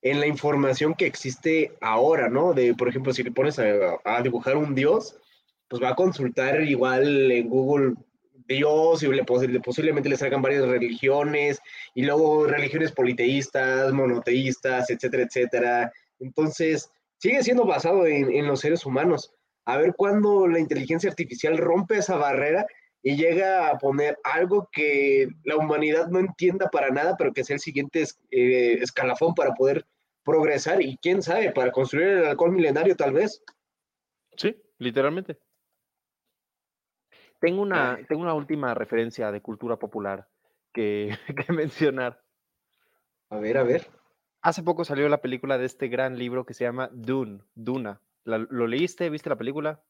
en 0.03 0.21
la 0.21 0.27
información 0.27 0.95
que 0.95 1.07
existe 1.07 1.73
ahora, 1.81 2.29
¿no? 2.29 2.53
De, 2.53 2.75
por 2.75 2.89
ejemplo, 2.89 3.13
si 3.13 3.23
le 3.23 3.33
pones 3.33 3.59
a, 3.59 4.23
dibujar 4.23 4.57
un 4.57 4.75
dios, 4.75 5.19
pues 5.69 5.83
va 5.83 5.91
a 5.91 5.95
consultar 5.95 6.63
igual 6.63 7.31
en 7.33 7.49
Google 7.49 7.95
Dios 8.47 9.03
y 9.03 9.09
le, 9.09 9.25
pos- 9.25 9.47
le- 9.49 9.61
posiblemente 9.61 10.09
le 10.11 10.17
salgan 10.19 10.43
varias 10.43 10.69
religiones 10.69 11.59
y 11.95 12.03
luego 12.05 12.47
religiones 12.47 12.93
politeístas, 12.93 13.93
monoteístas, 13.93 14.91
etcétera, 14.91 15.23
etcétera. 15.25 15.93
Entonces, 16.21 16.91
sigue 17.19 17.43
siendo 17.43 17.65
basado 17.65 18.07
en, 18.07 18.31
en 18.31 18.47
los 18.47 18.61
seres 18.61 18.85
humanos. 18.85 19.33
A 19.65 19.79
ver 19.79 19.95
cuándo 19.97 20.47
la 20.47 20.61
inteligencia 20.61 21.09
artificial 21.11 21.57
rompe 21.59 21.97
esa 21.97 22.17
barrera 22.17 22.67
y 23.09 23.17
llega 23.17 23.71
a 23.71 23.79
poner 23.79 24.19
algo 24.25 24.69
que 24.73 25.29
la 25.45 25.57
humanidad 25.57 26.09
no 26.09 26.19
entienda 26.19 26.69
para 26.71 26.91
nada, 26.91 27.15
pero 27.17 27.33
que 27.33 27.45
sea 27.45 27.55
el 27.55 27.61
siguiente 27.61 28.03
eh, 28.33 28.79
escalafón 28.83 29.33
para 29.33 29.55
poder 29.55 29.87
progresar 30.25 30.83
y 30.83 30.99
quién 31.01 31.23
sabe, 31.23 31.53
para 31.53 31.71
construir 31.71 32.09
el 32.09 32.25
alcohol 32.25 32.51
milenario 32.51 32.97
tal 32.97 33.13
vez. 33.13 33.45
Sí, 34.37 34.61
literalmente. 34.79 35.39
Tengo 37.39 37.63
una, 37.63 37.97
tengo 38.09 38.23
una 38.23 38.35
última 38.35 38.75
referencia 38.75 39.31
de 39.31 39.41
cultura 39.41 39.77
popular 39.79 40.27
que, 40.73 41.17
que 41.47 41.53
mencionar. 41.53 42.21
A 43.31 43.39
ver, 43.39 43.57
a 43.57 43.63
ver. 43.63 43.87
Hace 44.43 44.65
poco 44.65 44.85
salió 44.85 45.09
la 45.09 45.23
película 45.23 45.59
de 45.59 45.67
este 45.67 45.87
gran 45.87 46.19
libro 46.19 46.45
que 46.45 46.55
se 46.55 46.65
llama 46.65 46.91
Dune, 46.93 47.39
Duna. 47.55 48.01
¿La- 48.25 48.39
¿Lo 48.39 48.67
leíste? 48.67 49.11
¿Viste 49.11 49.31
la 49.31 49.39
película? 49.39 49.81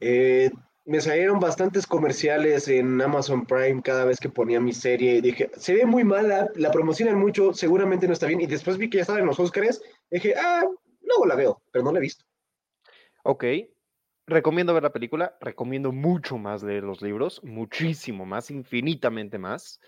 Eh, 0.00 0.50
me 0.90 1.00
salieron 1.00 1.38
bastantes 1.38 1.86
comerciales 1.86 2.66
en 2.66 3.00
Amazon 3.00 3.46
Prime 3.46 3.80
cada 3.80 4.04
vez 4.04 4.18
que 4.18 4.28
ponía 4.28 4.58
mi 4.58 4.72
serie 4.72 5.14
y 5.14 5.20
dije, 5.20 5.48
se 5.56 5.72
ve 5.72 5.86
muy 5.86 6.02
mala, 6.02 6.50
la 6.56 6.72
promocionan 6.72 7.16
mucho, 7.16 7.52
seguramente 7.54 8.08
no 8.08 8.12
está 8.12 8.26
bien. 8.26 8.40
Y 8.40 8.46
después 8.46 8.76
vi 8.76 8.90
que 8.90 8.96
ya 8.96 9.02
estaba 9.02 9.20
en 9.20 9.26
los 9.26 9.38
Oscars, 9.38 9.80
dije, 10.10 10.34
ah, 10.36 10.64
luego 11.02 11.26
la 11.26 11.36
veo, 11.36 11.62
pero 11.70 11.84
no 11.84 11.92
la 11.92 11.98
he 11.98 12.02
visto. 12.02 12.24
Ok. 13.22 13.44
Recomiendo 14.26 14.74
ver 14.74 14.82
la 14.82 14.92
película, 14.92 15.36
recomiendo 15.40 15.92
mucho 15.92 16.38
más 16.38 16.64
leer 16.64 16.82
los 16.82 17.02
libros, 17.02 17.40
muchísimo 17.44 18.26
más, 18.26 18.50
infinitamente 18.50 19.38
más. 19.38 19.80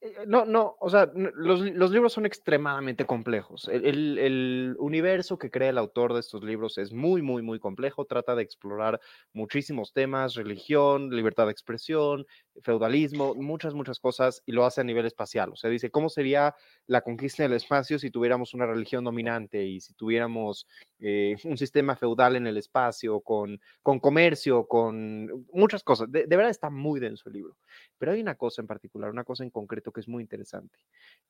Eh, 0.00 0.24
No, 0.26 0.44
no, 0.44 0.76
o 0.80 0.90
sea, 0.90 1.10
los, 1.14 1.60
los 1.60 1.90
libros 1.92 2.12
son 2.12 2.26
extremadamente 2.26 3.06
complejos. 3.06 3.68
El, 3.68 3.84
el- 3.86 4.18
el 4.18 4.76
universo 4.78 5.38
que 5.38 5.50
crea 5.50 5.70
el 5.70 5.78
autor 5.78 6.12
de 6.14 6.20
estos 6.20 6.42
libros 6.42 6.76
es 6.78 6.92
muy, 6.92 7.22
muy, 7.22 7.42
muy 7.42 7.58
complejo. 7.60 8.04
Trata 8.04 8.34
de 8.34 8.42
explorar 8.42 9.00
muchísimos 9.32 9.92
temas, 9.92 10.34
religión, 10.34 11.10
libertad 11.10 11.46
de 11.46 11.52
expresión, 11.52 12.26
feudalismo, 12.62 13.34
muchas, 13.34 13.74
muchas 13.74 13.98
cosas, 13.98 14.42
y 14.46 14.52
lo 14.52 14.64
hace 14.64 14.80
a 14.80 14.84
nivel 14.84 15.06
espacial. 15.06 15.50
O 15.52 15.56
sea, 15.56 15.70
dice, 15.70 15.90
¿cómo 15.90 16.08
sería 16.08 16.54
la 16.86 17.00
conquista 17.00 17.42
del 17.42 17.54
espacio 17.54 17.98
si 17.98 18.10
tuviéramos 18.10 18.54
una 18.54 18.66
religión 18.66 19.04
dominante 19.04 19.64
y 19.64 19.80
si 19.80 19.94
tuviéramos 19.94 20.66
eh, 20.98 21.36
un 21.44 21.56
sistema 21.56 21.96
feudal 21.96 22.36
en 22.36 22.46
el 22.46 22.56
espacio, 22.56 23.20
con, 23.20 23.60
con 23.82 24.00
comercio, 24.00 24.66
con 24.66 25.46
muchas 25.52 25.82
cosas? 25.82 26.10
De, 26.10 26.26
de 26.26 26.36
verdad 26.36 26.50
está 26.50 26.70
muy 26.70 27.00
denso 27.00 27.28
el 27.28 27.34
libro. 27.34 27.56
Pero 27.98 28.12
hay 28.12 28.20
una 28.20 28.34
cosa 28.34 28.60
en 28.62 28.66
particular, 28.66 29.10
una 29.10 29.24
cosa 29.24 29.44
en 29.44 29.50
concreto 29.50 29.92
que 29.92 30.00
es 30.00 30.08
muy 30.08 30.22
interesante. 30.22 30.78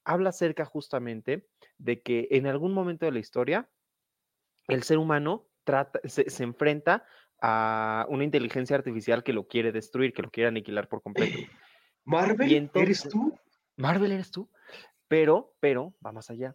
Habla 0.04 0.30
acerca 0.30 0.64
justamente 0.64 1.46
de 1.78 2.02
que 2.02 2.28
en 2.30 2.46
algún 2.46 2.72
momento 2.72 3.06
de 3.06 3.12
la 3.12 3.18
historia 3.18 3.68
el 4.68 4.82
ser 4.82 4.98
humano 4.98 5.48
trata, 5.64 6.00
se, 6.04 6.30
se 6.30 6.44
enfrenta 6.44 7.04
a 7.40 8.06
una 8.08 8.24
inteligencia 8.24 8.76
artificial 8.76 9.22
que 9.22 9.32
lo 9.32 9.46
quiere 9.46 9.72
destruir, 9.72 10.12
que 10.12 10.22
lo 10.22 10.30
quiere 10.30 10.48
aniquilar 10.48 10.88
por 10.88 11.02
completo. 11.02 11.36
Marvel, 12.04 12.52
entonces- 12.52 13.04
¿eres 13.04 13.12
tú? 13.12 13.38
Marvel 13.76 14.12
eres 14.12 14.30
tú, 14.30 14.48
pero, 15.08 15.54
pero, 15.60 15.94
va 16.04 16.12
más 16.12 16.30
allá. 16.30 16.54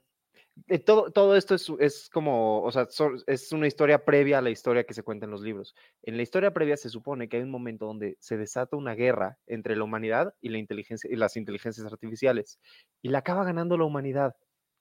Eh, 0.67 0.79
todo, 0.79 1.11
todo 1.11 1.35
esto 1.35 1.55
es, 1.55 1.69
es 1.79 2.09
como, 2.09 2.61
o 2.61 2.71
sea, 2.71 2.85
so- 2.85 3.11
es 3.27 3.51
una 3.51 3.67
historia 3.67 4.05
previa 4.05 4.37
a 4.37 4.41
la 4.41 4.49
historia 4.49 4.85
que 4.85 4.93
se 4.93 5.03
cuenta 5.03 5.25
en 5.25 5.31
los 5.31 5.41
libros. 5.41 5.75
En 6.03 6.15
la 6.17 6.23
historia 6.23 6.53
previa 6.53 6.77
se 6.77 6.89
supone 6.89 7.27
que 7.27 7.37
hay 7.37 7.43
un 7.43 7.51
momento 7.51 7.85
donde 7.85 8.15
se 8.19 8.37
desata 8.37 8.77
una 8.77 8.95
guerra 8.95 9.37
entre 9.47 9.75
la 9.75 9.83
humanidad 9.83 10.33
y, 10.39 10.49
la 10.49 10.57
inteligencia, 10.57 11.09
y 11.11 11.15
las 11.15 11.35
inteligencias 11.35 11.85
artificiales, 11.85 12.59
y 13.01 13.09
la 13.09 13.19
acaba 13.19 13.43
ganando 13.43 13.77
la 13.77 13.85
humanidad. 13.85 14.35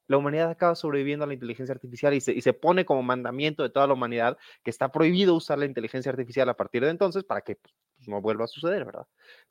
La 0.07 0.17
humanidad 0.19 0.51
acaba 0.51 0.75
sobreviviendo 0.75 1.25
a 1.25 1.29
la 1.29 1.35
inteligencia 1.35 1.75
artificial 1.75 2.15
y 2.15 2.21
se, 2.21 2.33
y 2.33 2.41
se 2.41 2.53
pone 2.53 2.85
como 2.85 3.03
mandamiento 3.03 3.63
de 3.63 3.71
toda 3.71 3.87
la 3.87 3.95
humanidad 3.95 4.37
que 4.63 4.71
está 4.71 4.91
prohibido 4.91 5.35
usar 5.35 5.59
la 5.59 5.67
inteligencia 5.67 6.11
artificial 6.11 6.49
a 6.49 6.57
partir 6.57 6.85
de 6.85 6.91
entonces 6.91 7.25
para 7.25 7.41
que 7.41 7.57
pues, 7.57 8.09
no 8.09 8.21
vuelva 8.21 8.45
a 8.45 8.49
suceder, 8.49 8.85
¿verdad? 8.85 9.07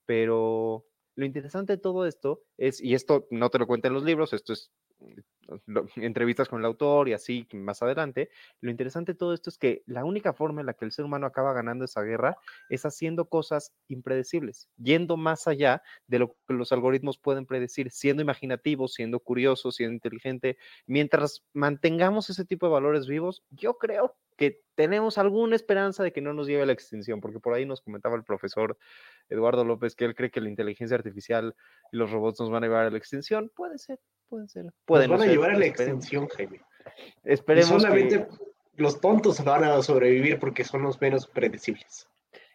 Pero 0.06 0.86
lo 1.16 1.26
interesante 1.26 1.74
de 1.74 1.78
todo 1.78 2.05
esto 2.05 2.43
es, 2.57 2.82
y 2.82 2.93
esto 2.93 3.28
no 3.32 3.49
te 3.49 3.59
lo 3.59 3.68
cuento 3.68 3.88
en 3.88 3.93
los 3.93 4.03
libros, 4.03 4.34
esto 4.34 4.53
es 4.53 4.72
mm, 4.99 5.20
entrevistas 5.97 6.49
con 6.49 6.59
el 6.59 6.66
autor 6.66 7.09
y 7.09 7.14
así 7.14 7.47
más 7.53 7.82
adelante, 7.84 8.30
lo 8.61 8.72
interesante 8.72 9.14
de 9.14 9.18
todo 9.18 9.34
esto 9.34 9.49
es 9.49 9.57
que 9.57 9.84
la 9.86 10.05
única 10.05 10.34
forma 10.34 10.61
en 10.61 10.68
la 10.68 10.74
que 10.74 10.86
el 10.86 10.91
ser 10.91 11.05
humano 11.05 11.28
acaba 11.28 11.53
ganando 11.53 11.86
esa 11.86 12.01
guerra 12.01 12.38
es 12.70 12.86
haciendo 12.86 13.30
cosas 13.30 13.74
impredecibles, 13.88 14.70
yendo 14.78 15.18
más 15.18 15.47
allá 15.47 15.82
de 16.07 16.20
lo 16.20 16.36
que 16.47 16.53
los 16.53 16.72
algoritmos 16.72 17.18
pueden 17.18 17.45
predecir, 17.45 17.91
siendo 17.91 18.22
imaginativo, 18.22 18.88
siendo 18.88 19.20
curioso, 19.20 19.72
siendo 19.72 19.93
inteligente. 19.93 20.57
Mientras 20.88 21.43
mantengamos 21.53 22.30
ese 22.30 22.45
tipo 22.45 22.66
de 22.66 22.74
valores 22.74 23.07
vivos, 23.07 23.43
yo 23.49 23.78
creo 23.78 24.16
que 24.38 24.61
tenemos 24.75 25.17
alguna 25.17 25.55
esperanza 25.55 26.03
de 26.03 26.11
que 26.11 26.21
no 26.21 26.34
nos 26.34 26.47
lleve 26.47 26.63
a 26.63 26.65
la 26.65 26.73
extinción, 26.73 27.21
porque 27.21 27.39
por 27.39 27.53
ahí 27.53 27.65
nos 27.65 27.81
comentaba 27.81 28.15
el 28.15 28.23
profesor 28.23 28.77
Eduardo 29.29 29.63
López 29.63 29.95
que 29.95 30.05
él 30.05 30.15
cree 30.15 30.31
que 30.31 30.41
la 30.41 30.49
inteligencia 30.49 30.95
artificial 30.97 31.55
y 31.91 31.97
los 31.97 32.11
robots 32.11 32.39
nos 32.39 32.49
van 32.49 32.63
a 32.63 32.67
llevar 32.67 32.86
a 32.86 32.89
la 32.91 32.97
extinción. 32.97 33.51
Puede 33.55 33.77
ser, 33.77 33.99
puede 34.29 34.47
ser. 34.47 34.65
Puede 34.86 35.07
Nos 35.07 35.11
no 35.11 35.17
van 35.19 35.21
a 35.21 35.25
ser, 35.25 35.34
llevar 35.34 35.51
a 35.51 35.57
la 35.59 35.65
esperemos- 35.65 36.03
extinción, 36.05 36.27
Jaime. 36.29 36.61
Y 37.23 37.34
Esperemos 37.34 37.71
que- 37.71 37.79
solamente 37.81 38.27
los 38.75 38.99
tontos 38.99 39.43
van 39.43 39.63
a 39.63 39.81
sobrevivir 39.81 40.39
porque 40.39 40.63
son 40.63 40.81
los 40.84 40.99
menos 40.99 41.27
predecibles. 41.27 42.07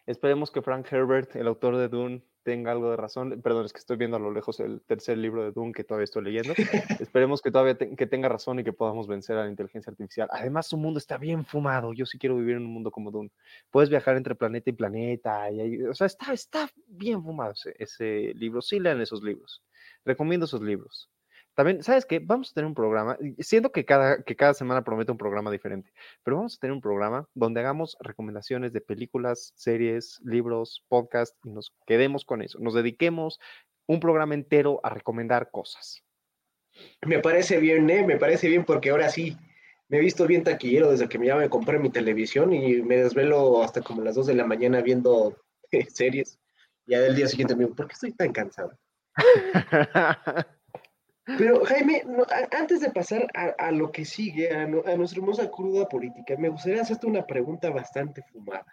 Esperemos 0.05 0.51
que 0.51 0.61
Frank 0.61 0.91
Herbert, 0.91 1.35
el 1.35 1.47
autor 1.47 1.77
de 1.77 1.87
Dune, 1.87 2.23
tenga 2.49 2.71
algo 2.71 2.89
de 2.91 2.97
razón. 2.97 3.41
Perdón, 3.41 3.65
es 3.65 3.73
que 3.73 3.79
estoy 3.79 3.97
viendo 3.97 4.17
a 4.17 4.19
lo 4.19 4.31
lejos 4.31 4.59
el 4.59 4.81
tercer 4.81 5.17
libro 5.17 5.43
de 5.43 5.51
Dune 5.51 5.71
que 5.71 5.83
todavía 5.83 6.05
estoy 6.05 6.23
leyendo. 6.23 6.53
Esperemos 6.99 7.41
que 7.41 7.51
todavía 7.51 7.77
te- 7.77 7.95
que 7.95 8.07
tenga 8.07 8.27
razón 8.27 8.59
y 8.59 8.63
que 8.63 8.73
podamos 8.73 9.07
vencer 9.07 9.37
a 9.37 9.43
la 9.43 9.49
inteligencia 9.49 9.91
artificial. 9.91 10.27
Además, 10.31 10.67
su 10.67 10.77
mundo 10.77 10.97
está 10.97 11.17
bien 11.17 11.45
fumado. 11.45 11.93
Yo 11.93 12.05
sí 12.05 12.17
quiero 12.17 12.35
vivir 12.37 12.55
en 12.55 12.63
un 12.65 12.73
mundo 12.73 12.89
como 12.91 13.11
Dune. 13.11 13.31
Puedes 13.69 13.89
viajar 13.89 14.17
entre 14.17 14.33
planeta 14.35 14.69
y 14.69 14.73
planeta. 14.73 15.51
Y 15.51 15.61
hay- 15.61 15.81
o 15.83 15.93
sea, 15.93 16.07
está, 16.07 16.33
está 16.33 16.69
bien 16.87 17.23
fumado 17.23 17.51
ese, 17.53 17.75
ese 17.77 18.33
libro. 18.35 18.61
Sí 18.61 18.79
lean 18.79 18.99
esos 19.01 19.21
libros. 19.23 19.61
Recomiendo 20.05 20.45
esos 20.45 20.61
libros. 20.61 21.09
También, 21.59 21.83
¿sabes 21.83 22.05
qué? 22.05 22.19
Vamos 22.19 22.51
a 22.51 22.53
tener 22.53 22.67
un 22.67 22.73
programa, 22.73 23.17
y 23.19 23.43
siento 23.43 23.73
que 23.73 23.83
cada, 23.83 24.23
que 24.23 24.37
cada 24.37 24.53
semana 24.53 24.81
promete 24.85 25.11
un 25.11 25.17
programa 25.17 25.51
diferente, 25.51 25.91
pero 26.23 26.37
vamos 26.37 26.55
a 26.55 26.57
tener 26.57 26.71
un 26.71 26.79
programa 26.79 27.27
donde 27.33 27.59
hagamos 27.59 27.97
recomendaciones 27.99 28.71
de 28.71 28.79
películas, 28.79 29.51
series, 29.57 30.21
libros, 30.23 30.85
podcast 30.87 31.35
y 31.43 31.49
nos 31.49 31.75
quedemos 31.85 32.23
con 32.23 32.41
eso. 32.41 32.59
Nos 32.59 32.75
dediquemos 32.75 33.41
un 33.87 33.99
programa 33.99 34.35
entero 34.35 34.79
a 34.83 34.89
recomendar 34.89 35.51
cosas. 35.51 36.01
Me 37.05 37.19
parece 37.19 37.59
bien, 37.59 37.89
¿eh? 37.89 38.05
Me 38.07 38.15
parece 38.15 38.47
bien 38.47 38.63
porque 38.63 38.91
ahora 38.91 39.09
sí 39.09 39.35
me 39.89 39.97
he 39.97 39.99
visto 39.99 40.25
bien 40.27 40.45
taquillero 40.45 40.91
desde 40.91 41.09
que 41.09 41.19
ya 41.21 41.35
me 41.35 41.49
compré 41.49 41.77
mi 41.77 41.89
televisión 41.89 42.53
y 42.53 42.81
me 42.83 42.95
desvelo 42.95 43.61
hasta 43.61 43.81
como 43.81 44.01
las 44.01 44.15
2 44.15 44.27
de 44.27 44.35
la 44.35 44.45
mañana 44.45 44.79
viendo 44.79 45.35
series. 45.89 46.39
Ya 46.85 47.01
del 47.01 47.17
día 47.17 47.27
siguiente 47.27 47.53
me 47.53 47.65
digo, 47.65 47.75
¿por 47.75 47.87
qué 47.87 47.95
estoy 47.95 48.13
tan 48.13 48.31
cansado? 48.31 48.79
Pero 51.37 51.63
Jaime, 51.65 52.03
no, 52.05 52.23
a- 52.23 52.57
antes 52.57 52.79
de 52.81 52.91
pasar 52.91 53.27
a, 53.35 53.45
a 53.57 53.71
lo 53.71 53.91
que 53.91 54.05
sigue, 54.05 54.51
a, 54.53 54.65
nu- 54.65 54.83
a 54.85 54.95
nuestra 54.95 55.19
hermosa 55.19 55.49
cruda 55.51 55.87
política, 55.87 56.35
me 56.37 56.49
gustaría 56.49 56.81
hacerte 56.81 57.07
una 57.07 57.25
pregunta 57.25 57.69
bastante 57.69 58.23
fumada. 58.23 58.65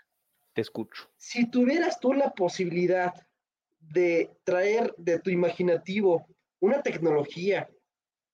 Te 0.55 0.63
escucho. 0.63 1.11
Si 1.17 1.51
tuvieras 1.51 2.01
tú 2.01 2.13
la 2.13 2.31
posibilidad 2.31 3.13
de 3.79 4.31
traer 4.45 4.95
de 4.97 5.19
tu 5.21 5.31
imaginativo 5.31 6.27
una 6.61 6.83
tecnología, 6.83 7.69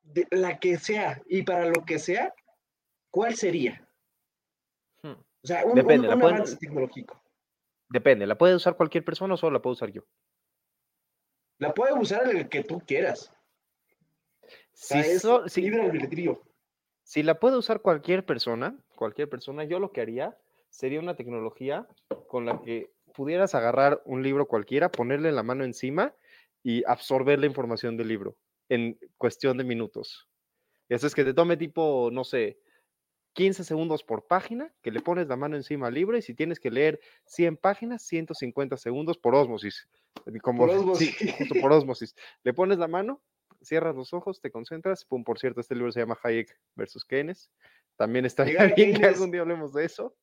de 0.03 0.27
la 0.31 0.59
que 0.59 0.79
sea 0.79 1.23
y 1.27 1.43
para 1.43 1.67
lo 1.67 1.85
que 1.85 1.99
sea, 1.99 2.35
¿cuál 3.11 3.35
sería? 3.37 3.87
Hmm. 5.03 5.13
O 5.13 5.47
sea, 5.47 5.65
un, 5.65 5.75
Depende, 5.75 6.09
un- 6.09 6.15
la 6.15 6.21
pueden- 6.21 6.37
avance 6.37 6.57
tecnológico. 6.57 7.21
Depende, 7.89 8.27
¿la 8.27 8.39
puede 8.39 8.55
usar 8.55 8.77
cualquier 8.77 9.05
persona 9.05 9.35
o 9.35 9.37
solo 9.37 9.55
la 9.55 9.63
puedo 9.63 9.73
usar 9.75 9.91
yo? 9.91 10.03
La 11.59 11.73
puede 11.75 11.93
usar 11.93 12.29
el 12.29 12.49
que 12.49 12.65
tú 12.65 12.81
quieras. 12.87 13.33
Si, 14.73 14.95
so- 15.21 15.49
si- 15.49 15.63
la 17.23 17.39
puede 17.39 17.57
usar 17.57 17.81
cualquier 17.83 18.25
persona, 18.25 18.77
cualquier 18.97 19.29
persona, 19.29 19.65
yo 19.65 19.79
lo 19.79 19.93
que 19.93 20.01
haría 20.01 20.37
sería 20.71 21.01
una 21.01 21.17
tecnología 21.17 21.87
con 22.29 22.47
la 22.47 22.61
que 22.63 22.91
pudieras 23.15 23.55
agarrar 23.55 24.01
un 24.07 24.23
libro 24.23 24.47
cualquiera, 24.47 24.91
ponerle 24.91 25.33
la 25.33 25.43
mano 25.43 25.65
encima 25.65 26.15
y 26.63 26.83
absorber 26.87 27.39
la 27.39 27.47
información 27.47 27.97
del 27.97 28.09
libro 28.09 28.37
en 28.69 28.99
cuestión 29.19 29.59
de 29.59 29.65
minutos. 29.65 30.29
Eso 30.89 31.07
es 31.07 31.15
que 31.15 31.25
te 31.25 31.35
tome 31.35 31.57
tipo, 31.57 32.09
no 32.13 32.25
sé, 32.25 32.59
15 33.35 33.65
segundos 33.65 34.03
por 34.05 34.27
página, 34.27 34.73
que 34.83 34.91
le 34.91 35.01
pones 35.01 35.27
la 35.27 35.37
mano 35.37 35.57
encima 35.57 35.89
al 35.89 35.95
libro 35.95 36.17
y 36.17 36.23
si 36.23 36.35
tienes 36.35 36.61
que 36.61 36.71
leer 36.71 37.01
100 37.25 37.57
páginas, 37.57 38.03
150 38.03 38.77
segundos 38.77 39.19
por 39.19 39.35
ósmosis. 39.35 39.89
y 40.27 40.39
Como, 40.39 40.67
Por 40.67 40.71
sí, 40.99 41.15
ósmosis. 41.73 42.15
Le 42.45 42.53
pones 42.55 42.79
la 42.79 42.89
mano, 42.89 43.23
cierras 43.63 43.95
los 43.97 44.13
ojos, 44.13 44.41
te 44.41 44.51
concentras. 44.51 45.05
Pum, 45.05 45.25
por 45.25 45.39
cierto, 45.39 45.61
este 45.61 45.75
libro 45.75 45.93
se 45.93 46.01
llama 46.01 46.19
Hayek 46.23 46.59
versus 46.75 47.05
Keynes. 47.05 47.51
También 47.97 48.25
estaría 48.27 48.65
bien 48.75 48.95
que 48.99 49.07
algún 49.07 49.31
día 49.31 49.43
hablemos 49.43 49.73
de 49.73 49.85
eso. 49.85 50.17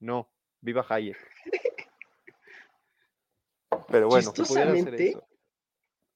No, 0.00 0.30
viva 0.60 0.84
Hayek. 0.88 1.16
Pero 3.88 4.08
bueno, 4.08 4.32
Chistosamente, 4.32 5.08
eso. 5.08 5.26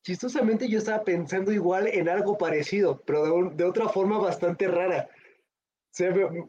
Chistosamente 0.03 0.69
yo 0.69 0.79
estaba 0.79 1.03
pensando 1.03 1.53
igual 1.53 1.89
en 1.89 2.09
algo 2.09 2.39
parecido, 2.39 3.03
pero 3.05 3.25
de, 3.25 3.31
un- 3.33 3.57
de 3.57 3.65
otra 3.65 3.89
forma 3.89 4.19
bastante 4.19 4.69
rara. 4.69 5.09
O 5.11 5.91
sea, 5.91 6.11
me, 6.13 6.49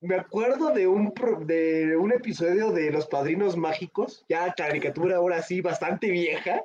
me 0.00 0.16
acuerdo 0.16 0.70
de 0.72 0.86
un, 0.86 1.12
de 1.46 1.96
un 1.96 2.12
episodio 2.12 2.72
de 2.72 2.90
Los 2.90 3.06
Padrinos 3.06 3.56
Mágicos, 3.56 4.24
ya 4.28 4.52
caricatura 4.52 5.16
ahora 5.16 5.40
sí, 5.42 5.60
bastante 5.62 6.10
vieja. 6.10 6.62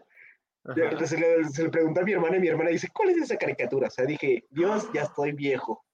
Se 0.73 1.17
le, 1.17 1.43
se 1.49 1.63
le 1.63 1.69
pregunté 1.69 1.99
a 1.99 2.03
mi 2.03 2.13
hermana 2.13 2.37
y 2.37 2.39
mi 2.39 2.47
hermana 2.47 2.71
dice, 2.71 2.89
¿cuál 2.91 3.09
es 3.09 3.17
esa 3.17 3.37
caricatura? 3.37 3.87
O 3.87 3.91
sea, 3.91 4.05
dije, 4.05 4.45
Dios, 4.49 4.89
ya 4.93 5.03
estoy 5.03 5.31
viejo. 5.31 5.85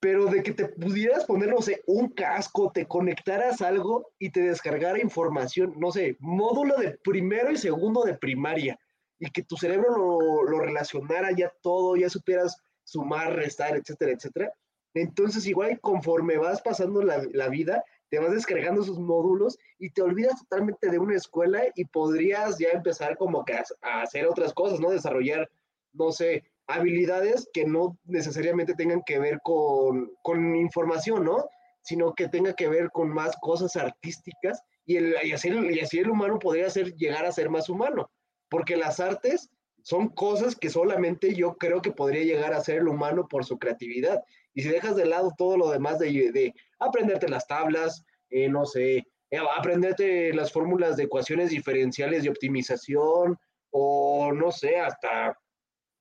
Pero 0.00 0.26
de 0.26 0.42
que 0.42 0.52
te 0.52 0.68
pudieras 0.68 1.24
poner, 1.24 1.50
no 1.50 1.60
sé, 1.60 1.82
un 1.86 2.10
casco, 2.10 2.70
te 2.72 2.86
conectaras 2.86 3.60
a 3.60 3.68
algo 3.68 4.12
y 4.18 4.30
te 4.30 4.40
descargara 4.40 5.00
información, 5.00 5.74
no 5.76 5.90
sé, 5.90 6.16
módulo 6.20 6.76
de 6.76 6.98
primero 7.02 7.50
y 7.50 7.56
segundo 7.56 8.04
de 8.04 8.14
primaria, 8.14 8.78
y 9.18 9.30
que 9.30 9.42
tu 9.42 9.56
cerebro 9.56 9.90
lo, 9.96 10.44
lo 10.44 10.58
relacionara 10.60 11.32
ya 11.32 11.52
todo, 11.62 11.96
ya 11.96 12.08
supieras 12.08 12.56
sumar, 12.84 13.34
restar, 13.34 13.76
etcétera, 13.76 14.12
etcétera. 14.12 14.52
Entonces, 14.94 15.46
igual 15.46 15.80
conforme 15.80 16.38
vas 16.38 16.62
pasando 16.62 17.02
la, 17.02 17.22
la 17.32 17.48
vida, 17.48 17.84
te 18.10 18.18
vas 18.18 18.32
descargando 18.32 18.82
esos 18.82 18.98
módulos 18.98 19.58
y 19.78 19.90
te 19.90 20.02
olvidas 20.02 20.40
totalmente 20.40 20.90
de 20.90 20.98
una 20.98 21.16
escuela 21.16 21.62
y 21.74 21.84
podrías 21.84 22.58
ya 22.58 22.70
empezar 22.70 23.16
como 23.16 23.44
que 23.44 23.54
a, 23.54 23.64
a 23.82 24.02
hacer 24.02 24.26
otras 24.26 24.52
cosas, 24.52 24.80
¿no? 24.80 24.90
Desarrollar, 24.90 25.50
no 25.92 26.12
sé, 26.12 26.44
habilidades 26.66 27.48
que 27.52 27.64
no 27.64 27.98
necesariamente 28.04 28.74
tengan 28.74 29.02
que 29.04 29.18
ver 29.18 29.40
con, 29.42 30.12
con 30.22 30.56
información, 30.56 31.24
¿no? 31.24 31.48
Sino 31.82 32.14
que 32.14 32.28
tenga 32.28 32.54
que 32.54 32.68
ver 32.68 32.90
con 32.90 33.08
más 33.08 33.36
cosas 33.40 33.76
artísticas 33.76 34.62
y, 34.84 34.96
el, 34.96 35.16
y, 35.22 35.32
así, 35.32 35.48
y 35.48 35.80
así 35.80 35.98
el 35.98 36.10
humano 36.10 36.38
podría 36.38 36.68
ser, 36.70 36.94
llegar 36.96 37.24
a 37.24 37.32
ser 37.32 37.50
más 37.50 37.68
humano, 37.68 38.10
porque 38.48 38.76
las 38.76 39.00
artes 39.00 39.50
son 39.82 40.08
cosas 40.08 40.56
que 40.56 40.68
solamente 40.68 41.34
yo 41.34 41.56
creo 41.56 41.80
que 41.80 41.92
podría 41.92 42.24
llegar 42.24 42.52
a 42.52 42.60
ser 42.60 42.78
el 42.78 42.88
humano 42.88 43.28
por 43.28 43.44
su 43.44 43.58
creatividad. 43.58 44.24
Y 44.56 44.62
si 44.62 44.70
dejas 44.70 44.96
de 44.96 45.04
lado 45.04 45.32
todo 45.36 45.58
lo 45.58 45.70
demás 45.70 45.98
de, 45.98 46.32
de 46.32 46.54
aprenderte 46.78 47.28
las 47.28 47.46
tablas, 47.46 48.02
eh, 48.30 48.48
no 48.48 48.64
sé, 48.64 49.04
eh, 49.30 49.38
aprenderte 49.54 50.32
las 50.32 50.50
fórmulas 50.50 50.96
de 50.96 51.04
ecuaciones 51.04 51.50
diferenciales 51.50 52.22
de 52.22 52.30
optimización, 52.30 53.36
o 53.70 54.32
no 54.32 54.50
sé, 54.50 54.78
hasta 54.78 55.36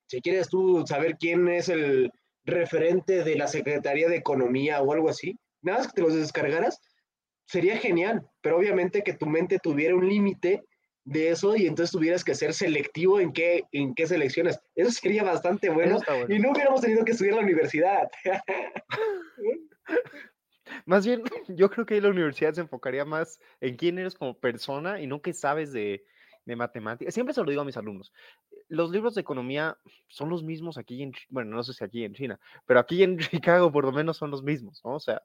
si 0.07 0.21
quieres 0.21 0.47
tú 0.47 0.85
saber 0.87 1.17
quién 1.19 1.49
es 1.49 1.67
el 1.67 2.09
referente 2.45 3.25
de 3.25 3.35
la 3.35 3.47
Secretaría 3.47 4.07
de 4.07 4.15
Economía 4.15 4.81
o 4.81 4.93
algo 4.93 5.09
así, 5.09 5.37
nada 5.61 5.79
más 5.79 5.87
que 5.87 5.93
te 5.93 6.01
los 6.01 6.15
descargaras, 6.15 6.79
sería 7.45 7.75
genial, 7.75 8.25
pero 8.39 8.57
obviamente 8.57 9.03
que 9.03 9.13
tu 9.13 9.25
mente 9.25 9.59
tuviera 9.59 9.95
un 9.95 10.07
límite 10.07 10.63
de 11.05 11.29
eso 11.29 11.55
y 11.55 11.67
entonces 11.67 11.91
tuvieras 11.91 12.23
que 12.23 12.35
ser 12.35 12.53
selectivo 12.53 13.19
en 13.19 13.31
qué, 13.31 13.63
en 13.71 13.93
qué 13.93 14.07
selecciones. 14.07 14.59
Eso 14.75 14.91
sería 14.91 15.23
bastante 15.23 15.69
bueno, 15.69 15.99
bueno. 16.05 16.33
y 16.33 16.39
no 16.39 16.51
hubiéramos 16.51 16.81
tenido 16.81 17.05
que 17.05 17.11
estudiar 17.11 17.35
la 17.35 17.43
universidad. 17.43 18.09
Más 20.85 21.05
bien, 21.05 21.23
yo 21.47 21.69
creo 21.69 21.85
que 21.85 22.01
la 22.01 22.09
universidad 22.09 22.53
se 22.53 22.61
enfocaría 22.61 23.05
más 23.05 23.39
en 23.61 23.75
quién 23.75 23.99
eres 23.99 24.15
como 24.15 24.37
persona 24.37 24.99
y 24.99 25.05
no 25.07 25.21
qué 25.21 25.31
sabes 25.31 25.71
de, 25.71 26.03
de 26.45 26.55
matemáticas. 26.55 27.13
Siempre 27.13 27.33
se 27.33 27.41
lo 27.41 27.49
digo 27.49 27.61
a 27.61 27.65
mis 27.65 27.77
alumnos. 27.77 28.11
Los 28.67 28.91
libros 28.91 29.13
de 29.13 29.21
economía 29.21 29.77
son 30.07 30.29
los 30.29 30.43
mismos 30.43 30.77
aquí 30.77 31.03
en, 31.03 31.13
bueno, 31.29 31.55
no 31.55 31.63
sé 31.63 31.73
si 31.73 31.83
aquí 31.83 32.03
en 32.03 32.13
China, 32.13 32.39
pero 32.65 32.79
aquí 32.79 33.03
en 33.03 33.17
Chicago 33.19 33.71
por 33.71 33.85
lo 33.85 33.91
menos 33.91 34.17
son 34.17 34.31
los 34.31 34.43
mismos, 34.43 34.81
¿no? 34.83 34.95
O 34.95 34.99
sea, 34.99 35.21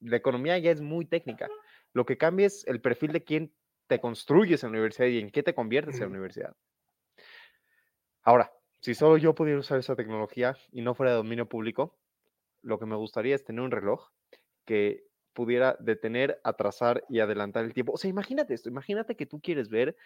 la 0.00 0.16
economía 0.16 0.56
ya 0.58 0.70
es 0.70 0.80
muy 0.80 1.04
técnica. 1.04 1.48
Lo 1.92 2.06
que 2.06 2.16
cambia 2.16 2.46
es 2.46 2.66
el 2.66 2.80
perfil 2.80 3.12
de 3.12 3.22
quién 3.22 3.52
te 3.86 4.00
construyes 4.00 4.62
en 4.62 4.70
la 4.70 4.78
universidad 4.78 5.08
y 5.08 5.18
en 5.18 5.30
qué 5.30 5.42
te 5.42 5.54
conviertes 5.54 5.96
en 5.96 6.02
la 6.02 6.08
universidad. 6.08 6.56
Ahora, 8.22 8.52
si 8.80 8.94
solo 8.94 9.16
yo 9.16 9.34
pudiera 9.34 9.60
usar 9.60 9.78
esa 9.78 9.96
tecnología 9.96 10.56
y 10.72 10.82
no 10.82 10.94
fuera 10.94 11.12
de 11.12 11.18
dominio 11.18 11.48
público, 11.48 11.98
lo 12.62 12.78
que 12.78 12.86
me 12.86 12.96
gustaría 12.96 13.34
es 13.34 13.44
tener 13.44 13.60
un 13.60 13.70
reloj 13.70 14.10
que 14.64 15.04
pudiera 15.34 15.76
detener, 15.80 16.40
atrasar 16.44 17.04
y 17.08 17.20
adelantar 17.20 17.64
el 17.64 17.74
tiempo. 17.74 17.92
O 17.92 17.96
sea, 17.98 18.08
imagínate 18.08 18.54
esto, 18.54 18.68
imagínate 18.68 19.16
que 19.16 19.26
tú 19.26 19.40
quieres 19.40 19.68
ver, 19.68 19.96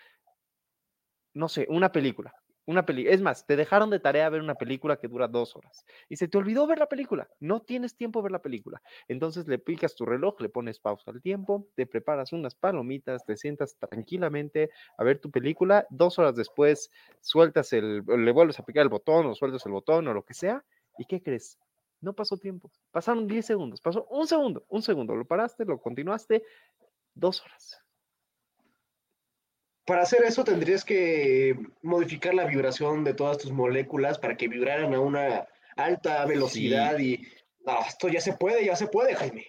no 1.34 1.48
sé, 1.48 1.66
una 1.68 1.92
película. 1.92 2.34
Una 2.68 2.84
peli 2.84 3.08
es 3.08 3.22
más, 3.22 3.46
te 3.46 3.56
dejaron 3.56 3.88
de 3.88 3.98
tarea 3.98 4.28
ver 4.28 4.42
una 4.42 4.54
película 4.54 4.98
que 4.98 5.08
dura 5.08 5.26
dos 5.26 5.56
horas 5.56 5.86
y 6.06 6.16
se 6.16 6.28
te 6.28 6.36
olvidó 6.36 6.66
ver 6.66 6.78
la 6.78 6.86
película. 6.86 7.26
No 7.40 7.62
tienes 7.62 7.96
tiempo 7.96 8.18
de 8.18 8.24
ver 8.24 8.32
la 8.32 8.42
película. 8.42 8.82
Entonces 9.08 9.48
le 9.48 9.58
picas 9.58 9.94
tu 9.94 10.04
reloj, 10.04 10.38
le 10.42 10.50
pones 10.50 10.78
pausa 10.78 11.10
al 11.10 11.22
tiempo, 11.22 11.66
te 11.76 11.86
preparas 11.86 12.34
unas 12.34 12.54
palomitas, 12.54 13.24
te 13.24 13.38
sientas 13.38 13.78
tranquilamente 13.78 14.68
a 14.98 15.02
ver 15.02 15.18
tu 15.18 15.30
película. 15.30 15.86
Dos 15.88 16.18
horas 16.18 16.36
después 16.36 16.90
sueltas 17.22 17.72
el, 17.72 18.04
le 18.04 18.32
vuelves 18.32 18.60
a 18.60 18.66
picar 18.66 18.82
el 18.82 18.90
botón 18.90 19.24
o 19.24 19.34
sueltas 19.34 19.64
el 19.64 19.72
botón 19.72 20.06
o 20.06 20.12
lo 20.12 20.26
que 20.26 20.34
sea. 20.34 20.62
¿Y 20.98 21.06
qué 21.06 21.22
crees? 21.22 21.58
No 22.02 22.12
pasó 22.12 22.36
tiempo. 22.36 22.70
Pasaron 22.90 23.26
10 23.26 23.46
segundos. 23.46 23.80
Pasó 23.80 24.04
un 24.10 24.26
segundo, 24.26 24.66
un 24.68 24.82
segundo. 24.82 25.16
Lo 25.16 25.24
paraste, 25.24 25.64
lo 25.64 25.80
continuaste. 25.80 26.44
Dos 27.14 27.40
horas. 27.40 27.87
Para 29.88 30.02
hacer 30.02 30.22
eso 30.22 30.44
tendrías 30.44 30.84
que 30.84 31.58
modificar 31.80 32.34
la 32.34 32.44
vibración 32.44 33.04
de 33.04 33.14
todas 33.14 33.38
tus 33.38 33.50
moléculas 33.50 34.18
para 34.18 34.36
que 34.36 34.46
vibraran 34.46 34.92
a 34.92 35.00
una 35.00 35.48
alta 35.76 36.26
velocidad 36.26 36.98
y... 36.98 37.26
No, 37.64 37.80
esto 37.80 38.08
ya 38.08 38.20
se 38.20 38.34
puede, 38.34 38.66
ya 38.66 38.76
se 38.76 38.88
puede, 38.88 39.14
Jaime. 39.14 39.46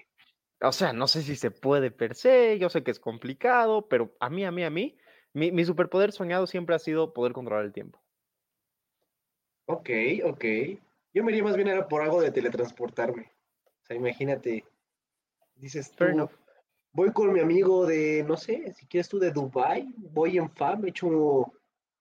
O 0.61 0.71
sea, 0.71 0.93
no 0.93 1.07
sé 1.07 1.23
si 1.23 1.35
se 1.35 1.51
puede 1.51 1.91
per 1.91 2.15
se, 2.15 2.57
yo 2.57 2.69
sé 2.69 2.83
que 2.83 2.91
es 2.91 3.01
complicado, 3.01 3.89
pero 3.89 4.15
a 4.21 4.29
mí, 4.29 4.45
a 4.45 4.51
mí, 4.51 4.63
a 4.63 4.69
mí, 4.69 4.97
mi, 5.33 5.51
mi 5.51 5.65
superpoder 5.65 6.13
soñado 6.13 6.47
siempre 6.47 6.73
ha 6.73 6.79
sido 6.79 7.13
poder 7.13 7.33
controlar 7.33 7.65
el 7.65 7.73
tiempo. 7.73 8.01
Ok, 9.65 9.89
ok. 10.23 10.45
Yo 11.13 11.21
me 11.25 11.33
iría 11.33 11.43
más 11.43 11.57
bien 11.57 11.67
era 11.67 11.85
por 11.85 12.01
algo 12.01 12.21
de 12.21 12.31
teletransportarme. 12.31 13.29
O 13.65 13.85
sea, 13.85 13.97
imagínate, 13.97 14.63
dices 15.55 15.91
tú. 15.91 16.29
Voy 16.91 17.11
con 17.13 17.31
mi 17.33 17.39
amigo 17.39 17.85
de, 17.85 18.23
no 18.27 18.37
sé, 18.37 18.73
si 18.73 18.87
quieres 18.87 19.09
tú 19.09 19.19
de 19.19 19.31
Dubai, 19.31 19.93
voy 19.97 20.37
en 20.37 20.49
FAM, 20.49 20.85
echo 20.85 21.51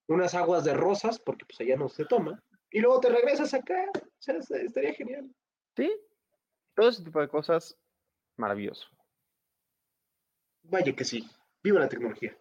unas 0.07 0.35
aguas 0.35 0.65
de 0.65 0.75
rosas, 0.75 1.19
porque 1.19 1.45
pues 1.45 1.61
allá 1.61 1.77
no 1.77 1.89
se 1.89 2.05
toma, 2.07 2.43
y 2.71 2.81
luego 2.81 3.01
te 3.01 3.09
regresas 3.11 3.53
acá. 3.55 3.91
O 3.95 4.21
sea, 4.21 4.37
es- 4.37 4.51
estaría 4.51 4.95
genial. 4.95 5.31
Sí, 5.77 5.93
todo 6.75 6.89
ese 6.89 7.05
tipo 7.05 7.21
de 7.21 7.29
cosas, 7.29 7.77
maravilloso. 8.37 8.89
Vaya 10.63 10.95
que 10.95 11.05
sí. 11.05 11.29
Viva 11.63 11.81
la 11.81 11.89
tecnología. 11.89 12.37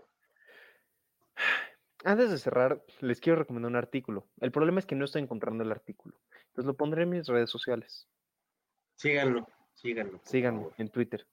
Antes 2.04 2.30
de 2.30 2.38
cerrar, 2.38 2.84
les 3.02 3.20
quiero 3.20 3.40
recomendar 3.40 3.70
un 3.72 3.76
artículo. 3.76 4.30
El 4.40 4.52
problema 4.52 4.80
es 4.80 4.86
que 4.86 4.96
no 4.96 5.06
estoy 5.06 5.22
encontrando 5.24 5.64
el 5.64 5.72
artículo. 5.72 6.20
Entonces 6.48 6.66
lo 6.66 6.76
pondré 6.78 7.04
en 7.04 7.10
mis 7.10 7.28
redes 7.28 7.50
sociales. 7.50 8.08
Síganlo, 8.96 9.48
síganlo. 9.74 10.20
favor. 10.20 10.74
en 10.78 10.90
Twitter. 10.90 11.28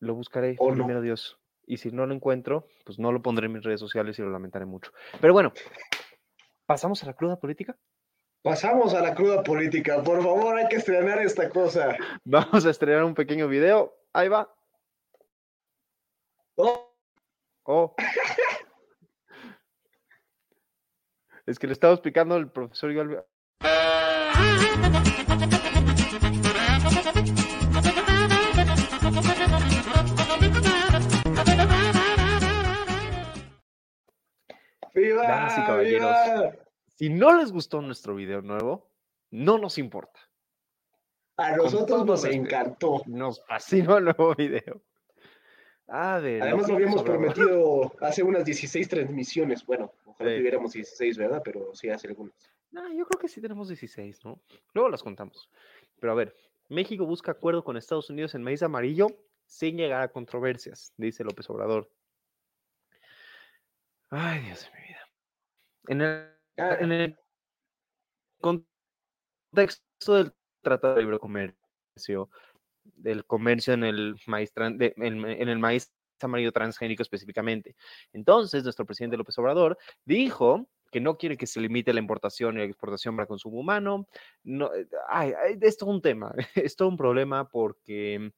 Lo 0.00 0.14
buscaré, 0.14 0.56
O 0.58 0.70
no. 0.70 0.74
primero 0.74 1.00
Dios. 1.00 1.38
Y 1.66 1.78
si 1.78 1.90
no 1.90 2.06
lo 2.06 2.14
encuentro, 2.14 2.66
pues 2.84 2.98
no 2.98 3.10
lo 3.12 3.22
pondré 3.22 3.46
en 3.46 3.52
mis 3.54 3.62
redes 3.62 3.80
sociales 3.80 4.18
y 4.18 4.22
lo 4.22 4.30
lamentaré 4.30 4.66
mucho. 4.66 4.92
Pero 5.20 5.32
bueno, 5.32 5.52
¿pasamos 6.66 7.02
a 7.02 7.06
la 7.06 7.14
cruda 7.14 7.40
política? 7.40 7.76
Pasamos 8.42 8.92
a 8.92 9.00
la 9.00 9.14
cruda 9.14 9.42
política. 9.42 10.02
Por 10.02 10.22
favor, 10.22 10.58
hay 10.58 10.68
que 10.68 10.76
estrenar 10.76 11.18
esta 11.20 11.48
cosa. 11.48 11.96
Vamos 12.24 12.66
a 12.66 12.70
estrenar 12.70 13.04
un 13.04 13.14
pequeño 13.14 13.48
video. 13.48 13.94
Ahí 14.12 14.28
va. 14.28 14.54
Oh, 16.56 16.90
Oh. 17.66 17.94
Es 21.46 21.58
que 21.58 21.66
le 21.66 21.72
estaba 21.72 21.94
explicando 21.94 22.34
al 22.34 22.50
profesor 22.50 22.90
Igual. 22.90 23.24
Damas 35.10 35.58
y 35.58 35.60
¡Ah, 35.60 35.66
caballeros, 35.66 36.16
si 36.86 37.08
no 37.10 37.36
les 37.36 37.52
gustó 37.52 37.80
nuestro 37.82 38.14
video 38.14 38.42
nuevo, 38.42 38.88
no 39.30 39.58
nos 39.58 39.78
importa. 39.78 40.20
A 41.36 41.56
nosotros 41.56 42.06
nos 42.06 42.24
encantó. 42.24 43.02
Nos 43.06 43.44
fascinó 43.44 43.98
el 43.98 44.04
nuevo 44.04 44.34
video. 44.36 44.80
A 45.88 46.18
ver. 46.18 46.42
Además 46.42 46.68
lo 46.68 46.76
habíamos 46.76 47.02
prometido 47.02 47.92
hace 48.00 48.22
unas 48.22 48.44
16 48.44 48.88
transmisiones. 48.88 49.66
Bueno, 49.66 49.92
ojalá 50.04 50.30
Sí. 50.30 50.36
tuviéramos 50.38 50.72
16, 50.72 51.18
¿verdad? 51.18 51.42
Pero 51.44 51.74
sí 51.74 51.88
hace 51.90 52.08
algunas. 52.08 52.34
No, 52.70 52.88
yo 52.92 53.04
creo 53.06 53.20
que 53.20 53.28
sí 53.28 53.40
tenemos 53.40 53.68
16, 53.68 54.24
¿no? 54.24 54.40
Luego 54.72 54.88
las 54.88 55.02
contamos. 55.02 55.50
Pero 56.00 56.12
a 56.12 56.16
ver, 56.16 56.36
México 56.68 57.04
busca 57.06 57.32
acuerdo 57.32 57.62
con 57.64 57.76
Estados 57.76 58.08
Unidos 58.10 58.34
en 58.34 58.42
maíz 58.42 58.62
amarillo 58.62 59.08
sin 59.46 59.76
llegar 59.76 60.02
a 60.02 60.08
controversias, 60.08 60.92
dice 60.96 61.22
López 61.24 61.48
Obrador. 61.50 61.90
Ay, 64.10 64.40
Dios 64.42 64.70
vida. 64.72 64.93
En 65.88 66.00
el, 66.00 66.28
en 66.56 66.92
el 66.92 67.16
contexto 69.52 70.14
del 70.14 70.32
Tratado 70.62 70.94
de 70.96 71.02
Libre 71.02 71.18
Comercio, 71.18 72.30
del 72.84 73.24
comercio 73.24 73.74
en 73.74 73.84
el 73.84 74.16
maíz, 74.26 74.52
de- 74.54 74.94
en, 74.96 75.24
en 75.24 75.48
el 75.48 75.58
maíz 75.58 75.92
amarillo 76.20 76.52
transgénico 76.52 77.02
específicamente. 77.02 77.76
Entonces, 78.12 78.64
nuestro 78.64 78.86
presidente 78.86 79.16
López 79.16 79.38
Obrador 79.38 79.76
dijo 80.04 80.66
que 80.90 81.00
no 81.00 81.18
quiere 81.18 81.36
que 81.36 81.46
se 81.46 81.60
limite 81.60 81.92
la 81.92 82.00
importación 82.00 82.54
y 82.54 82.58
la 82.58 82.64
exportación 82.64 83.14
para 83.16 83.26
consumo 83.26 83.58
humano. 83.60 84.06
No, 84.42 84.72
eh, 84.74 84.86
ay, 85.08 85.32
ay, 85.44 85.58
es 85.60 85.76
todo 85.76 85.90
un 85.90 86.00
tema, 86.00 86.32
es 86.54 86.76
todo 86.76 86.88
un 86.88 86.96
problema 86.96 87.48
porque 87.48 88.30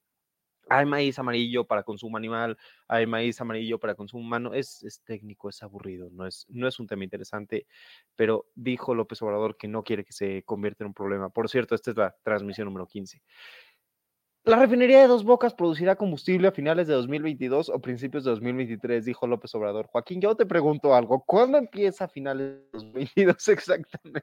hay 0.69 0.87
maíz 0.87 1.19
amarillo 1.19 1.64
para 1.64 1.83
consumo 1.83 2.17
animal, 2.17 2.57
hay 2.89 3.07
maíz 3.07 3.41
amarillo 3.41 3.79
para 3.79 3.95
consumo 3.95 4.23
humano. 4.23 4.55
Es, 4.55 4.83
es 4.83 5.03
técnico, 5.03 5.49
es 5.49 5.62
aburrido, 5.62 6.09
no 6.12 6.27
es, 6.27 6.47
no 6.49 6.67
es 6.69 6.79
un 6.81 6.87
tema 6.87 7.05
interesante, 7.05 7.67
pero 8.14 8.47
dijo 8.55 8.95
López 8.95 9.21
Obrador 9.23 9.57
que 9.57 9.69
no 9.69 9.83
quiere 9.83 10.05
que 10.05 10.12
se 10.12 10.43
convierta 10.45 10.85
en 10.85 10.89
un 10.89 10.95
problema. 10.95 11.29
Por 11.31 11.49
cierto, 11.49 11.75
esta 11.75 11.91
es 11.91 11.97
la 11.97 12.17
transmisión 12.23 12.67
número 12.67 12.87
15. 12.87 13.23
La 14.47 14.57
refinería 14.57 15.01
de 15.01 15.09
Dos 15.09 15.25
Bocas 15.25 15.55
producirá 15.55 15.97
combustible 15.97 16.47
a 16.47 16.53
finales 16.53 16.87
de 16.87 16.95
2022 16.95 17.69
o 17.69 17.81
principios 17.81 18.23
de 18.23 18.31
2023, 18.31 19.05
dijo 19.05 19.27
López 19.27 19.53
Obrador. 19.57 19.89
Joaquín, 19.89 20.21
yo 20.21 20.37
te 20.37 20.47
pregunto 20.47 20.95
algo. 20.95 21.25
¿Cuándo 21.25 21.59
empieza 21.59 22.05
a 22.05 22.09
finales 22.09 22.53
de 22.55 22.69
2022 22.73 23.49
exactamente? 23.49 24.23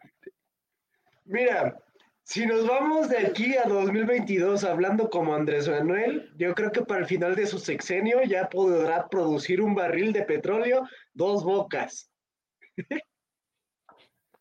Mira, 1.25 1.77
si 2.23 2.45
nos 2.45 2.65
vamos 2.67 3.09
de 3.09 3.17
aquí 3.19 3.55
a 3.57 3.65
2022 3.67 4.63
hablando 4.63 5.09
como 5.09 5.35
Andrés 5.35 5.67
Manuel, 5.67 6.31
yo 6.37 6.53
creo 6.55 6.71
que 6.71 6.81
para 6.81 7.01
el 7.01 7.05
final 7.05 7.35
de 7.35 7.45
su 7.45 7.59
sexenio 7.59 8.23
ya 8.23 8.49
podrá 8.49 9.07
producir 9.09 9.61
un 9.61 9.75
barril 9.75 10.13
de 10.13 10.23
petróleo 10.23 10.87
dos 11.13 11.43
bocas. 11.43 12.09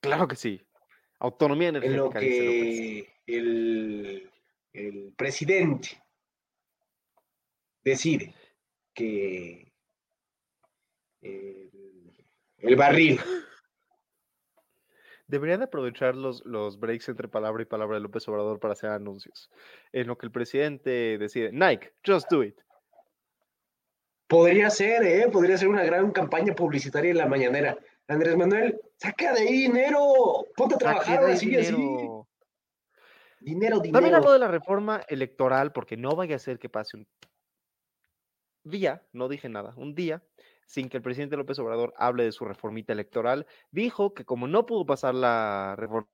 Claro 0.01 0.27
que 0.29 0.37
sí. 0.37 0.61
Autonomía 1.19 1.69
En 1.69 1.75
lo 1.97 2.13
energética, 2.13 2.21
dice 2.21 2.45
López. 2.45 2.83
que 2.85 3.15
el, 3.27 4.31
el 4.73 5.13
presidente 5.17 6.03
decide 7.85 8.35
que 8.95 9.73
el, 11.21 11.71
el 12.59 12.77
barril 12.77 13.21
Deberían 15.33 15.61
de 15.61 15.65
aprovechar 15.65 16.15
los, 16.15 16.45
los 16.45 16.79
breaks 16.79 17.09
entre 17.09 17.27
palabra 17.27 17.63
y 17.63 17.65
palabra 17.65 17.97
de 17.97 18.03
López 18.03 18.29
Obrador 18.29 18.61
para 18.61 18.73
hacer 18.73 18.91
anuncios. 18.91 19.49
En 19.91 20.07
lo 20.07 20.19
que 20.19 20.27
el 20.27 20.31
presidente 20.31 21.17
decide, 21.17 21.51
Nike, 21.51 21.91
just 22.07 22.31
do 22.31 22.43
it. 22.43 22.55
Podría 24.27 24.69
ser, 24.69 25.03
¿eh? 25.05 25.31
Podría 25.33 25.57
ser 25.57 25.69
una 25.69 25.85
gran 25.85 26.11
campaña 26.11 26.55
publicitaria 26.55 27.13
en 27.13 27.17
la 27.17 27.27
mañanera. 27.27 27.79
Andrés 28.09 28.37
Manuel, 28.37 28.79
saca 28.99 29.33
de 29.33 29.41
ahí 29.41 29.63
dinero, 29.63 30.45
ponte 30.55 30.75
a 30.75 30.79
trabajar, 30.79 31.35
sigue 31.39 31.61
así. 31.61 31.73
dinero. 31.73 32.29
Dinero, 33.41 33.81
También 33.81 34.15
habló 34.15 34.33
de 34.33 34.39
la 34.39 34.49
reforma 34.49 35.01
electoral, 35.09 35.73
porque 35.73 35.97
no 35.97 36.15
vaya 36.15 36.37
a 36.37 36.41
ser 36.41 36.59
que 36.59 36.69
pase 36.69 36.99
un 36.99 37.09
día, 38.65 39.03
no 39.13 39.31
dije 39.31 39.49
nada, 39.49 39.73
un 39.79 39.95
día, 39.95 40.23
sin 40.73 40.89
que 40.89 40.97
el 40.97 41.03
presidente 41.03 41.37
López 41.37 41.59
Obrador 41.59 41.93
hable 41.99 42.25
de 42.25 42.33
su 42.33 42.47
reformita 42.47 42.95
electoral. 42.95 43.47
Dijo 43.71 44.15
que 44.15 44.25
como 44.25 44.49
no 44.49 44.65
pudo 44.65 44.87
pasar 44.87 45.15
la 45.15 45.77
reforma 45.77 46.09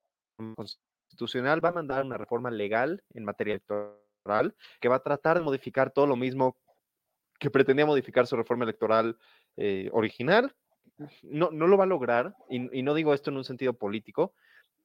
constitucional, 0.53 1.63
va 1.63 1.69
a 1.69 1.79
mandar 1.79 2.03
una 2.03 2.17
reforma 2.17 2.51
legal 2.51 3.01
en 3.13 3.23
materia 3.23 3.53
electoral, 3.53 4.53
que 4.81 4.89
va 4.89 4.97
a 4.97 5.03
tratar 5.03 5.37
de 5.37 5.45
modificar 5.45 5.91
todo 5.91 6.07
lo 6.07 6.17
mismo 6.17 6.57
que 7.39 7.49
pretendía 7.49 7.85
modificar 7.85 8.27
su 8.27 8.35
reforma 8.35 8.65
electoral 8.65 9.17
eh, 9.55 9.89
original. 9.93 10.53
No, 11.21 11.51
no 11.51 11.65
lo 11.65 11.77
va 11.77 11.85
a 11.85 11.87
lograr, 11.87 12.35
y, 12.49 12.79
y 12.79 12.83
no 12.83 12.93
digo 12.93 13.13
esto 13.13 13.29
en 13.29 13.37
un 13.37 13.45
sentido 13.45 13.71
político, 13.71 14.33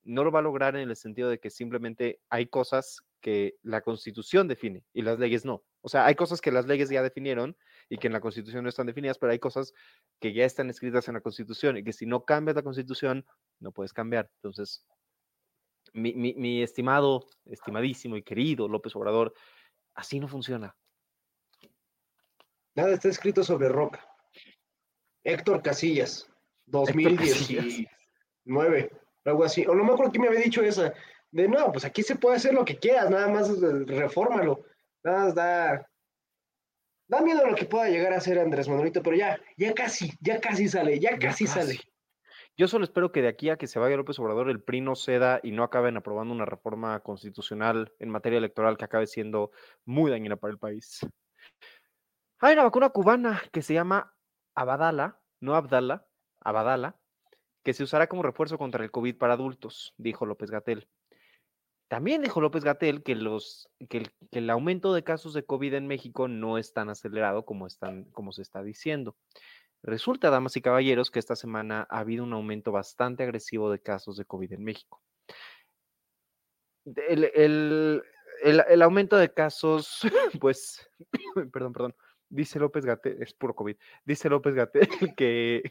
no 0.05 0.23
lo 0.25 0.31
va 0.31 0.39
a 0.41 0.43
lograr 0.43 0.77
en 0.77 0.89
el 0.91 0.97
sentido 0.97 1.29
de 1.31 1.39
que 1.41 1.51
simplemente 1.51 2.21
hay 2.29 2.47
cosas 2.47 3.01
que 3.21 3.57
la 3.63 3.81
constitución 3.81 4.49
define 4.49 4.85
y 4.93 5.03
las 5.03 5.19
leyes 5.19 5.45
no. 5.45 5.65
O 5.81 5.89
sea, 5.89 6.05
hay 6.07 6.15
cosas 6.15 6.41
que 6.41 6.53
las 6.53 6.67
leyes 6.67 6.89
ya 6.91 7.03
definieron 7.03 7.57
y 7.89 7.97
que 7.99 8.07
en 8.07 8.13
la 8.13 8.21
constitución 8.21 8.63
no 8.63 8.69
están 8.69 8.87
definidas, 8.87 9.19
pero 9.19 9.33
hay 9.33 9.39
cosas 9.39 9.73
que 10.21 10.33
ya 10.35 10.45
están 10.45 10.69
escritas 10.71 11.09
en 11.09 11.15
la 11.15 11.21
constitución 11.21 11.77
y 11.79 11.85
que 11.85 11.93
si 11.93 12.05
no 12.07 12.25
cambias 12.25 12.55
la 12.57 12.63
constitución, 12.63 13.27
no 13.61 13.73
puedes 13.73 13.93
cambiar. 13.93 14.31
Entonces, 14.37 14.87
mi, 15.93 16.13
mi- 16.15 16.35
mi 16.35 16.63
estimado, 16.63 17.27
estimadísimo 17.47 18.17
y 18.17 18.23
querido 18.23 18.69
López 18.69 18.95
Obrador, 18.97 19.33
así 19.95 20.21
no 20.21 20.29
funciona. 20.29 20.77
Nada 22.75 22.93
está 22.95 23.09
escrito 23.09 23.43
sobre 23.45 23.69
roca. 23.69 24.07
Héctor 25.23 25.63
Casillas, 25.63 26.29
Casillas. 26.71 27.87
2019, 28.45 28.91
algo 29.31 29.45
así. 29.45 29.67
O 29.67 29.75
no 29.75 29.85
me 29.85 29.93
acuerdo 29.93 30.13
quién 30.13 30.23
me 30.23 30.29
había 30.29 30.41
dicho 30.41 30.63
esa. 30.63 30.93
De 31.31 31.49
no, 31.49 31.73
pues 31.73 31.85
aquí 31.85 32.03
se 32.03 32.17
puede 32.17 32.37
hacer 32.37 32.55
lo 32.55 32.65
que 32.65 32.79
quieras, 32.79 33.11
nada 33.11 33.29
más 33.29 33.51
eh, 33.51 33.85
refórmalo. 33.87 34.65
Nada 35.03 35.25
más 35.25 35.35
da. 35.35 35.87
Da 37.07 37.21
miedo 37.21 37.47
lo 37.47 37.55
que 37.55 37.67
pueda 37.67 37.89
llegar 37.91 38.13
a 38.15 38.21
ser 38.21 38.39
Andrés 38.39 38.69
Manuelito, 38.69 39.03
pero 39.03 39.17
ya, 39.17 39.39
ya 39.59 39.75
casi, 39.75 40.11
ya 40.21 40.41
casi 40.41 40.69
sale, 40.69 40.99
ya 40.99 41.13
Ya 41.13 41.19
casi 41.19 41.47
sale. 41.47 41.77
casi. 41.77 41.89
Yo 42.57 42.69
solo 42.69 42.85
espero 42.85 43.11
que 43.11 43.21
de 43.21 43.29
aquí 43.29 43.51
a 43.51 43.57
que 43.57 43.67
se 43.67 43.81
vaya 43.81 43.97
López 43.97 44.19
Obrador, 44.21 44.49
el 44.49 44.63
PRI 44.63 44.81
no 44.81 44.95
ceda 44.95 45.41
y 45.43 45.51
no 45.51 45.65
acaben 45.65 45.97
aprobando 45.97 46.33
una 46.33 46.45
reforma 46.45 47.01
constitucional 47.01 47.93
en 47.99 48.11
materia 48.11 48.39
electoral 48.39 48.77
que 48.79 48.85
acabe 48.85 49.09
siendo 49.09 49.51
muy 49.85 50.11
dañina 50.11 50.37
para 50.37 50.53
el 50.53 50.59
país. 50.59 51.01
Hay 52.39 52.53
una 52.55 52.63
vacuna 52.63 52.91
cubana 52.91 53.43
que 53.53 53.61
se 53.61 53.75
llama 53.75 54.15
Abadala, 54.55 55.21
no 55.41 55.57
Abdala, 55.57 56.07
Abadala, 56.41 56.97
que 57.65 57.73
se 57.75 57.83
usará 57.83 58.07
como 58.07 58.23
refuerzo 58.23 58.59
contra 58.59 58.85
el 58.85 58.91
COVID 58.91 59.17
para 59.17 59.33
adultos, 59.35 59.95
dijo 59.97 60.27
López 60.27 60.51
Gatel. 60.51 60.87
También 61.89 62.23
dijo 62.23 62.41
López 62.41 62.65
Gatel 62.65 63.03
que, 63.03 63.15
que, 63.89 63.99
el, 63.99 64.11
que 64.31 64.39
el 64.39 64.51
aumento 64.51 64.95
de 64.95 65.05
casos 65.05 65.35
de 65.35 65.45
COVID 65.45 65.75
en 65.75 65.87
México 65.87 66.29
no 66.29 66.59
es 66.59 66.73
tan 66.73 66.91
acelerado 66.91 67.45
como, 67.45 67.67
están, 67.67 68.05
como 68.13 68.33
se 68.33 68.43
está 68.43 68.63
diciendo. 68.63 69.17
Resulta, 69.83 70.31
damas 70.31 70.57
y 70.57 70.63
caballeros, 70.63 71.11
que 71.11 71.19
esta 71.19 71.37
semana 71.37 71.87
ha 71.91 71.99
habido 71.99 72.25
un 72.25 72.33
aumento 72.33 72.73
bastante 72.73 73.23
agresivo 73.23 73.71
de 73.71 73.81
casos 73.83 74.17
de 74.17 74.25
COVID 74.25 74.53
en 74.53 74.65
México. 74.65 75.03
El, 76.85 77.25
el- 77.35 78.03
el- 78.43 78.65
el 78.69 78.83
aumento 78.83 79.17
de 79.17 79.33
casos, 79.33 80.01
pues, 80.41 80.89
perdón, 81.53 81.73
perdón, 81.73 81.95
dice 82.29 82.59
López 82.59 82.85
Gatel, 82.85 83.23
es 83.23 83.33
puro 83.35 83.55
COVID, 83.55 83.77
dice 84.05 84.29
López 84.29 84.55
Gatel 84.55 84.89
que, 85.17 85.63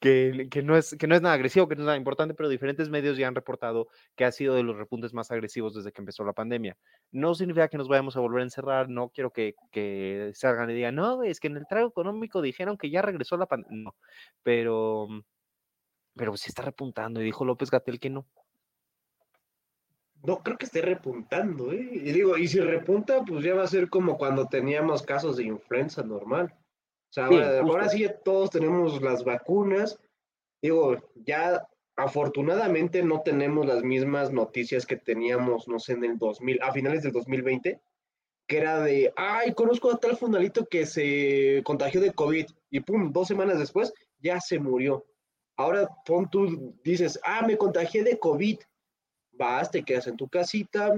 que, 0.00 0.62
no 0.64 0.76
es, 0.76 0.96
que 0.98 1.06
no 1.06 1.14
es 1.14 1.22
nada 1.22 1.34
agresivo, 1.34 1.68
que 1.68 1.74
no 1.74 1.82
es 1.82 1.86
nada 1.86 1.96
importante, 1.96 2.34
pero 2.34 2.48
diferentes 2.48 2.88
medios 2.88 3.16
ya 3.16 3.28
han 3.28 3.34
reportado 3.34 3.88
que 4.16 4.24
ha 4.24 4.32
sido 4.32 4.54
de 4.54 4.62
los 4.62 4.76
repuntes 4.76 5.12
más 5.12 5.30
agresivos 5.30 5.74
desde 5.74 5.92
que 5.92 6.00
empezó 6.00 6.24
la 6.24 6.32
pandemia. 6.32 6.76
No 7.10 7.34
significa 7.34 7.68
que 7.68 7.78
nos 7.78 7.88
vayamos 7.88 8.16
a 8.16 8.20
volver 8.20 8.40
a 8.40 8.44
encerrar, 8.44 8.88
no 8.88 9.10
quiero 9.10 9.30
que, 9.32 9.54
que 9.70 10.32
salgan 10.34 10.70
y 10.70 10.74
digan, 10.74 10.94
no, 10.94 11.22
es 11.22 11.40
que 11.40 11.48
en 11.48 11.56
el 11.56 11.66
trago 11.66 11.88
económico 11.88 12.42
dijeron 12.42 12.76
que 12.76 12.90
ya 12.90 13.02
regresó 13.02 13.36
la 13.36 13.46
pandemia. 13.46 13.84
No, 13.84 13.96
pero, 14.42 15.08
pero 16.14 16.36
sí 16.36 16.46
está 16.48 16.62
repuntando 16.62 17.20
y 17.20 17.24
dijo 17.24 17.44
López 17.44 17.70
Gatel 17.70 18.00
que 18.00 18.10
no. 18.10 18.26
No 20.22 20.42
creo 20.42 20.58
que 20.58 20.66
esté 20.66 20.82
repuntando, 20.82 21.72
¿eh? 21.72 21.88
Y 21.92 22.12
digo, 22.12 22.36
y 22.36 22.46
si 22.46 22.60
repunta, 22.60 23.24
pues 23.24 23.42
ya 23.42 23.54
va 23.54 23.62
a 23.62 23.68
ser 23.68 23.88
como 23.88 24.18
cuando 24.18 24.46
teníamos 24.48 25.02
casos 25.02 25.38
de 25.38 25.44
influenza 25.44 26.02
normal. 26.02 26.54
O 27.10 27.12
sea, 27.12 27.28
Sí, 27.28 27.34
ahora, 27.34 27.88
sí 27.88 28.06
todos 28.24 28.50
tenemos 28.50 29.02
las 29.02 29.24
vacunas. 29.24 29.98
Digo, 30.62 30.96
ya 31.14 31.66
afortunadamente 31.96 33.02
no 33.02 33.22
tenemos 33.22 33.66
las 33.66 33.82
mismas 33.82 34.32
noticias 34.32 34.86
que 34.86 34.96
teníamos, 34.96 35.68
no 35.68 35.78
sé, 35.78 35.94
en 35.94 36.04
el 36.04 36.18
2000, 36.18 36.62
a 36.62 36.72
finales 36.72 37.02
del 37.02 37.12
2020, 37.12 37.80
que 38.46 38.56
era 38.56 38.80
de, 38.80 39.12
ay, 39.16 39.54
conozco 39.54 39.90
a 39.90 39.98
tal 39.98 40.16
fundalito 40.16 40.66
que 40.66 40.86
se 40.86 41.62
contagió 41.64 42.00
de 42.00 42.12
COVID 42.12 42.46
y 42.70 42.80
pum, 42.80 43.12
dos 43.12 43.28
semanas 43.28 43.58
después 43.58 43.92
ya 44.18 44.40
se 44.40 44.58
murió. 44.58 45.04
Ahora 45.56 45.88
pon 46.06 46.30
tú, 46.30 46.74
dices, 46.82 47.20
ah, 47.24 47.44
me 47.46 47.58
contagié 47.58 48.02
de 48.02 48.18
COVID 48.18 48.58
vas, 49.40 49.70
te 49.70 49.82
quedas 49.82 50.06
en 50.06 50.16
tu 50.16 50.28
casita, 50.28 50.94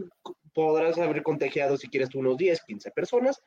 podrás 0.53 0.99
haber 0.99 1.23
contagiado 1.23 1.77
si 1.77 1.89
quieres 1.89 2.11
tú 2.11 2.19
unos 2.19 2.37
10, 2.37 2.61
15 2.65 2.91
personas, 2.91 3.41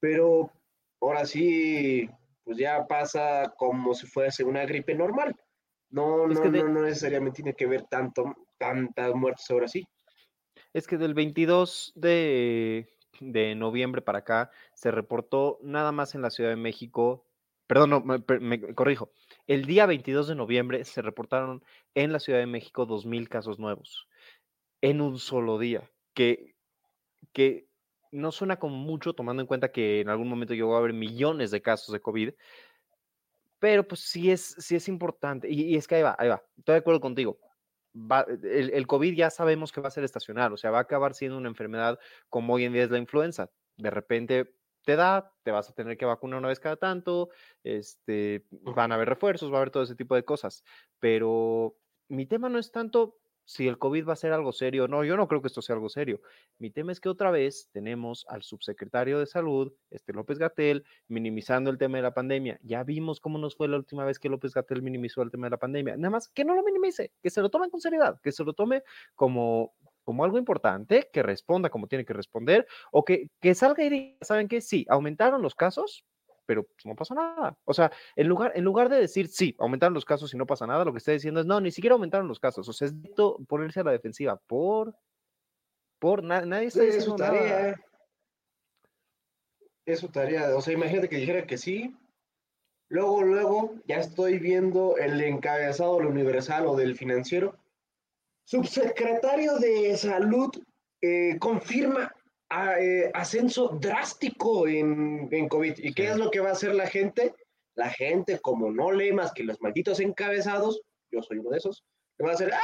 pero 0.00 0.52
ahora 1.00 1.24
sí, 1.26 2.08
pues 2.44 2.58
ya 2.58 2.86
pasa 2.86 3.54
como 3.56 3.94
si 3.94 4.06
fuese 4.06 4.44
una 4.44 4.64
gripe 4.64 4.94
normal. 4.94 5.34
No, 5.90 6.28
Es 6.30 6.38
no, 6.38 6.50
de- 6.50 6.62
no, 6.62 6.68
no 6.68 6.82
necesariamente 6.82 7.36
tiene 7.42 7.54
que 7.54 7.66
ver 7.66 7.82
tanto, 7.84 8.34
tantas 8.58 9.14
muertes 9.14 9.50
ahora 9.50 9.68
sí. 9.68 9.86
Es 10.72 10.86
que 10.86 10.96
del 10.98 11.14
22 11.14 11.92
de, 11.94 12.88
de 13.20 13.54
noviembre 13.54 14.02
para 14.02 14.18
acá 14.20 14.50
se 14.74 14.90
reportó 14.90 15.58
nada 15.62 15.92
más 15.92 16.14
en 16.14 16.22
la 16.22 16.30
Ciudad 16.30 16.50
de 16.50 16.56
México, 16.56 17.24
perdón, 17.66 17.90
no, 17.90 18.00
me 18.02 18.60
corrijo, 18.74 19.10
el 19.46 19.64
día 19.64 19.86
22 19.86 20.28
de 20.28 20.34
noviembre 20.34 20.84
se 20.84 21.02
reportaron 21.02 21.62
en 21.94 22.12
la 22.12 22.20
Ciudad 22.20 22.40
de 22.40 22.46
México 22.46 22.84
2.000 22.86 23.28
casos 23.28 23.58
nuevos 23.58 24.08
en 24.82 25.00
un 25.00 25.18
solo 25.18 25.58
día, 25.58 25.90
que, 26.14 26.54
que 27.32 27.66
no 28.12 28.32
suena 28.32 28.58
como 28.58 28.76
mucho 28.76 29.12
tomando 29.14 29.42
en 29.42 29.46
cuenta 29.46 29.72
que 29.72 30.00
en 30.00 30.08
algún 30.08 30.28
momento 30.28 30.54
llegó 30.54 30.74
a 30.74 30.78
haber 30.78 30.92
millones 30.92 31.50
de 31.50 31.62
casos 31.62 31.92
de 31.92 32.00
COVID, 32.00 32.32
pero 33.58 33.86
pues 33.86 34.00
sí 34.00 34.30
es, 34.30 34.54
sí 34.58 34.76
es 34.76 34.88
importante. 34.88 35.48
Y, 35.50 35.62
y 35.62 35.76
es 35.76 35.86
que 35.88 35.96
ahí 35.96 36.02
va, 36.02 36.16
ahí 36.18 36.28
va. 36.28 36.42
Estoy 36.58 36.74
de 36.74 36.78
acuerdo 36.78 37.00
contigo. 37.00 37.38
Va, 37.94 38.26
el, 38.42 38.70
el 38.70 38.86
COVID 38.86 39.14
ya 39.14 39.30
sabemos 39.30 39.72
que 39.72 39.80
va 39.80 39.88
a 39.88 39.90
ser 39.90 40.04
estacional, 40.04 40.52
o 40.52 40.56
sea, 40.56 40.70
va 40.70 40.78
a 40.78 40.82
acabar 40.82 41.14
siendo 41.14 41.38
una 41.38 41.48
enfermedad 41.48 41.98
como 42.28 42.54
hoy 42.54 42.64
en 42.64 42.72
día 42.72 42.84
es 42.84 42.90
la 42.90 42.98
influenza. 42.98 43.50
De 43.76 43.90
repente 43.90 44.54
te 44.86 44.94
da, 44.94 45.34
te 45.42 45.50
vas 45.50 45.68
a 45.68 45.74
tener 45.74 45.96
que 45.98 46.04
vacunar 46.04 46.38
una 46.38 46.48
vez 46.48 46.60
cada 46.60 46.76
tanto, 46.76 47.30
este, 47.64 48.46
van 48.50 48.92
a 48.92 48.94
haber 48.94 49.08
refuerzos, 49.08 49.50
va 49.50 49.56
a 49.56 49.58
haber 49.58 49.70
todo 49.70 49.82
ese 49.82 49.96
tipo 49.96 50.14
de 50.14 50.24
cosas. 50.24 50.62
Pero 51.00 51.76
mi 52.08 52.24
tema 52.24 52.48
no 52.48 52.58
es 52.58 52.70
tanto 52.70 53.18
si 53.46 53.68
el 53.68 53.78
COVID 53.78 54.08
va 54.08 54.12
a 54.12 54.16
ser 54.16 54.32
algo 54.32 54.52
serio 54.52 54.84
o 54.84 54.88
no, 54.88 55.04
yo 55.04 55.16
no 55.16 55.28
creo 55.28 55.40
que 55.40 55.46
esto 55.46 55.62
sea 55.62 55.76
algo 55.76 55.88
serio. 55.88 56.20
Mi 56.58 56.70
tema 56.70 56.90
es 56.90 57.00
que 57.00 57.08
otra 57.08 57.30
vez 57.30 57.70
tenemos 57.72 58.26
al 58.28 58.42
subsecretario 58.42 59.20
de 59.20 59.26
Salud, 59.26 59.72
este 59.90 60.12
López 60.12 60.38
Gatel, 60.38 60.84
minimizando 61.06 61.70
el 61.70 61.78
tema 61.78 61.98
de 61.98 62.02
la 62.02 62.12
pandemia. 62.12 62.58
Ya 62.62 62.82
vimos 62.82 63.20
cómo 63.20 63.38
nos 63.38 63.56
fue 63.56 63.68
la 63.68 63.76
última 63.76 64.04
vez 64.04 64.18
que 64.18 64.28
López 64.28 64.52
Gatel 64.52 64.82
minimizó 64.82 65.22
el 65.22 65.30
tema 65.30 65.46
de 65.46 65.52
la 65.52 65.58
pandemia. 65.58 65.96
Nada 65.96 66.10
más 66.10 66.28
que 66.28 66.44
no 66.44 66.56
lo 66.56 66.64
minimice, 66.64 67.12
que 67.22 67.30
se 67.30 67.40
lo 67.40 67.48
tome 67.48 67.70
con 67.70 67.80
seriedad, 67.80 68.20
que 68.20 68.32
se 68.32 68.42
lo 68.42 68.52
tome 68.52 68.82
como, 69.14 69.74
como 70.02 70.24
algo 70.24 70.38
importante, 70.38 71.08
que 71.12 71.22
responda 71.22 71.70
como 71.70 71.86
tiene 71.86 72.04
que 72.04 72.14
responder, 72.14 72.66
o 72.90 73.04
que, 73.04 73.30
que 73.40 73.54
salga 73.54 73.84
y 73.84 73.90
diga, 73.90 74.16
¿saben 74.22 74.48
qué? 74.48 74.60
Sí, 74.60 74.84
aumentaron 74.88 75.40
los 75.40 75.54
casos, 75.54 76.04
pero 76.46 76.62
pues, 76.64 76.86
no 76.86 76.94
pasa 76.94 77.14
nada. 77.14 77.58
O 77.64 77.74
sea, 77.74 77.90
en 78.14 78.26
lugar, 78.28 78.52
en 78.54 78.64
lugar 78.64 78.88
de 78.88 78.98
decir, 79.00 79.28
sí, 79.28 79.54
aumentaron 79.58 79.92
los 79.94 80.04
casos 80.04 80.32
y 80.32 80.36
no 80.36 80.46
pasa 80.46 80.66
nada, 80.66 80.84
lo 80.84 80.92
que 80.92 80.98
está 80.98 81.12
diciendo 81.12 81.40
es, 81.40 81.46
no, 81.46 81.60
ni 81.60 81.70
siquiera 81.70 81.94
aumentaron 81.94 82.28
los 82.28 82.40
casos. 82.40 82.68
O 82.68 82.72
sea, 82.72 82.86
es 82.88 82.94
ponerse 83.46 83.80
a 83.80 83.84
la 83.84 83.92
defensiva 83.92 84.36
por... 84.46 84.94
Por 85.98 86.22
na- 86.22 86.44
nadie 86.44 86.66
está 86.66 86.82
Es 86.84 87.04
su 87.04 87.14
diciendo 87.14 87.24
nada. 87.24 87.32
tarea. 87.38 87.80
Es 89.86 90.00
su 90.00 90.08
tarea. 90.08 90.56
O 90.56 90.60
sea, 90.60 90.74
imagínate 90.74 91.08
que 91.08 91.16
dijera 91.16 91.46
que 91.46 91.56
sí. 91.58 91.96
Luego, 92.88 93.22
luego, 93.22 93.74
ya 93.86 93.96
estoy 93.96 94.38
viendo 94.38 94.96
el 94.98 95.20
encabezado 95.20 95.96
del 95.98 96.06
Universal 96.06 96.66
o 96.66 96.76
del 96.76 96.96
Financiero. 96.96 97.56
Subsecretario 98.44 99.56
de 99.58 99.96
Salud 99.96 100.50
eh, 101.00 101.36
confirma 101.40 102.14
a- 102.48 102.78
eh, 102.80 103.10
ascenso 103.14 103.68
drástico 103.80 104.66
en, 104.68 105.28
en 105.30 105.48
COVID. 105.48 105.74
¿Y 105.78 105.92
qué 105.94 106.04
Sí. 106.04 106.08
es 106.10 106.16
lo 106.16 106.30
que 106.30 106.40
va 106.40 106.50
a 106.50 106.52
hacer 106.52 106.74
la 106.74 106.86
gente? 106.86 107.34
La 107.74 107.90
gente, 107.90 108.38
como 108.40 108.70
no 108.70 108.90
lee 108.92 109.12
más 109.12 109.32
que 109.32 109.44
los 109.44 109.60
malditos 109.60 110.00
encabezados, 110.00 110.80
yo 111.10 111.22
soy 111.22 111.38
uno 111.38 111.50
de 111.50 111.58
esos, 111.58 111.84
le 112.18 112.24
va 112.24 112.32
a 112.32 112.34
hacer 112.34 112.52
¡Ah! 112.54 112.60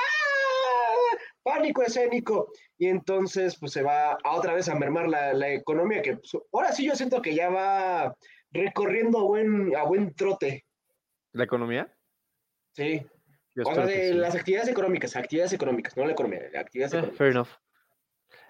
pánico 1.42 1.82
escénico. 1.82 2.50
Y 2.78 2.86
entonces, 2.88 3.56
pues 3.58 3.72
se 3.72 3.82
va 3.82 4.12
a 4.22 4.36
otra 4.36 4.54
vez 4.54 4.68
a 4.68 4.74
mermar 4.74 5.08
la, 5.08 5.32
la 5.32 5.50
economía, 5.50 6.00
que 6.02 6.16
pues, 6.16 6.32
ahora 6.52 6.72
sí 6.72 6.86
yo 6.86 6.94
siento 6.94 7.20
que 7.20 7.34
ya 7.34 7.50
va 7.50 8.16
recorriendo 8.52 9.18
a 9.18 9.22
buen, 9.24 9.74
a 9.76 9.82
buen 9.84 10.14
trote. 10.14 10.64
¿La 11.32 11.44
economía? 11.44 11.92
Sí. 12.74 13.04
Yo 13.54 13.64
O 13.66 13.74
sea, 13.74 13.84
que 13.86 13.92
de 13.92 14.08
sí. 14.12 14.14
las 14.14 14.34
actividades 14.34 14.68
económicas, 14.70 15.14
actividades 15.16 15.52
económicas, 15.52 15.96
no 15.96 16.06
la 16.06 16.12
economía, 16.12 16.40
actividades 16.58 16.94
Eh, 16.94 16.98
económicas. 16.98 17.18
fair 17.18 17.30
enough. 17.32 17.48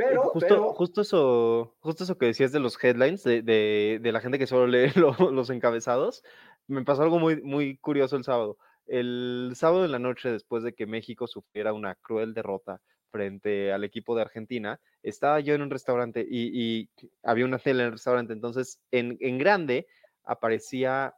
Pero, 0.08 0.22
justo, 0.22 0.46
pero, 0.48 0.72
justo 0.74 1.00
eso, 1.02 1.74
justo 1.80 2.04
eso 2.04 2.18
que 2.18 2.26
decías 2.26 2.52
de 2.52 2.60
los 2.60 2.82
headlines, 2.82 3.22
de, 3.24 3.42
de- 3.42 3.98
de 4.02 4.12
la 4.12 4.20
gente 4.20 4.38
que 4.38 4.46
solo 4.46 4.66
lee 4.66 4.86
lo- 4.96 5.30
los 5.30 5.50
encabezados, 5.50 6.22
me 6.66 6.84
pasó 6.84 7.02
algo 7.02 7.18
muy, 7.18 7.40
muy 7.42 7.76
curioso 7.78 8.16
el 8.16 8.24
sábado. 8.24 8.58
El 8.86 9.52
sábado 9.54 9.84
en 9.84 9.92
la 9.92 9.98
noche, 9.98 10.30
después 10.30 10.62
de 10.64 10.74
que 10.74 10.86
México 10.86 11.26
sufriera 11.26 11.72
una 11.72 11.94
cruel 11.94 12.34
derrota 12.34 12.80
frente 13.10 13.72
al 13.72 13.84
equipo 13.84 14.16
de 14.16 14.22
Argentina, 14.22 14.80
estaba 15.02 15.38
yo 15.40 15.54
en 15.54 15.62
un 15.62 15.70
restaurante 15.70 16.26
y, 16.28 16.50
y 16.82 16.88
había 17.22 17.44
una 17.44 17.58
tele 17.58 17.80
en 17.82 17.86
el 17.86 17.92
restaurante, 17.92 18.32
entonces 18.32 18.80
en, 18.90 19.16
en 19.20 19.38
grande 19.38 19.86
aparecía, 20.24 21.14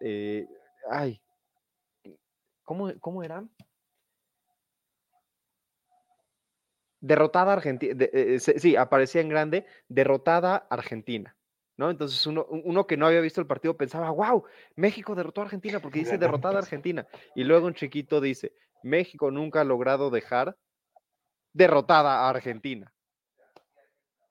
eh, 0.00 0.46
ay, 0.90 1.20
¿cómo, 2.64 2.92
cómo 3.00 3.22
era? 3.22 3.44
Derrotada 7.00 7.52
Argentina, 7.52 8.06
sí, 8.38 8.76
aparecía 8.76 9.20
en 9.20 9.28
grande, 9.28 9.66
derrotada 9.88 10.66
Argentina, 10.70 11.36
¿no? 11.76 11.90
Entonces 11.90 12.26
uno, 12.26 12.46
uno 12.48 12.86
que 12.86 12.96
no 12.96 13.06
había 13.06 13.20
visto 13.20 13.40
el 13.40 13.46
partido 13.46 13.76
pensaba, 13.76 14.10
wow, 14.10 14.44
México 14.76 15.14
derrotó 15.14 15.40
a 15.40 15.44
Argentina 15.44 15.80
porque 15.80 16.00
dice 16.00 16.18
derrotada 16.18 16.58
Argentina. 16.58 17.06
Y 17.34 17.44
luego 17.44 17.66
un 17.66 17.74
chiquito 17.74 18.20
dice, 18.20 18.52
México 18.82 19.30
nunca 19.30 19.60
ha 19.60 19.64
logrado 19.64 20.10
dejar 20.10 20.56
derrotada 21.52 22.20
a 22.20 22.30
Argentina. 22.30 22.92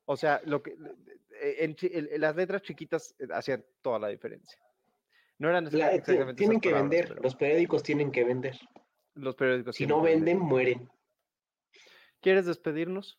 O 0.05 0.15
sea, 0.15 0.41
lo 0.45 0.63
que, 0.63 0.75
en, 1.41 1.75
en, 1.81 2.09
en 2.11 2.21
las 2.21 2.35
letras 2.35 2.61
chiquitas 2.61 3.15
eh, 3.19 3.27
hacían 3.33 3.65
toda 3.81 3.99
la 3.99 4.07
diferencia. 4.07 4.59
No 5.39 5.49
eran 5.49 5.65
la, 5.65 6.01
tienen 6.35 6.59
que 6.59 6.71
palabras, 6.71 6.89
vender, 6.89 7.07
pero 7.09 7.21
los 7.21 7.35
periódicos 7.35 7.83
tienen 7.83 8.11
que 8.11 8.23
vender. 8.23 8.57
los 9.13 9.35
periódicos 9.35 9.75
Si 9.75 9.85
no 9.85 10.01
venden, 10.01 10.39
mueren. 10.39 10.89
¿Quieres 12.27 12.45
despedirnos? 12.45 13.17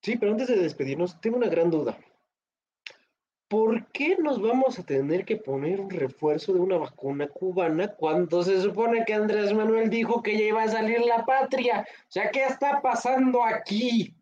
Sí, 0.00 0.16
pero 0.16 0.32
antes 0.32 0.48
de 0.48 0.56
despedirnos, 0.56 1.20
tengo 1.20 1.36
una 1.36 1.50
gran 1.50 1.70
duda. 1.70 1.98
¿Por 3.46 3.88
qué 3.88 4.16
nos 4.16 4.40
vamos 4.40 4.78
a 4.78 4.86
tener 4.86 5.26
que 5.26 5.36
poner 5.36 5.82
un 5.82 5.90
refuerzo 5.90 6.54
de 6.54 6.60
una 6.60 6.78
vacuna 6.78 7.28
cubana 7.28 7.94
cuando 7.94 8.42
se 8.42 8.62
supone 8.62 9.04
que 9.04 9.12
Andrés 9.12 9.52
Manuel 9.52 9.90
dijo 9.90 10.22
que 10.22 10.32
ya 10.32 10.44
iba 10.44 10.62
a 10.62 10.68
salir 10.68 11.02
la 11.02 11.26
patria? 11.26 11.86
O 12.04 12.10
sea, 12.10 12.30
¿qué 12.30 12.46
está 12.46 12.80
pasando 12.80 13.44
aquí? 13.44 14.16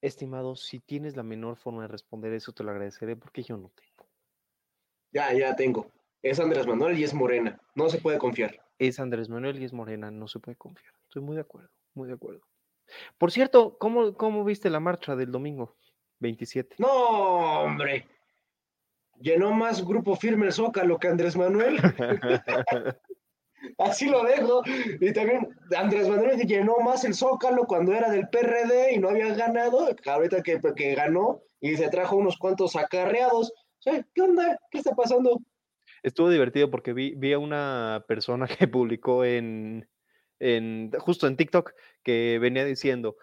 Estimado, 0.00 0.56
si 0.56 0.78
tienes 0.78 1.14
la 1.14 1.22
menor 1.22 1.56
forma 1.56 1.82
de 1.82 1.88
responder 1.88 2.32
eso, 2.32 2.52
te 2.52 2.64
lo 2.64 2.70
agradeceré 2.70 3.16
porque 3.16 3.42
yo 3.42 3.58
no 3.58 3.68
tengo. 3.68 4.08
Ya, 5.12 5.30
ya 5.34 5.54
tengo. 5.54 5.92
Es 6.22 6.40
Andrés 6.40 6.66
Manuel 6.66 6.98
y 6.98 7.04
es 7.04 7.12
Morena. 7.12 7.60
No 7.74 7.90
se 7.90 7.98
puede 7.98 8.16
confiar. 8.16 8.64
Es 8.78 8.98
Andrés 8.98 9.28
Manuel 9.28 9.60
y 9.60 9.66
es 9.66 9.74
Morena, 9.74 10.10
no 10.10 10.26
se 10.26 10.38
puede 10.38 10.56
confiar. 10.56 10.94
Estoy 11.02 11.20
muy 11.20 11.34
de 11.34 11.42
acuerdo, 11.42 11.68
muy 11.92 12.08
de 12.08 12.14
acuerdo. 12.14 12.49
Por 13.18 13.30
cierto, 13.32 13.76
¿cómo, 13.78 14.14
cómo 14.14 14.44
viste 14.44 14.70
la 14.70 14.80
marcha 14.80 15.16
del 15.16 15.32
domingo 15.32 15.76
27? 16.20 16.76
No, 16.78 17.62
hombre. 17.62 18.06
Llenó 19.20 19.52
más 19.52 19.84
grupo 19.84 20.16
firme 20.16 20.46
el 20.46 20.52
Zócalo 20.52 20.98
que 20.98 21.08
Andrés 21.08 21.36
Manuel. 21.36 21.76
Así 23.78 24.06
lo 24.06 24.24
dejo. 24.24 24.62
Y 25.00 25.12
también 25.12 25.48
Andrés 25.76 26.08
Manuel 26.08 26.38
llenó 26.46 26.78
más 26.78 27.04
el 27.04 27.14
Zócalo 27.14 27.66
cuando 27.66 27.92
era 27.92 28.10
del 28.10 28.28
PRD 28.28 28.94
y 28.94 28.98
no 28.98 29.10
había 29.10 29.34
ganado. 29.34 29.88
Ahorita 30.06 30.42
que, 30.42 30.58
que 30.74 30.94
ganó 30.94 31.42
y 31.60 31.76
se 31.76 31.88
trajo 31.88 32.16
unos 32.16 32.38
cuantos 32.38 32.76
acarreados. 32.76 33.52
¿Qué 33.84 34.22
onda? 34.22 34.58
¿Qué 34.70 34.78
está 34.78 34.94
pasando? 34.94 35.40
Estuvo 36.02 36.30
divertido 36.30 36.70
porque 36.70 36.92
vi, 36.92 37.14
vi 37.14 37.32
a 37.32 37.38
una 37.38 38.04
persona 38.08 38.46
que 38.58 38.68
publicó 38.68 39.24
en, 39.24 39.88
en, 40.40 40.90
justo 40.98 41.26
en 41.26 41.36
TikTok 41.36 41.72
que 42.02 42.38
venía 42.40 42.64
diciendo, 42.64 43.16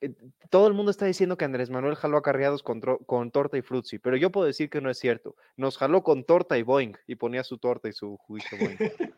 eh, 0.00 0.14
todo 0.50 0.68
el 0.68 0.74
mundo 0.74 0.90
está 0.90 1.06
diciendo 1.06 1.36
que 1.36 1.44
Andrés 1.44 1.70
Manuel 1.70 1.96
jaló 1.96 2.16
acarreados 2.16 2.62
con, 2.62 2.80
con, 2.80 3.30
torta 3.30 3.58
y 3.58 3.62
frutzi, 3.62 3.98
pero 3.98 4.16
yo 4.16 4.30
puedo 4.30 4.46
decir 4.46 4.70
que 4.70 4.80
no 4.80 4.90
es 4.90 4.98
cierto. 4.98 5.36
Nos 5.56 5.76
jaló 5.78 6.02
con 6.02 6.24
torta 6.24 6.56
y 6.56 6.62
boing 6.62 6.96
y 7.06 7.16
ponía 7.16 7.44
su 7.44 7.58
torta 7.58 7.88
y 7.88 7.92
su 7.92 8.16
juguito 8.16 8.56
boing. 8.58 8.78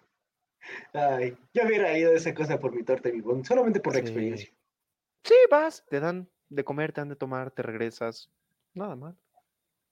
Ay, 0.93 1.37
yo 1.55 1.65
hubiera 1.67 1.97
ido 1.97 2.13
esa 2.13 2.35
cosa 2.35 2.59
por 2.59 2.75
mi 2.75 2.83
torta 2.83 3.09
y 3.09 3.13
mi 3.13 3.21
boing, 3.21 3.45
solamente 3.45 3.81
por 3.81 3.95
la 3.95 4.01
sí. 4.01 4.07
experiencia. 4.07 4.51
Sí, 5.25 5.35
vas, 5.51 5.85
te 5.89 6.01
dan 6.01 6.29
de 6.49 6.65
comer, 6.65 6.93
te 6.93 7.01
dan 7.01 7.09
de 7.09 7.17
tomar, 7.17 7.51
te 7.51 7.63
regresas, 7.63 8.31
nada 8.75 8.97
mal. 8.97 9.17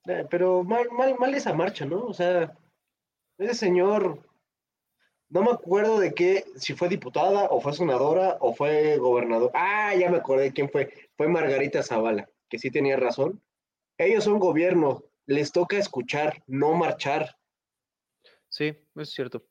Eh, 0.05 0.25
pero 0.29 0.63
mal, 0.63 0.87
mal, 0.91 1.15
mal 1.19 1.33
esa 1.33 1.53
marcha, 1.53 1.85
¿no? 1.85 2.05
O 2.05 2.13
sea, 2.13 2.57
ese 3.37 3.53
señor, 3.53 4.26
no 5.29 5.43
me 5.43 5.51
acuerdo 5.51 5.99
de 5.99 6.13
qué, 6.13 6.45
si 6.55 6.73
fue 6.73 6.87
diputada 6.87 7.47
o 7.49 7.59
fue 7.59 7.73
senadora 7.73 8.37
o 8.39 8.53
fue 8.53 8.97
gobernador. 8.97 9.51
Ah, 9.53 9.93
ya 9.95 10.09
me 10.09 10.17
acordé 10.17 10.43
de 10.43 10.53
quién 10.53 10.69
fue. 10.69 10.89
Fue 11.15 11.27
Margarita 11.27 11.83
Zavala, 11.83 12.29
que 12.49 12.59
sí 12.59 12.71
tenía 12.71 12.95
razón. 12.95 13.41
Ellos 13.97 14.23
son 14.23 14.39
gobierno, 14.39 15.03
les 15.25 15.51
toca 15.51 15.77
escuchar, 15.77 16.43
no 16.47 16.73
marchar. 16.73 17.35
Sí, 18.47 18.73
es 18.95 19.09
cierto. 19.09 19.43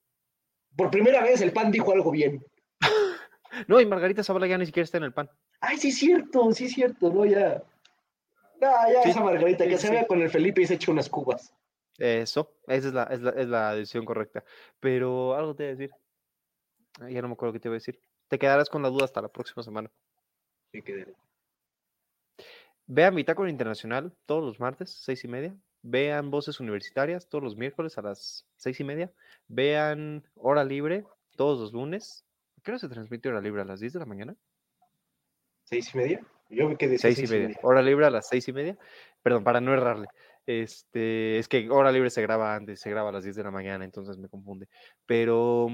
Por 0.77 0.91
primera 0.91 1.23
vez 1.23 1.41
el 1.41 1.53
PAN 1.53 1.71
dijo 1.71 1.93
algo 1.93 2.11
bien. 2.11 2.45
No, 3.69 3.81
y 3.81 3.87
Margarita 3.87 4.23
Zavala 4.23 4.47
ya 4.47 4.59
ni 4.59 4.67
siquiera 4.67 4.85
está 4.85 4.99
en 4.99 5.05
el 5.05 5.15
PAN. 5.15 5.31
Ay, 5.61 5.79
sí 5.79 5.89
es 5.89 5.97
cierto, 5.97 6.53
sí 6.53 6.67
es 6.67 6.73
cierto, 6.73 7.11
no, 7.11 7.25
ya. 7.25 7.63
No, 8.61 8.69
ya 8.93 9.03
Sí, 9.03 9.11
esa 9.11 9.23
Margarita, 9.23 9.65
sí, 9.65 9.71
que 9.71 9.79
se 9.79 9.91
vea 9.91 10.07
con 10.07 10.21
el 10.21 10.29
Felipe 10.29 10.61
y 10.61 10.67
se 10.67 10.75
eche 10.75 10.91
unas 10.91 11.09
cubas. 11.09 11.55
Eso, 11.99 12.55
esa 12.67 12.89
es 12.89 12.95
la, 12.95 13.05
es 13.05 13.21
la, 13.21 13.31
es 13.31 13.49
la 13.49 13.75
decisión 13.75 14.05
correcta. 14.05 14.45
Pero 14.81 15.35
algo 15.35 15.55
te 15.55 15.65
voy 15.65 15.73
a 15.73 15.77
decir. 15.77 15.91
Ya 17.11 17.23
no 17.23 17.29
me 17.29 17.35
acuerdo 17.35 17.53
qué 17.53 17.61
te 17.61 17.69
iba 17.69 17.75
a 17.75 17.79
decir. 17.81 18.01
Te 18.29 18.39
quedarás 18.39 18.69
con 18.69 18.83
la 18.83 18.89
duda 18.89 19.05
hasta 19.05 19.23
la 19.23 19.29
próxima 19.29 19.63
semana. 19.63 19.91
Me 20.73 20.83
quedé. 20.83 21.15
Vean 22.87 23.15
Bitácora 23.15 23.51
Internacional 23.51 24.15
todos 24.27 24.45
los 24.45 24.61
martes, 24.61 24.91
seis 24.91 25.25
y 25.25 25.29
media. 25.29 25.55
Vean 25.83 26.31
Voces 26.31 26.61
Universitarias 26.61 27.29
todos 27.29 27.45
los 27.45 27.57
miércoles 27.57 27.99
a 27.99 28.03
las 28.03 28.47
seis 28.57 28.81
y 28.81 28.85
media. 28.85 29.13
Vean 29.49 30.25
Hora 30.37 30.65
Libre 30.65 31.05
todos 31.37 31.61
los 31.61 31.73
lunes. 31.73 32.25
¿A 32.59 32.63
¿Qué 32.63 32.71
hora 32.73 32.79
se 32.79 32.89
transmite 32.89 33.29
Hora 33.29 33.41
Libre? 33.41 33.63
¿A 33.63 33.65
las 33.65 33.81
10 33.81 33.93
de 33.93 33.99
la 34.01 34.07
mañana? 34.07 34.37
¿Seis 35.65 35.95
y 35.95 35.99
media? 35.99 36.27
Yo 36.49 36.69
me 36.69 36.77
quedé 36.77 36.99
Seis 36.99 37.19
y 37.19 37.27
media. 37.27 37.59
Hora 37.63 37.83
Libre 37.83 38.07
a 38.07 38.11
las 38.11 38.29
seis 38.29 38.47
y 38.49 38.53
media. 38.53 38.79
Perdón, 39.23 39.43
para 39.45 39.61
no 39.61 39.75
errarle. 39.75 40.09
Este, 40.47 41.39
es 41.39 41.49
que 41.49 41.69
Hora 41.71 41.91
Libre 41.91 42.09
se 42.09 42.23
graba 42.23 42.55
antes, 42.55 42.81
se 42.81 42.89
graba 42.91 43.09
a 43.09 43.13
las 43.13 43.25
10 43.25 43.35
de 43.37 43.43
la 43.43 43.51
mañana, 43.51 43.85
entonces 43.85 44.17
me 44.17 44.29
confunde. 44.29 44.69
Pero, 45.05 45.69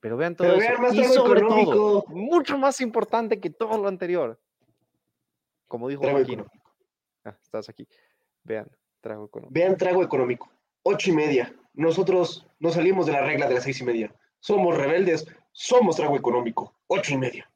pero 0.00 0.16
vean 0.16 0.34
todo 0.34 0.48
Pero 0.48 0.60
eso. 0.60 0.68
vean 0.68 0.82
más 0.82 0.94
y 0.94 1.04
sobre 1.04 1.40
todo, 1.40 2.04
mucho 2.08 2.58
más 2.58 2.80
importante 2.80 3.38
que 3.40 3.50
todo 3.50 3.78
lo 3.78 3.88
anterior. 3.88 4.40
Como 5.68 5.88
dijo 5.88 6.02
Trago. 6.02 6.46
Ah, 7.24 7.36
estás 7.42 7.68
aquí. 7.68 7.86
Vean, 8.42 8.68
trago 9.00 9.26
económico. 9.26 9.54
Vean 9.54 9.76
trago 9.76 10.02
económico. 10.02 10.50
Ocho 10.82 11.10
y 11.10 11.12
media. 11.12 11.54
Nosotros 11.74 12.46
no 12.58 12.70
salimos 12.70 13.06
de 13.06 13.12
la 13.12 13.20
regla 13.20 13.46
de 13.46 13.54
las 13.54 13.64
seis 13.64 13.80
y 13.80 13.84
media. 13.84 14.12
Somos 14.40 14.76
rebeldes, 14.76 15.26
somos 15.52 15.96
trago 15.96 16.16
económico. 16.16 16.74
Ocho 16.86 17.14
y 17.14 17.18
media. 17.18 17.50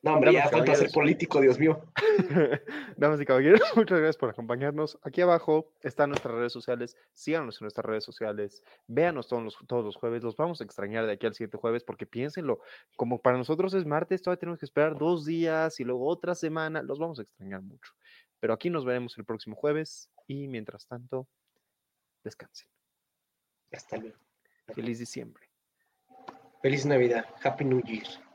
No, 0.00 0.14
hombre, 0.14 0.32
Damas 0.32 0.50
ya 0.50 0.56
falta 0.56 0.74
ser 0.76 0.90
político, 0.92 1.40
Dios 1.40 1.58
mío. 1.58 1.80
Damas 2.96 3.20
y 3.20 3.24
caballeros, 3.24 3.60
muchas 3.76 3.98
gracias 3.98 4.16
por 4.16 4.30
acompañarnos. 4.30 4.96
Aquí 5.02 5.20
abajo 5.22 5.72
están 5.80 6.10
nuestras 6.10 6.34
redes 6.34 6.52
sociales. 6.52 6.96
Síganos 7.12 7.60
en 7.60 7.64
nuestras 7.64 7.84
redes 7.84 8.04
sociales. 8.04 8.62
Véanos 8.86 9.26
todos 9.26 9.42
los, 9.42 9.58
todos 9.66 9.84
los 9.84 9.96
jueves. 9.96 10.22
Los 10.22 10.36
vamos 10.36 10.60
a 10.60 10.64
extrañar 10.64 11.06
de 11.06 11.12
aquí 11.12 11.26
al 11.26 11.34
siguiente 11.34 11.58
jueves 11.58 11.82
porque 11.82 12.06
piénsenlo. 12.06 12.60
Como 12.96 13.20
para 13.20 13.38
nosotros 13.38 13.74
es 13.74 13.86
martes, 13.86 14.22
todavía 14.22 14.38
tenemos 14.38 14.60
que 14.60 14.66
esperar 14.66 14.96
dos 14.96 15.24
días 15.24 15.80
y 15.80 15.84
luego 15.84 16.06
otra 16.06 16.36
semana. 16.36 16.80
Los 16.82 17.00
vamos 17.00 17.18
a 17.18 17.22
extrañar 17.22 17.62
mucho. 17.62 17.92
Pero 18.38 18.52
aquí 18.52 18.70
nos 18.70 18.84
veremos 18.84 19.18
el 19.18 19.24
próximo 19.24 19.56
jueves 19.56 20.10
y 20.28 20.46
mientras 20.46 20.86
tanto, 20.86 21.26
descansen. 22.22 22.68
Hasta 23.72 23.96
luego. 23.96 24.18
Feliz 24.74 25.00
diciembre. 25.00 25.44
Feliz 26.62 26.86
Navidad. 26.86 27.26
Happy 27.42 27.64
New 27.64 27.82
Year. 27.82 28.27